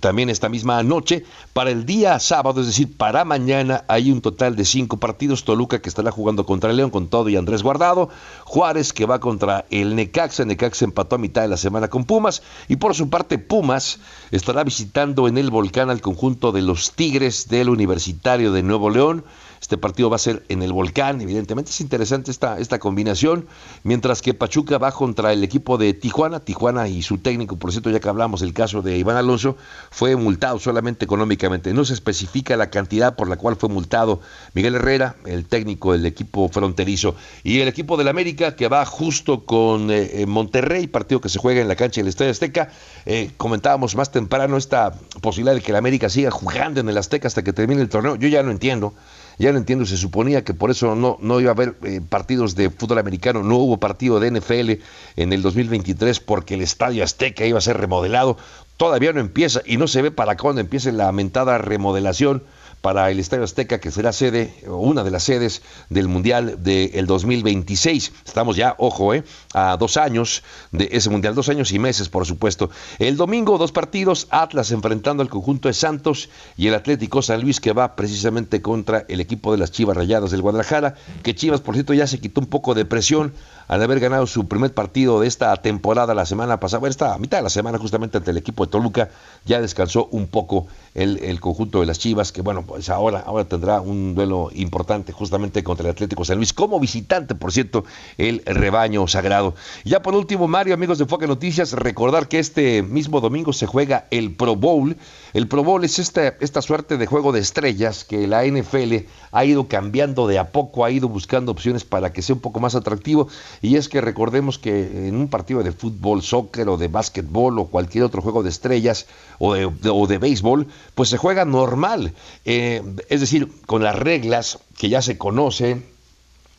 también 0.00 0.28
esta 0.28 0.48
misma 0.48 0.82
noche. 0.82 1.24
Para 1.52 1.70
el 1.70 1.86
día 1.86 2.18
sábado, 2.18 2.60
es 2.60 2.66
decir, 2.66 2.96
para 2.96 3.24
mañana, 3.24 3.84
hay 3.88 4.10
un 4.10 4.20
total 4.20 4.54
de 4.54 4.64
cinco 4.64 4.98
partidos. 4.98 5.44
Toluca 5.44 5.80
que 5.80 5.88
estará 5.88 6.10
jugando 6.10 6.46
contra 6.46 6.70
el 6.70 6.76
León 6.76 6.90
con 6.90 7.08
todo 7.08 7.28
y 7.28 7.36
Andrés 7.36 7.62
Guardado. 7.62 8.10
Juárez 8.44 8.92
que 8.92 9.06
va 9.06 9.18
contra 9.18 9.64
el 9.70 9.96
Necaxa. 9.96 10.44
Necaxa 10.44 10.84
empató 10.84 11.16
a 11.16 11.18
mitad 11.18 11.42
de 11.42 11.48
la 11.48 11.56
semana 11.56 11.88
con 11.88 12.04
Pumas. 12.04 12.42
Y 12.68 12.76
por 12.76 12.94
su 12.94 13.08
parte, 13.08 13.38
Pumas 13.38 13.98
estará 14.30 14.62
visitando 14.64 15.26
en 15.26 15.38
el 15.38 15.50
volcán 15.50 15.90
al 15.90 16.00
conjunto 16.00 16.52
de 16.52 16.62
los 16.62 16.92
Tigres 16.92 17.48
del 17.48 17.68
Universitario 17.70 18.52
de 18.52 18.62
Nuevo 18.62 18.90
León 18.90 19.24
Este 19.60 19.76
partido 19.76 20.10
va 20.10 20.16
a 20.16 20.20
ser 20.20 20.44
en 20.48 20.62
el 20.62 20.72
volcán, 20.72 21.20
evidentemente 21.20 21.70
es 21.70 21.80
interesante 21.80 22.30
esta, 22.30 22.58
esta 22.58 22.78
combinación, 22.78 23.46
mientras 23.82 24.22
que 24.22 24.34
Pachuca 24.34 24.78
va 24.78 24.92
contra 24.92 25.32
el 25.32 25.42
equipo 25.44 25.78
de 25.78 25.94
Tijuana, 25.94 26.40
Tijuana 26.40 26.88
y 26.88 27.02
su 27.02 27.18
técnico, 27.18 27.56
por 27.56 27.72
cierto, 27.72 27.90
ya 27.90 28.00
que 28.00 28.08
hablamos 28.08 28.40
del 28.40 28.52
caso 28.52 28.82
de 28.82 28.98
Iván 28.98 29.16
Alonso, 29.16 29.56
fue 29.90 30.16
multado 30.16 30.58
solamente 30.58 31.04
económicamente. 31.04 31.74
No 31.74 31.84
se 31.84 31.94
especifica 31.94 32.56
la 32.56 32.70
cantidad 32.70 33.16
por 33.16 33.28
la 33.28 33.36
cual 33.36 33.56
fue 33.56 33.68
multado 33.68 34.20
Miguel 34.54 34.76
Herrera, 34.76 35.16
el 35.26 35.44
técnico 35.46 35.92
del 35.92 36.06
equipo 36.06 36.48
fronterizo, 36.48 37.14
y 37.42 37.60
el 37.60 37.68
equipo 37.68 37.96
del 37.96 38.08
América 38.08 38.56
que 38.56 38.68
va 38.68 38.84
justo 38.84 39.44
con 39.44 39.90
eh, 39.90 40.24
Monterrey, 40.26 40.86
partido 40.86 41.20
que 41.20 41.28
se 41.28 41.38
juega 41.38 41.60
en 41.60 41.68
la 41.68 41.76
cancha 41.76 42.00
del 42.00 42.08
Estadio 42.08 42.30
Azteca. 42.30 42.70
Eh, 43.06 43.30
comentábamos 43.36 43.96
más 43.96 44.10
temprano 44.10 44.56
esta 44.56 44.92
posibilidad 45.20 45.54
de 45.54 45.60
que 45.60 45.72
el 45.72 45.76
América 45.76 46.08
siga 46.08 46.30
jugando 46.30 46.80
en 46.80 46.88
el 46.88 46.98
Azteca 46.98 47.28
hasta 47.28 47.42
que 47.42 47.52
termine 47.52 47.80
el 47.80 47.88
torneo. 47.88 48.16
Yo 48.16 48.28
ya 48.28 48.42
no 48.42 48.50
entiendo 48.50 48.94
ya 49.38 49.52
no 49.52 49.58
entiendo, 49.58 49.86
se 49.86 49.96
suponía 49.96 50.42
que 50.44 50.54
por 50.54 50.70
eso 50.70 50.94
no, 50.94 51.16
no 51.20 51.40
iba 51.40 51.50
a 51.50 51.54
haber 51.54 51.76
eh, 51.84 52.00
partidos 52.06 52.56
de 52.56 52.70
fútbol 52.70 52.98
americano, 52.98 53.42
no 53.42 53.56
hubo 53.56 53.78
partido 53.78 54.18
de 54.18 54.32
NFL 54.32 54.82
en 55.16 55.32
el 55.32 55.42
2023 55.42 56.20
porque 56.20 56.54
el 56.54 56.62
Estadio 56.62 57.04
Azteca 57.04 57.46
iba 57.46 57.58
a 57.58 57.62
ser 57.62 57.76
remodelado, 57.78 58.36
todavía 58.76 59.12
no 59.12 59.20
empieza 59.20 59.62
y 59.64 59.76
no 59.76 59.86
se 59.86 60.02
ve 60.02 60.10
para 60.10 60.36
cuándo 60.36 60.60
empiece 60.60 60.90
la 60.92 61.04
lamentada 61.04 61.58
remodelación 61.58 62.42
para 62.80 63.10
el 63.10 63.18
Estadio 63.18 63.44
Azteca, 63.44 63.80
que 63.80 63.90
será 63.90 64.12
sede, 64.12 64.54
una 64.66 65.04
de 65.04 65.10
las 65.10 65.24
sedes 65.24 65.62
del 65.90 66.08
Mundial 66.08 66.62
del 66.62 67.06
2026. 67.06 68.12
Estamos 68.24 68.56
ya, 68.56 68.74
ojo, 68.78 69.14
eh, 69.14 69.24
a 69.54 69.76
dos 69.76 69.96
años 69.96 70.42
de 70.72 70.88
ese 70.92 71.10
Mundial, 71.10 71.34
dos 71.34 71.48
años 71.48 71.72
y 71.72 71.78
meses, 71.78 72.08
por 72.08 72.26
supuesto. 72.26 72.70
El 72.98 73.16
domingo, 73.16 73.58
dos 73.58 73.72
partidos, 73.72 74.26
Atlas 74.30 74.70
enfrentando 74.70 75.22
al 75.22 75.28
conjunto 75.28 75.68
de 75.68 75.74
Santos 75.74 76.28
y 76.56 76.68
el 76.68 76.74
Atlético 76.74 77.22
San 77.22 77.40
Luis, 77.40 77.60
que 77.60 77.72
va 77.72 77.96
precisamente 77.96 78.62
contra 78.62 79.04
el 79.08 79.20
equipo 79.20 79.52
de 79.52 79.58
las 79.58 79.72
Chivas 79.72 79.96
Rayadas 79.96 80.30
del 80.30 80.42
Guadalajara, 80.42 80.94
que 81.22 81.34
Chivas, 81.34 81.60
por 81.60 81.74
cierto, 81.74 81.94
ya 81.94 82.06
se 82.06 82.20
quitó 82.20 82.40
un 82.40 82.46
poco 82.46 82.74
de 82.74 82.84
presión 82.84 83.32
al 83.68 83.82
haber 83.82 84.00
ganado 84.00 84.26
su 84.26 84.48
primer 84.48 84.74
partido 84.74 85.20
de 85.20 85.28
esta 85.28 85.54
temporada 85.56 86.14
la 86.14 86.26
semana 86.26 86.58
pasada, 86.58 86.88
esta 86.88 87.16
mitad 87.18 87.38
de 87.38 87.42
la 87.44 87.50
semana 87.50 87.78
justamente 87.78 88.18
ante 88.18 88.30
el 88.30 88.38
equipo 88.38 88.64
de 88.64 88.72
Toluca, 88.72 89.10
ya 89.44 89.60
descansó 89.60 90.08
un 90.10 90.26
poco 90.26 90.66
el, 90.94 91.18
el 91.18 91.38
conjunto 91.38 91.80
de 91.80 91.86
las 91.86 91.98
Chivas, 91.98 92.32
que 92.32 92.42
bueno, 92.42 92.62
pues 92.62 92.88
ahora, 92.88 93.20
ahora 93.20 93.44
tendrá 93.44 93.80
un 93.80 94.14
duelo 94.14 94.50
importante 94.54 95.12
justamente 95.12 95.62
contra 95.62 95.86
el 95.86 95.92
Atlético 95.92 96.24
San 96.24 96.38
Luis, 96.38 96.52
como 96.52 96.80
visitante, 96.80 97.34
por 97.34 97.52
cierto, 97.52 97.84
el 98.16 98.42
rebaño 98.44 99.06
sagrado. 99.06 99.54
Ya 99.84 100.00
por 100.02 100.14
último, 100.14 100.48
Mario, 100.48 100.74
amigos 100.74 100.98
de 100.98 101.06
Foque 101.06 101.26
Noticias, 101.26 101.72
recordar 101.72 102.28
que 102.28 102.38
este 102.38 102.82
mismo 102.82 103.20
domingo 103.20 103.52
se 103.52 103.66
juega 103.66 104.06
el 104.10 104.34
Pro 104.34 104.56
Bowl. 104.56 104.96
El 105.34 105.46
Pro 105.46 105.62
Bowl 105.62 105.84
es 105.84 105.98
esta, 105.98 106.28
esta 106.40 106.62
suerte 106.62 106.96
de 106.96 107.06
juego 107.06 107.32
de 107.32 107.40
estrellas 107.40 108.04
que 108.04 108.26
la 108.26 108.44
NFL 108.44 109.06
ha 109.32 109.44
ido 109.44 109.68
cambiando 109.68 110.26
de 110.26 110.38
a 110.38 110.52
poco, 110.52 110.84
ha 110.84 110.90
ido 110.90 111.08
buscando 111.08 111.52
opciones 111.52 111.84
para 111.84 112.12
que 112.12 112.22
sea 112.22 112.34
un 112.34 112.40
poco 112.40 112.60
más 112.60 112.74
atractivo 112.74 113.28
y 113.60 113.76
es 113.76 113.88
que 113.88 114.00
recordemos 114.00 114.58
que 114.58 115.08
en 115.08 115.16
un 115.16 115.28
partido 115.28 115.62
de 115.62 115.72
fútbol, 115.72 116.22
soccer 116.22 116.68
o 116.68 116.76
de 116.76 116.88
básquetbol 116.88 117.58
o 117.58 117.66
cualquier 117.66 118.04
otro 118.04 118.22
juego 118.22 118.42
de 118.42 118.50
estrellas 118.50 119.06
o 119.38 119.54
de, 119.54 119.66
o 119.66 120.06
de 120.06 120.18
béisbol, 120.18 120.66
pues 120.94 121.08
se 121.08 121.18
juega 121.18 121.44
normal. 121.44 122.14
Eh, 122.44 122.82
es 123.08 123.20
decir, 123.20 123.48
con 123.66 123.82
las 123.82 123.96
reglas 123.96 124.58
que 124.78 124.88
ya 124.88 125.02
se 125.02 125.18
conocen, 125.18 125.84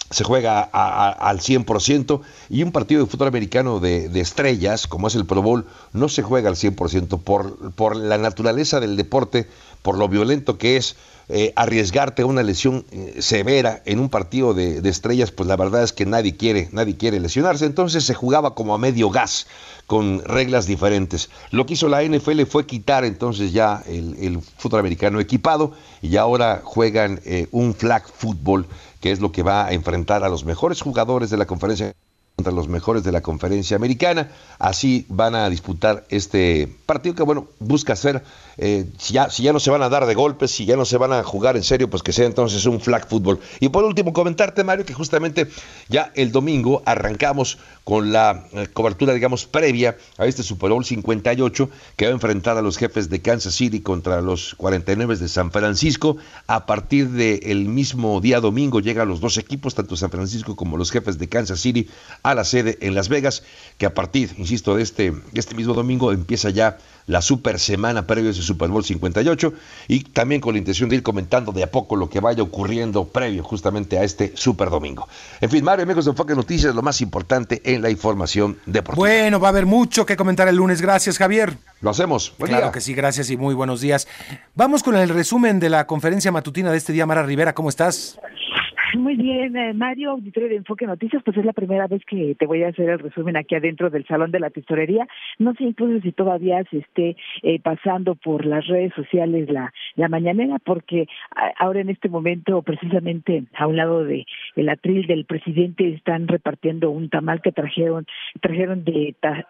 se 0.10 0.24
juega 0.24 0.62
al 0.62 1.40
100% 1.40 2.22
y 2.50 2.64
un 2.64 2.72
partido 2.72 3.04
de 3.04 3.10
fútbol 3.10 3.28
americano 3.28 3.80
de, 3.80 4.10
de, 4.10 4.20
estrellas, 4.20 4.88
como 4.88 5.08
es 5.08 5.16
el 5.16 5.26
Pro 5.26 5.42
Bowl, 5.42 5.66
no 5.94 6.10
se 6.10 6.24
juega 6.24 6.50
al 6.50 6.56
100% 6.56 7.20
por, 7.20 7.72
por 7.74 7.96
la 7.96 8.18
naturaleza 8.18 8.80
del 8.80 8.96
deporte, 8.96 9.48
por 9.82 9.98
lo 9.98 10.08
violento 10.08 10.58
que 10.58 10.78
es, 10.78 10.96
eh, 11.32 11.54
arriesgarte 11.56 12.24
a 12.24 12.26
una 12.26 12.42
lesión 12.42 12.86
eh, 12.90 13.18
severa 13.20 13.84
en 13.86 14.00
un 14.00 14.10
partido 14.10 14.56
de, 14.56 14.82
de, 14.82 14.90
estrellas, 14.90 15.30
pues 15.30 15.48
la 15.48 15.56
verdad 15.56 15.84
es 15.84 15.94
que 15.94 16.08
nadie 16.08 16.36
quiere, 16.36 16.70
nadie 16.72 16.98
quiere 16.98 17.20
lesionarse. 17.20 17.68
Entonces 17.68 18.04
se 18.04 18.16
jugaba 18.16 18.56
como 18.56 18.74
a 18.74 18.80
medio 18.80 19.12
gas, 19.12 19.46
con 19.90 20.24
reglas 20.24 20.68
diferentes. 20.68 21.32
Lo 21.50 21.66
que 21.66 21.74
hizo 21.74 21.90
la 21.90 22.04
NFL 22.04 22.44
fue 22.44 22.68
quitar 22.68 23.06
entonces 23.06 23.54
ya 23.54 23.84
el, 23.88 24.40
fútbol 24.58 24.82
americano 24.82 25.20
equipado 25.20 25.74
y 26.04 26.16
ahora 26.18 26.62
juegan 26.64 27.20
eh, 27.26 27.48
un 27.52 27.74
flag 27.74 28.08
fútbol, 28.08 28.68
que 29.00 29.12
es 29.12 29.20
lo 29.20 29.32
que 29.32 29.44
va 29.44 29.66
a 29.66 29.74
enfrentar 29.74 30.24
a 30.24 30.30
los 30.30 30.46
mejores 30.46 30.82
jugadores 30.82 31.30
de 31.30 31.38
la 31.38 31.46
conferencia 31.46 31.94
contra 32.36 32.54
los 32.54 32.70
mejores 32.70 33.04
de 33.04 33.12
la 33.12 33.22
conferencia 33.22 33.76
americana. 33.76 34.30
Así 34.60 35.06
van 35.10 35.36
a 35.36 35.50
disputar 35.50 36.06
este 36.10 36.74
partido 36.86 37.16
que, 37.16 37.24
bueno, 37.24 37.48
busca 37.60 37.96
ser, 37.98 38.24
eh, 38.62 38.88
si, 38.98 39.14
ya, 39.14 39.54
no 39.54 39.60
se 39.62 39.72
van 39.72 39.82
a 39.84 39.88
dar 39.88 40.06
de 40.06 40.14
golpes, 40.14 40.52
si 40.52 40.66
ya 40.66 40.76
no 40.76 40.84
se 40.84 40.98
van 40.98 41.14
a 41.14 41.24
jugar 41.24 41.56
en 41.56 41.64
serio, 41.64 41.90
pues 41.90 42.04
que 42.04 42.12
sea 42.12 42.26
entonces 42.26 42.66
un 42.66 42.82
flag 42.82 43.08
fútbol. 43.08 43.40
Y 43.62 43.70
por 43.70 43.86
último, 43.86 44.12
comentarte, 44.12 44.66
Mario, 44.66 44.86
que 44.86 44.94
justamente 44.94 45.48
ya 45.88 46.12
el 46.16 46.34
domingo 46.34 46.84
arrancamos 46.86 47.58
con 47.86 48.12
la 48.12 48.48
eh, 48.52 48.68
cobertura, 48.74 49.14
digamos, 49.14 49.46
previa 49.46 49.98
a 50.18 50.26
este 50.26 50.44
Super 50.44 50.72
Bowl 50.72 50.84
58, 50.84 51.70
que 51.96 52.06
va 52.06 52.12
a 52.12 52.14
enfrentar 52.14 52.58
a 52.58 52.62
los 52.62 52.78
jefes 52.78 53.10
de 53.10 53.22
Kansas 53.22 53.56
City 53.56 53.80
contra 53.80 54.20
los 54.20 54.56
49 54.56 55.16
de 55.16 55.30
San 55.30 55.52
Francisco. 55.52 56.18
A 56.46 56.66
partir 56.66 57.12
del 57.12 57.66
mismo 57.70 58.20
día 58.20 58.42
domingo 58.42 58.82
llegan 58.82 59.08
los 59.08 59.22
dos 59.22 59.38
equipos, 59.38 59.74
tanto 59.74 59.96
San 59.96 60.12
Francisco 60.12 60.58
como 60.58 60.76
los 60.76 60.92
jefes 60.92 61.18
de 61.18 61.30
Kansas 61.30 61.62
City, 61.62 61.88
a 62.24 62.36
la 62.36 62.44
sede 62.44 62.78
en 62.82 62.94
Las 62.94 63.08
Vegas, 63.08 63.44
que 63.78 63.86
a 63.86 63.94
partir, 63.94 64.36
insisto, 64.38 64.76
de 64.76 64.84
este, 64.84 65.14
este 65.34 65.56
mismo 65.56 65.74
domingo 65.74 66.12
empieza 66.12 66.50
ya 66.50 66.78
la 67.10 67.24
super 67.24 67.60
semana 67.60 68.06
previa 68.06 68.30
a 68.30 68.32
ese 68.34 68.44
Super 68.44 68.70
Bowl 68.70 68.86
58 68.86 69.54
y 69.88 70.04
también 70.04 70.40
con 70.40 70.54
la 70.54 70.60
intención 70.60 70.90
de 70.90 70.98
ir 70.98 71.04
comentando 71.04 71.52
de 71.52 71.64
a 71.64 71.72
poco 71.72 71.96
lo 71.96 72.08
que 72.08 72.20
vaya 72.20 72.44
ocurriendo 72.44 73.06
previo 73.06 73.44
justamente 73.44 73.98
a 73.98 74.04
este 74.04 74.32
Super 74.36 74.70
Domingo. 74.70 75.08
En 75.42 75.50
fin, 75.50 75.64
Mario, 75.64 75.84
amigos 75.84 76.06
de 76.06 76.12
Enfoque 76.12 76.36
Noticias, 76.36 76.76
lo 76.76 76.84
más 76.84 77.02
importante 77.02 77.64
en 77.66 77.82
la 77.82 77.90
información 77.90 78.60
deportiva. 78.68 79.08
Bueno, 79.08 79.40
va 79.40 79.48
a 79.48 79.50
haber 79.50 79.66
mucho 79.66 80.06
que 80.06 80.16
comentar 80.16 80.48
el 80.48 80.56
lunes. 80.56 80.82
Gracias, 80.84 81.18
Javier. 81.18 81.58
Lo 81.82 81.90
hacemos. 81.90 82.32
Buen 82.38 82.52
claro 82.52 82.68
día. 82.68 82.72
que 82.74 82.82
sí, 82.82 82.94
gracias 82.94 83.32
y 83.32 83.38
muy 83.38 83.56
buenos 83.56 83.82
días. 83.82 84.08
Vamos 84.54 84.84
con 84.84 84.96
el 84.96 85.10
resumen 85.10 85.60
de 85.60 85.70
la 85.70 85.88
conferencia 85.88 86.32
matutina 86.32 86.72
de 86.72 86.78
este 86.78 86.94
día. 86.94 87.08
Mara 87.08 87.24
Rivera, 87.24 87.56
¿cómo 87.56 87.70
estás? 87.70 88.20
Muy 88.98 89.16
bien, 89.16 89.56
eh, 89.56 89.74
Mario, 89.74 90.12
auditorio 90.12 90.50
de 90.50 90.56
Enfoque 90.56 90.88
Noticias, 90.88 91.22
pues 91.24 91.38
es 91.38 91.46
la 91.46 91.54
primera 91.54 91.88
vez 91.88 92.04
que 92.06 92.36
te 92.36 92.46
voy 92.46 92.64
a 92.64 92.70
hacer 92.70 92.90
el 92.90 93.00
resumen 93.00 93.38
aquí 93.38 93.56
adentro 93.56 93.90
del 93.90 94.06
Salón 94.08 94.32
de 94.32 94.40
la 94.40 94.50
Tesorería. 94.50 95.08
No 95.38 95.54
sé 95.54 95.66
incluso 95.66 96.02
si 96.02 96.12
todavía 96.12 96.64
se 96.72 96.80
esté 96.80 97.16
eh, 97.44 97.60
pasando 97.62 98.16
por 98.16 98.46
las 98.46 98.66
redes 98.68 98.94
sociales 98.96 99.50
la, 99.50 99.72
la 99.96 100.08
mañanera, 100.08 100.58
porque 100.64 101.08
a, 101.36 101.52
ahora 101.64 101.82
en 101.82 101.90
este 101.90 102.10
momento, 102.10 102.62
precisamente 102.64 103.44
a 103.56 103.68
un 103.68 103.78
lado 103.78 104.04
de 104.04 104.26
el 104.56 104.70
atril 104.70 105.06
del 105.06 105.26
presidente, 105.26 105.88
están 105.90 106.28
repartiendo 106.28 106.90
un 106.90 107.10
tamal 107.10 107.42
que 107.42 107.52
trajeron, 107.52 108.08
trajeron 108.42 108.84
de 108.84 109.16
ta, 109.20 109.46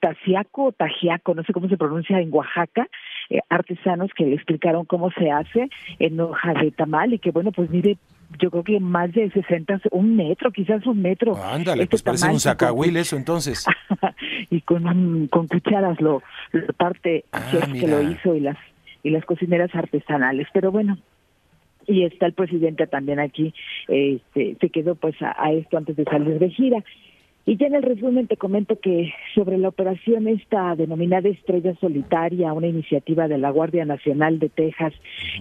Taciaco 0.00 0.64
o 0.64 0.72
Tajiaco, 0.72 1.34
no 1.34 1.42
sé 1.42 1.52
cómo 1.52 1.68
se 1.68 1.78
pronuncia 1.78 2.20
en 2.20 2.32
Oaxaca, 2.32 2.86
eh, 3.30 3.40
artesanos 3.48 4.10
que 4.14 4.34
explicaron 4.34 4.84
cómo 4.84 5.10
se 5.12 5.30
hace 5.30 5.70
en 5.98 6.20
hoja 6.20 6.52
de 6.54 6.70
tamal 6.70 7.14
y 7.14 7.18
que 7.18 7.30
bueno, 7.30 7.50
pues 7.52 7.70
mire, 7.70 7.96
yo 8.38 8.50
creo 8.50 8.64
que 8.64 8.80
más 8.80 9.12
de 9.12 9.30
60, 9.30 9.80
un 9.92 10.16
metro, 10.16 10.50
quizás 10.50 10.86
un 10.86 11.00
metro. 11.00 11.36
Ándale, 11.42 11.84
este 11.84 11.90
pues 11.90 12.02
parece 12.02 12.28
un 12.28 12.40
sacahuil 12.40 12.96
eso 12.96 13.16
entonces. 13.16 13.66
y 14.50 14.60
con, 14.60 15.28
con 15.28 15.46
cucharas 15.48 16.00
lo, 16.00 16.22
lo 16.52 16.72
parte 16.74 17.24
ah, 17.32 17.50
que 17.72 17.88
lo 17.88 18.02
hizo 18.02 18.34
y 18.34 18.40
las 18.40 18.56
y 19.02 19.10
las 19.10 19.24
cocineras 19.24 19.74
artesanales, 19.74 20.48
pero 20.52 20.72
bueno, 20.72 20.98
y 21.86 22.04
está 22.04 22.26
el 22.26 22.34
presidente 22.34 22.86
también 22.86 23.20
aquí, 23.20 23.54
este, 23.86 24.56
se 24.60 24.70
quedó 24.70 24.94
pues 24.96 25.20
a, 25.22 25.34
a 25.42 25.52
esto 25.52 25.78
antes 25.78 25.96
de 25.96 26.04
salir 26.04 26.38
de 26.38 26.50
gira. 26.50 26.84
Y 27.48 27.56
ya 27.56 27.68
en 27.68 27.76
el 27.76 27.82
resumen 27.82 28.26
te 28.26 28.36
comento 28.36 28.78
que 28.78 29.10
sobre 29.34 29.56
la 29.56 29.68
operación 29.68 30.28
esta 30.28 30.76
denominada 30.76 31.30
Estrella 31.30 31.74
Solitaria, 31.80 32.52
una 32.52 32.66
iniciativa 32.66 33.26
de 33.26 33.38
la 33.38 33.48
Guardia 33.48 33.86
Nacional 33.86 34.38
de 34.38 34.50
Texas 34.50 34.92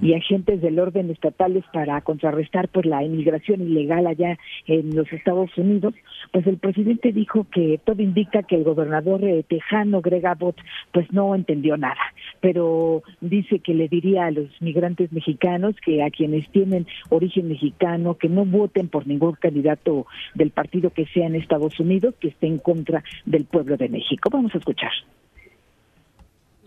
y 0.01 0.13
agentes 0.13 0.61
del 0.61 0.79
orden 0.79 1.09
estatales 1.09 1.65
para 1.73 1.99
contrarrestar 1.99 2.69
pues 2.69 2.85
la 2.85 3.03
inmigración 3.03 3.59
ilegal 3.59 4.07
allá 4.07 4.39
en 4.67 4.95
los 4.95 5.11
Estados 5.11 5.49
Unidos, 5.57 5.95
pues 6.31 6.47
el 6.47 6.55
presidente 6.59 7.11
dijo 7.11 7.45
que 7.51 7.77
todo 7.83 8.01
indica 8.01 8.41
que 8.43 8.55
el 8.55 8.63
gobernador 8.63 9.25
eh, 9.25 9.43
tejano 9.43 9.99
Greg 9.99 10.27
Abbott 10.27 10.55
pues 10.93 11.11
no 11.11 11.35
entendió 11.35 11.75
nada, 11.75 11.99
pero 12.39 13.03
dice 13.19 13.59
que 13.59 13.73
le 13.73 13.89
diría 13.89 14.27
a 14.27 14.31
los 14.31 14.49
migrantes 14.61 15.11
mexicanos 15.11 15.75
que 15.85 16.01
a 16.01 16.09
quienes 16.09 16.49
tienen 16.51 16.87
origen 17.09 17.49
mexicano 17.49 18.15
que 18.15 18.29
no 18.29 18.45
voten 18.45 18.87
por 18.87 19.05
ningún 19.07 19.33
candidato 19.33 20.07
del 20.35 20.51
partido 20.51 20.91
que 20.91 21.05
sea 21.07 21.27
en 21.27 21.35
Estados 21.35 21.77
Unidos 21.81 21.96
que 22.19 22.29
esté 22.29 22.47
en 22.47 22.59
contra 22.59 23.03
del 23.25 23.45
pueblo 23.45 23.77
de 23.77 23.89
México. 23.89 24.29
Vamos 24.31 24.53
a 24.55 24.57
escuchar. 24.57 24.91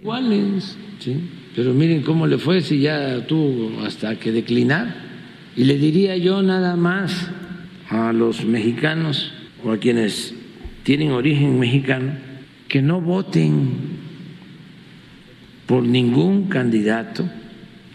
Iguales, 0.00 0.78
sí, 0.98 1.28
pero 1.54 1.74
miren 1.74 2.02
cómo 2.02 2.26
le 2.26 2.38
fue 2.38 2.62
si 2.62 2.80
ya 2.80 3.26
tuvo 3.26 3.82
hasta 3.84 4.18
que 4.18 4.32
declinar. 4.32 4.94
Y 5.56 5.64
le 5.64 5.76
diría 5.76 6.16
yo 6.16 6.42
nada 6.42 6.76
más 6.76 7.30
a 7.88 8.12
los 8.12 8.44
mexicanos 8.44 9.32
o 9.64 9.72
a 9.72 9.78
quienes 9.78 10.34
tienen 10.84 11.10
origen 11.10 11.58
mexicano 11.58 12.12
que 12.68 12.80
no 12.80 13.00
voten 13.00 13.68
por 15.66 15.82
ningún 15.82 16.48
candidato 16.48 17.28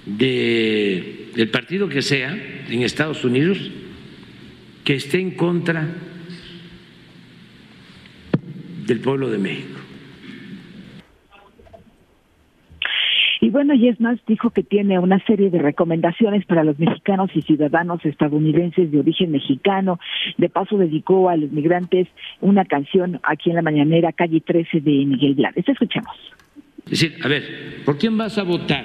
de 0.05 1.31
el 1.35 1.49
partido 1.49 1.89
que 1.89 2.01
sea 2.01 2.37
en 2.69 2.83
Estados 2.83 3.25
Unidos 3.25 3.57
que 4.83 4.95
esté 4.95 5.19
en 5.19 5.31
contra 5.31 5.87
del 8.85 8.99
pueblo 8.99 9.29
de 9.29 9.37
México. 9.37 9.79
Y 13.41 13.51
bueno, 13.51 13.75
y 13.75 13.89
es 13.89 13.99
más, 13.99 14.17
dijo 14.27 14.49
que 14.49 14.63
tiene 14.63 14.97
una 14.97 15.23
serie 15.25 15.51
de 15.51 15.59
recomendaciones 15.59 16.45
para 16.47 16.63
los 16.63 16.79
mexicanos 16.79 17.29
y 17.35 17.43
ciudadanos 17.43 18.03
estadounidenses 18.03 18.91
de 18.91 18.99
origen 18.99 19.31
mexicano. 19.31 19.99
De 20.37 20.49
paso, 20.49 20.79
dedicó 20.79 21.29
a 21.29 21.37
los 21.37 21.51
migrantes 21.51 22.07
una 22.41 22.65
canción 22.65 23.19
aquí 23.23 23.51
en 23.51 23.57
la 23.57 23.61
mañanera, 23.61 24.13
calle 24.13 24.41
13 24.41 24.79
de 24.79 25.05
Miguel 25.05 25.35
Blades. 25.35 25.67
Escuchemos. 25.67 26.15
Es 26.85 26.91
decir, 26.91 27.17
a 27.23 27.27
ver, 27.27 27.83
¿por 27.85 27.99
quién 27.99 28.17
vas 28.17 28.37
a 28.39 28.43
votar? 28.43 28.83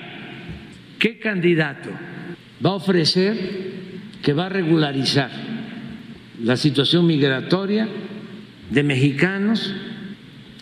¿Qué 0.98 1.18
candidato 1.18 1.88
va 2.64 2.70
a 2.70 2.74
ofrecer 2.74 3.36
que 4.22 4.34
va 4.34 4.46
a 4.46 4.48
regularizar 4.51 5.30
la 6.42 6.57
situación 6.57 7.07
migratoria 7.07 7.88
de 8.70 8.82
mexicanos 8.82 9.74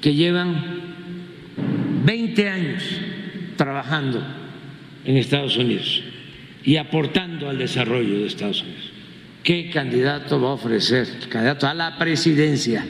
que 0.00 0.14
llevan 0.14 0.62
20 2.04 2.48
años 2.48 2.82
trabajando 3.56 4.22
en 5.04 5.16
Estados 5.16 5.56
Unidos 5.56 6.02
y 6.64 6.76
aportando 6.76 7.48
al 7.48 7.58
desarrollo 7.58 8.20
de 8.20 8.26
Estados 8.26 8.62
Unidos. 8.62 8.92
¿Qué 9.42 9.70
candidato 9.70 10.40
va 10.40 10.50
a 10.50 10.52
ofrecer? 10.52 11.06
Candidato 11.28 11.66
a 11.66 11.74
la 11.74 11.98
presidencia 11.98 12.84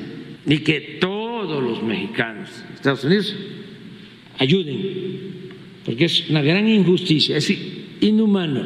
y 0.47 0.59
que 0.59 0.99
todos 1.01 1.63
los 1.63 1.83
mexicanos 1.83 2.49
de 2.69 2.75
Estados 2.75 3.05
Unidos 3.05 3.37
ayuden, 4.39 4.79
porque 5.85 6.07
es 6.07 6.29
una 6.31 6.43
gran 6.43 6.69
injusticia, 6.69 7.37
es 7.37 7.53
inhumano 8.01 8.65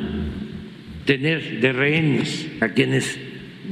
tener 1.04 1.60
de 1.60 1.72
rehenes 1.72 2.48
a 2.60 2.68
quienes 2.68 3.18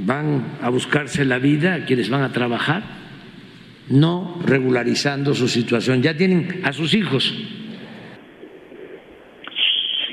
van 0.04 0.58
a 0.60 0.68
buscarse 0.70 1.24
la 1.24 1.38
vida, 1.38 1.74
a 1.74 1.84
quienes 1.84 2.10
van 2.10 2.22
a 2.22 2.32
trabajar, 2.32 2.99
no 3.90 4.38
regularizando 4.44 5.34
su 5.34 5.48
situación. 5.48 6.02
Ya 6.02 6.16
tienen 6.16 6.62
a 6.64 6.72
sus 6.72 6.94
hijos 6.94 7.34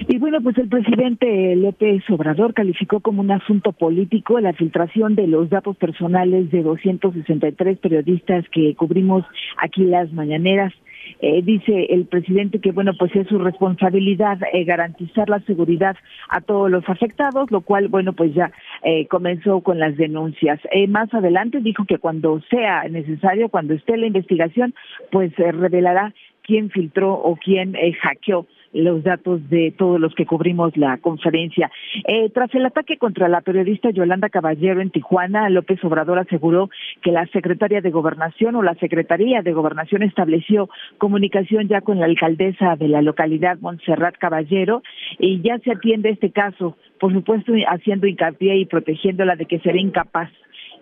y 0.10 0.20
bueno, 0.20 0.40
pues 0.42 0.58
el 0.58 0.70
presidente 0.70 1.56
López 1.56 2.02
Obrador 2.10 2.54
calificó 2.54 3.02
como 3.02 3.22
un 3.22 3.32
asunto 3.32 3.74
político 3.74 4.40
la 4.40 4.54
filtración 4.54 5.16
de 5.16 5.28
los 5.28 5.50
datos 5.50 5.76
personales 5.76 6.50
de 6.50 6.64
263 6.64 7.78
periodistas 7.80 8.46
que 8.52 8.74
cubrimos 8.76 9.26
aquí 9.58 9.84
las 9.84 10.14
mañaneras. 10.14 10.74
Eh, 11.20 11.42
dice 11.44 11.88
el 11.90 12.06
presidente 12.06 12.60
que 12.60 12.72
bueno 12.72 12.94
pues 12.98 13.16
es 13.16 13.28
su 13.28 13.40
responsabilidad 13.40 14.38
eh, 14.54 14.64
garantizar 14.66 15.30
la 15.30 15.40
seguridad 15.42 15.96
a 16.30 16.42
todos 16.42 16.70
los 16.70 16.88
afectados 16.88 17.50
lo 17.50 17.62
cual 17.62 17.88
bueno 17.88 18.14
pues 18.14 18.34
ya 18.34 18.52
eh, 18.84 19.08
comenzó 19.08 19.62
con 19.62 19.80
las 19.80 19.98
denuncias. 19.98 20.60
Más 20.90 21.14
adelante 21.14 21.60
dijo 21.60 21.86
que 21.86 21.98
cuando 21.98 22.42
sea 22.50 22.88
necesario 22.90 23.50
cuando 23.50 23.74
esté 23.74 23.98
la 23.98 24.08
investigación 24.08 24.74
pues 25.12 25.36
revelará 25.36 26.14
quién 26.44 26.70
filtró 26.70 27.14
o 27.14 27.36
quién 27.36 27.76
hackeó 28.02 28.46
los 28.74 29.04
datos 29.04 29.48
de 29.50 29.74
todos 29.78 30.00
los 30.00 30.14
que 30.16 30.26
cubrimos 30.26 30.76
la 30.78 30.98
conferencia. 30.98 31.72
Eh, 32.08 32.30
tras 32.34 32.54
el 32.56 32.66
ataque 32.66 32.98
contra 32.98 33.28
la 33.28 33.42
periodista 33.42 33.90
Yolanda 33.90 34.30
Caballero 34.30 34.82
en 34.82 34.92
Tijuana, 34.92 35.50
López 35.50 35.84
Obrador 35.84 36.20
aseguró 36.20 36.70
que 37.02 37.12
la 37.12 37.26
secretaria 37.28 37.82
de 37.82 37.92
Gobernación 37.92 38.56
o 38.56 38.64
la 38.64 38.76
Secretaría 38.76 39.42
de 39.42 39.54
Gobernación 39.54 40.04
estableció 40.04 40.70
comunicación 40.98 41.68
ya 41.68 41.82
con 41.82 42.00
la 42.00 42.06
alcaldesa 42.06 42.76
de 42.76 42.88
la 42.88 43.02
localidad, 43.02 43.58
Montserrat 43.60 44.18
Caballero, 44.18 44.84
y 45.20 45.42
ya 45.42 45.58
se 45.60 45.72
atiende 45.72 46.10
este 46.10 46.32
caso, 46.32 46.78
por 47.00 47.14
supuesto 47.14 47.54
haciendo 47.68 48.08
hincapié 48.08 48.58
y 48.58 48.66
protegiéndola 48.66 49.36
de 49.36 49.46
que 49.46 49.60
sería 49.60 49.82
incapaz 49.82 50.30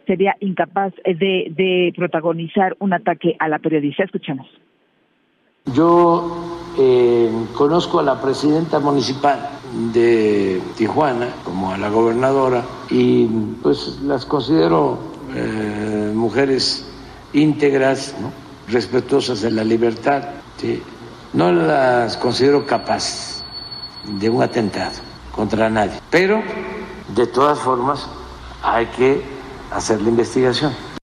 sería 0.05 0.36
incapaz 0.39 0.93
de, 1.03 1.47
de 1.49 1.91
protagonizar 1.95 2.75
un 2.79 2.93
ataque 2.93 3.36
a 3.39 3.49
la 3.49 3.57
periodista. 3.57 4.03
Escuchamos. 4.03 4.47
Yo 5.74 6.38
eh, 6.78 7.30
conozco 7.53 7.99
a 7.99 8.03
la 8.03 8.22
presidenta 8.22 8.80
municipal 8.80 9.49
de 9.93 10.61
Tijuana 10.78 11.34
como 11.43 11.72
a 11.72 11.78
la 11.78 11.89
gobernadora 11.89 12.63
y 12.89 13.26
pues 13.61 13.99
las 14.03 14.26
considero 14.26 14.97
eh, 15.34 16.11
mujeres 16.16 16.86
íntegras, 17.34 18.13
respetuosas 18.70 19.41
de 19.41 19.51
la 19.51 19.63
libertad. 19.63 20.24
No 21.34 21.51
las 21.51 22.16
considero 22.18 22.66
capaces 22.66 23.43
de 24.05 24.30
un 24.30 24.41
atentado 24.41 24.93
contra 25.34 25.70
nadie, 25.70 25.99
pero 26.09 26.41
de 27.13 27.28
todas 27.28 27.59
formas 27.59 28.07
hay 28.63 28.86
que 28.88 29.22
hacer 29.72 30.01
la 30.01 30.09
investigación. 30.09 30.94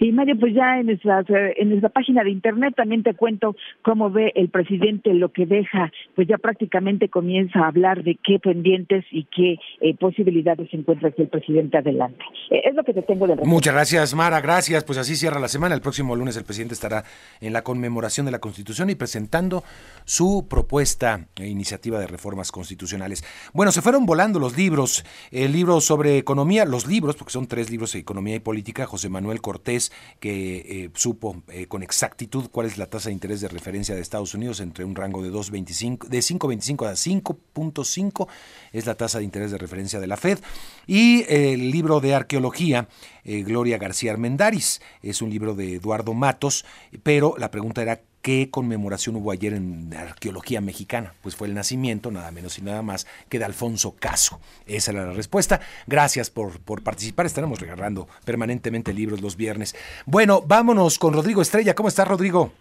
Y 0.00 0.12
Mario, 0.12 0.38
pues 0.38 0.54
ya 0.54 0.78
en 0.78 0.86
nuestra, 0.86 1.24
en 1.56 1.68
nuestra 1.70 1.88
página 1.88 2.24
de 2.24 2.30
internet 2.30 2.74
también 2.76 3.02
te 3.02 3.14
cuento 3.14 3.56
cómo 3.82 4.10
ve 4.10 4.32
el 4.34 4.48
presidente 4.48 5.14
lo 5.14 5.30
que 5.30 5.46
deja, 5.46 5.92
pues 6.14 6.28
ya 6.28 6.38
prácticamente 6.38 7.08
comienza 7.08 7.60
a 7.60 7.68
hablar 7.68 8.02
de 8.02 8.16
qué 8.22 8.38
pendientes 8.38 9.04
y 9.10 9.24
qué 9.24 9.58
eh, 9.80 9.94
posibilidades 9.96 10.68
encuentra 10.72 11.08
aquí 11.08 11.22
el 11.22 11.28
presidente 11.28 11.78
adelante. 11.78 12.24
Eh, 12.50 12.62
es 12.64 12.74
lo 12.74 12.84
que 12.84 12.92
te 12.92 13.02
tengo 13.02 13.26
de 13.26 13.36
Muchas 13.44 13.74
gracias, 13.74 14.14
Mara, 14.14 14.40
gracias. 14.40 14.84
Pues 14.84 14.98
así 14.98 15.16
cierra 15.16 15.40
la 15.40 15.48
semana. 15.48 15.74
El 15.74 15.80
próximo 15.80 16.16
lunes 16.16 16.36
el 16.36 16.44
presidente 16.44 16.74
estará 16.74 17.04
en 17.40 17.52
la 17.52 17.62
conmemoración 17.62 18.26
de 18.26 18.32
la 18.32 18.38
Constitución 18.38 18.90
y 18.90 18.94
presentando 18.94 19.62
su 20.04 20.46
propuesta 20.48 21.26
e 21.36 21.48
iniciativa 21.48 21.98
de 21.98 22.06
reformas 22.06 22.52
constitucionales. 22.52 23.24
Bueno, 23.52 23.72
se 23.72 23.82
fueron 23.82 24.06
volando 24.06 24.38
los 24.38 24.56
libros, 24.56 25.04
el 25.30 25.52
libro 25.52 25.80
sobre 25.80 26.18
economía, 26.18 26.64
los 26.64 26.86
libros, 26.86 27.16
porque 27.16 27.32
son 27.32 27.46
tres 27.46 27.70
libros 27.70 27.92
de 27.92 28.00
economía 28.00 28.36
y 28.36 28.40
política, 28.40 28.86
José 28.86 29.08
Manuel 29.08 29.40
Cortés 29.40 29.83
que 30.20 30.84
eh, 30.84 30.90
supo 30.94 31.42
eh, 31.48 31.66
con 31.66 31.82
exactitud 31.82 32.48
cuál 32.50 32.66
es 32.66 32.78
la 32.78 32.86
tasa 32.86 33.08
de 33.08 33.14
interés 33.14 33.40
de 33.40 33.48
referencia 33.48 33.94
de 33.94 34.00
Estados 34.00 34.34
Unidos 34.34 34.60
entre 34.60 34.84
un 34.84 34.94
rango 34.94 35.22
de 35.22 35.30
2.25 35.30 36.08
de 36.08 36.18
5.25 36.18 36.86
a 36.86 36.92
5.5 36.92 38.28
es 38.72 38.86
la 38.86 38.94
tasa 38.94 39.18
de 39.18 39.24
interés 39.24 39.50
de 39.50 39.58
referencia 39.58 40.00
de 40.00 40.06
la 40.06 40.16
Fed. 40.16 40.38
Y 40.86 41.24
el 41.28 41.70
libro 41.70 42.00
de 42.00 42.14
arqueología 42.14 42.88
eh, 43.24 43.42
Gloria 43.42 43.78
García 43.78 44.12
Armendaris 44.12 44.80
es 45.02 45.22
un 45.22 45.30
libro 45.30 45.54
de 45.54 45.74
Eduardo 45.74 46.14
Matos 46.14 46.64
pero 47.02 47.34
la 47.38 47.50
pregunta 47.50 47.82
era 47.82 48.00
¿Qué 48.24 48.48
conmemoración 48.50 49.16
hubo 49.16 49.32
ayer 49.32 49.52
en 49.52 49.92
arqueología 49.92 50.62
mexicana? 50.62 51.12
Pues 51.22 51.36
fue 51.36 51.46
el 51.46 51.52
nacimiento, 51.52 52.10
nada 52.10 52.30
menos 52.30 52.58
y 52.58 52.62
nada 52.62 52.80
más, 52.80 53.06
que 53.28 53.38
de 53.38 53.44
Alfonso 53.44 53.96
Caso. 54.00 54.40
Esa 54.66 54.92
era 54.92 55.04
la 55.04 55.12
respuesta. 55.12 55.60
Gracias 55.86 56.30
por, 56.30 56.58
por 56.64 56.82
participar. 56.82 57.26
Estaremos 57.26 57.60
regalando 57.60 58.06
permanentemente 58.24 58.94
libros 58.94 59.20
los 59.20 59.36
viernes. 59.36 59.76
Bueno, 60.06 60.40
vámonos 60.40 60.98
con 60.98 61.12
Rodrigo 61.12 61.42
Estrella. 61.42 61.74
¿Cómo 61.74 61.90
estás, 61.90 62.08
Rodrigo? 62.08 62.52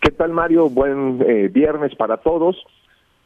¿Qué 0.00 0.12
tal, 0.12 0.30
Mario? 0.30 0.68
Buen 0.68 1.20
eh, 1.26 1.48
viernes 1.48 1.92
para 1.96 2.18
todos. 2.18 2.64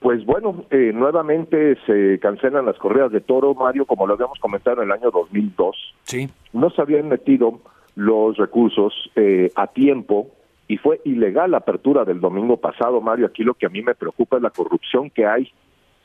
Pues 0.01 0.25
bueno, 0.25 0.65
eh, 0.71 0.93
nuevamente 0.95 1.77
se 1.85 2.19
cancelan 2.19 2.65
las 2.65 2.79
corridas 2.79 3.13
de 3.13 3.21
toro, 3.21 3.53
Mario, 3.53 3.85
como 3.85 4.07
lo 4.07 4.15
habíamos 4.15 4.39
comentado 4.39 4.79
en 4.79 4.85
el 4.85 4.93
año 4.93 5.11
2002. 5.11 5.77
Sí. 6.05 6.31
No 6.55 6.71
se 6.71 6.81
habían 6.81 7.11
metido 7.11 7.61
los 7.95 8.39
recursos 8.39 8.95
eh, 9.17 9.53
a 9.55 9.67
tiempo 9.67 10.31
y 10.69 10.77
fue 10.77 11.01
ilegal 11.05 11.51
la 11.51 11.59
apertura 11.59 12.05
del 12.05 12.21
domingo 12.21 12.59
pasado, 12.59 13.01
Mario. 13.01 13.27
Aquí 13.27 13.43
lo 13.43 13.55
que 13.55 13.67
a 13.67 13.71
mí 13.71 13.83
me 13.83 13.95
preocupa 13.95 14.37
es 14.37 14.43
la 14.43 14.51
corrupción 14.51 15.09
que 15.09 15.27
hay 15.27 15.51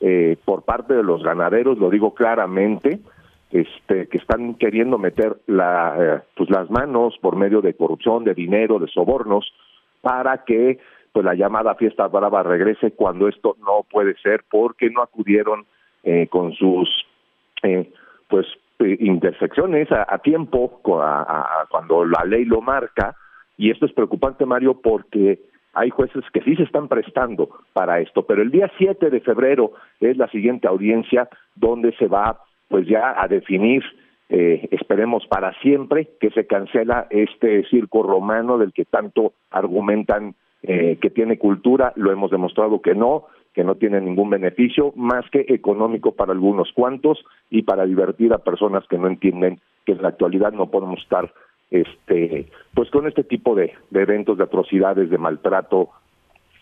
eh, 0.00 0.38
por 0.42 0.62
parte 0.62 0.94
de 0.94 1.02
los 1.02 1.22
ganaderos, 1.22 1.78
lo 1.78 1.90
digo 1.90 2.14
claramente, 2.14 2.98
este, 3.50 4.08
que 4.08 4.18
están 4.18 4.54
queriendo 4.54 4.98
meter 4.98 5.36
la, 5.46 5.96
eh, 5.98 6.20
pues 6.34 6.48
las 6.50 6.70
manos 6.70 7.16
por 7.20 7.36
medio 7.36 7.60
de 7.60 7.74
corrupción, 7.74 8.24
de 8.24 8.34
dinero, 8.34 8.78
de 8.78 8.88
sobornos, 8.88 9.52
para 10.00 10.44
que 10.44 10.78
pues 11.12 11.24
la 11.24 11.34
llamada 11.34 11.74
fiesta 11.76 12.08
brava 12.08 12.42
regrese 12.42 12.90
cuando 12.92 13.28
esto 13.28 13.56
no 13.60 13.84
puede 13.88 14.16
ser, 14.16 14.44
porque 14.50 14.90
no 14.90 15.02
acudieron 15.02 15.64
eh, 16.02 16.26
con 16.28 16.52
sus 16.54 16.88
pues 18.28 18.46
intersecciones 18.80 19.88
a, 19.90 20.18
tiempo, 20.18 20.80
cuando 20.82 22.04
la 22.04 22.24
ley 22.26 22.44
lo 22.44 22.60
marca, 22.60 23.14
y 23.56 23.70
esto 23.70 23.86
es 23.86 23.92
preocupante, 23.92 24.46
Mario, 24.46 24.80
porque 24.80 25.40
hay 25.74 25.90
jueces 25.90 26.24
que 26.32 26.40
sí 26.42 26.56
se 26.56 26.62
están 26.62 26.88
prestando 26.88 27.50
para 27.72 28.00
esto, 28.00 28.24
pero 28.24 28.42
el 28.42 28.50
día 28.50 28.70
7 28.78 29.10
de 29.10 29.20
febrero 29.20 29.72
es 30.00 30.16
la 30.16 30.28
siguiente 30.28 30.68
audiencia 30.68 31.28
donde 31.56 31.92
se 31.96 32.06
va 32.06 32.40
pues 32.68 32.86
ya 32.86 33.20
a 33.20 33.28
definir, 33.28 33.82
eh, 34.28 34.68
esperemos 34.70 35.26
para 35.26 35.52
siempre, 35.60 36.08
que 36.20 36.30
se 36.30 36.46
cancela 36.46 37.06
este 37.10 37.64
circo 37.68 38.02
romano 38.02 38.58
del 38.58 38.72
que 38.72 38.84
tanto 38.84 39.34
argumentan 39.50 40.34
eh, 40.62 40.98
que 41.00 41.10
tiene 41.10 41.38
cultura, 41.38 41.92
lo 41.96 42.10
hemos 42.10 42.30
demostrado 42.30 42.80
que 42.80 42.94
no, 42.94 43.26
que 43.52 43.64
no 43.64 43.74
tiene 43.74 44.00
ningún 44.00 44.30
beneficio 44.30 44.92
más 44.96 45.28
que 45.30 45.44
económico 45.48 46.12
para 46.12 46.32
algunos 46.32 46.72
cuantos 46.72 47.24
y 47.50 47.62
para 47.62 47.84
divertir 47.84 48.32
a 48.32 48.38
personas 48.38 48.84
que 48.88 48.98
no 48.98 49.08
entienden 49.08 49.60
que 49.84 49.92
en 49.92 50.02
la 50.02 50.08
actualidad 50.08 50.52
no 50.52 50.70
podemos 50.70 51.00
estar 51.02 51.32
este 51.74 52.46
pues 52.74 52.90
con 52.90 53.06
este 53.06 53.24
tipo 53.24 53.54
de, 53.54 53.72
eventos 53.92 54.38
de 54.38 54.44
atrocidades 54.44 55.10
de 55.10 55.18
maltrato 55.18 55.90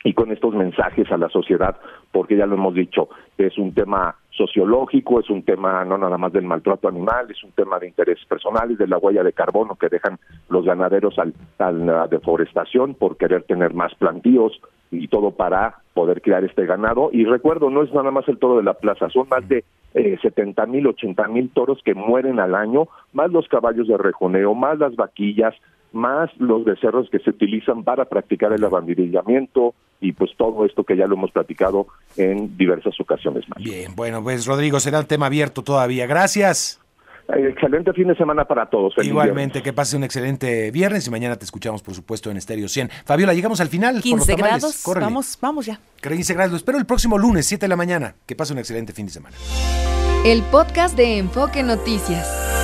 y 0.04 0.14
con 0.14 0.32
estos 0.32 0.52
mensajes 0.54 1.10
a 1.12 1.16
la 1.16 1.28
sociedad, 1.28 1.76
porque 2.10 2.36
ya 2.36 2.44
lo 2.44 2.56
hemos 2.56 2.74
dicho, 2.74 3.08
es 3.38 3.56
un 3.56 3.72
tema 3.72 4.16
sociológico, 4.30 5.20
es 5.20 5.30
un 5.30 5.44
tema 5.44 5.84
no 5.84 5.96
nada 5.96 6.18
más 6.18 6.32
del 6.32 6.44
maltrato 6.44 6.88
animal, 6.88 7.30
es 7.30 7.42
un 7.44 7.52
tema 7.52 7.78
de 7.78 7.86
intereses 7.86 8.24
personales, 8.26 8.78
de 8.78 8.88
la 8.88 8.98
huella 8.98 9.22
de 9.22 9.32
carbono 9.32 9.76
que 9.76 9.88
dejan 9.88 10.18
los 10.48 10.64
ganaderos 10.64 11.18
al, 11.18 11.34
a 11.58 11.70
la 11.70 12.08
deforestación 12.08 12.94
por 12.94 13.16
querer 13.16 13.44
tener 13.44 13.74
más 13.74 13.94
plantíos 13.94 14.60
y 14.92 15.08
todo 15.08 15.32
para 15.32 15.78
poder 15.94 16.22
crear 16.22 16.44
este 16.44 16.66
ganado. 16.66 17.10
Y 17.12 17.24
recuerdo, 17.24 17.70
no 17.70 17.82
es 17.82 17.92
nada 17.92 18.10
más 18.10 18.28
el 18.28 18.38
toro 18.38 18.56
de 18.56 18.62
la 18.62 18.74
plaza, 18.74 19.08
son 19.10 19.28
más 19.28 19.46
de 19.48 19.64
eh, 19.94 20.18
70 20.22 20.66
mil, 20.66 20.86
80 20.86 21.28
mil 21.28 21.50
toros 21.50 21.80
que 21.84 21.94
mueren 21.94 22.38
al 22.38 22.54
año, 22.54 22.88
más 23.12 23.30
los 23.30 23.48
caballos 23.48 23.88
de 23.88 23.96
rejoneo, 23.96 24.54
más 24.54 24.78
las 24.78 24.94
vaquillas, 24.96 25.54
más 25.92 26.30
los 26.38 26.64
becerros 26.64 27.08
que 27.10 27.18
se 27.18 27.30
utilizan 27.30 27.84
para 27.84 28.06
practicar 28.06 28.52
el 28.52 28.64
abandillamiento 28.64 29.74
y 30.00 30.12
pues 30.12 30.30
todo 30.36 30.64
esto 30.64 30.84
que 30.84 30.96
ya 30.96 31.06
lo 31.06 31.14
hemos 31.14 31.30
platicado 31.30 31.86
en 32.16 32.56
diversas 32.56 32.98
ocasiones 33.00 33.48
más. 33.48 33.62
Bien, 33.62 33.94
bueno, 33.94 34.22
pues 34.22 34.46
Rodrigo, 34.46 34.80
será 34.80 35.00
un 35.00 35.06
tema 35.06 35.26
abierto 35.26 35.62
todavía. 35.62 36.06
Gracias. 36.06 36.81
Eh, 37.34 37.48
excelente 37.48 37.92
fin 37.92 38.08
de 38.08 38.14
semana 38.14 38.44
para 38.44 38.66
todos. 38.66 38.94
Feliz 38.94 39.10
Igualmente, 39.10 39.54
viernes. 39.54 39.62
que 39.62 39.72
pase 39.72 39.96
un 39.96 40.04
excelente 40.04 40.70
viernes 40.70 41.06
y 41.06 41.10
mañana 41.10 41.36
te 41.36 41.44
escuchamos, 41.44 41.82
por 41.82 41.94
supuesto, 41.94 42.30
en 42.30 42.36
Estéreo 42.36 42.68
100. 42.68 42.90
Fabiola, 43.04 43.34
llegamos 43.34 43.60
al 43.60 43.68
final. 43.68 44.00
15 44.02 44.34
grados. 44.34 44.82
Vamos, 44.86 45.38
vamos 45.40 45.66
ya. 45.66 45.80
15 46.02 46.34
grados. 46.34 46.50
Lo 46.52 46.56
espero 46.56 46.78
el 46.78 46.86
próximo 46.86 47.18
lunes, 47.18 47.46
7 47.46 47.64
de 47.64 47.68
la 47.68 47.76
mañana. 47.76 48.14
Que 48.26 48.36
pase 48.36 48.52
un 48.52 48.58
excelente 48.58 48.92
fin 48.92 49.06
de 49.06 49.12
semana. 49.12 49.36
El 50.24 50.42
podcast 50.42 50.96
de 50.96 51.18
Enfoque 51.18 51.62
Noticias. 51.62 52.61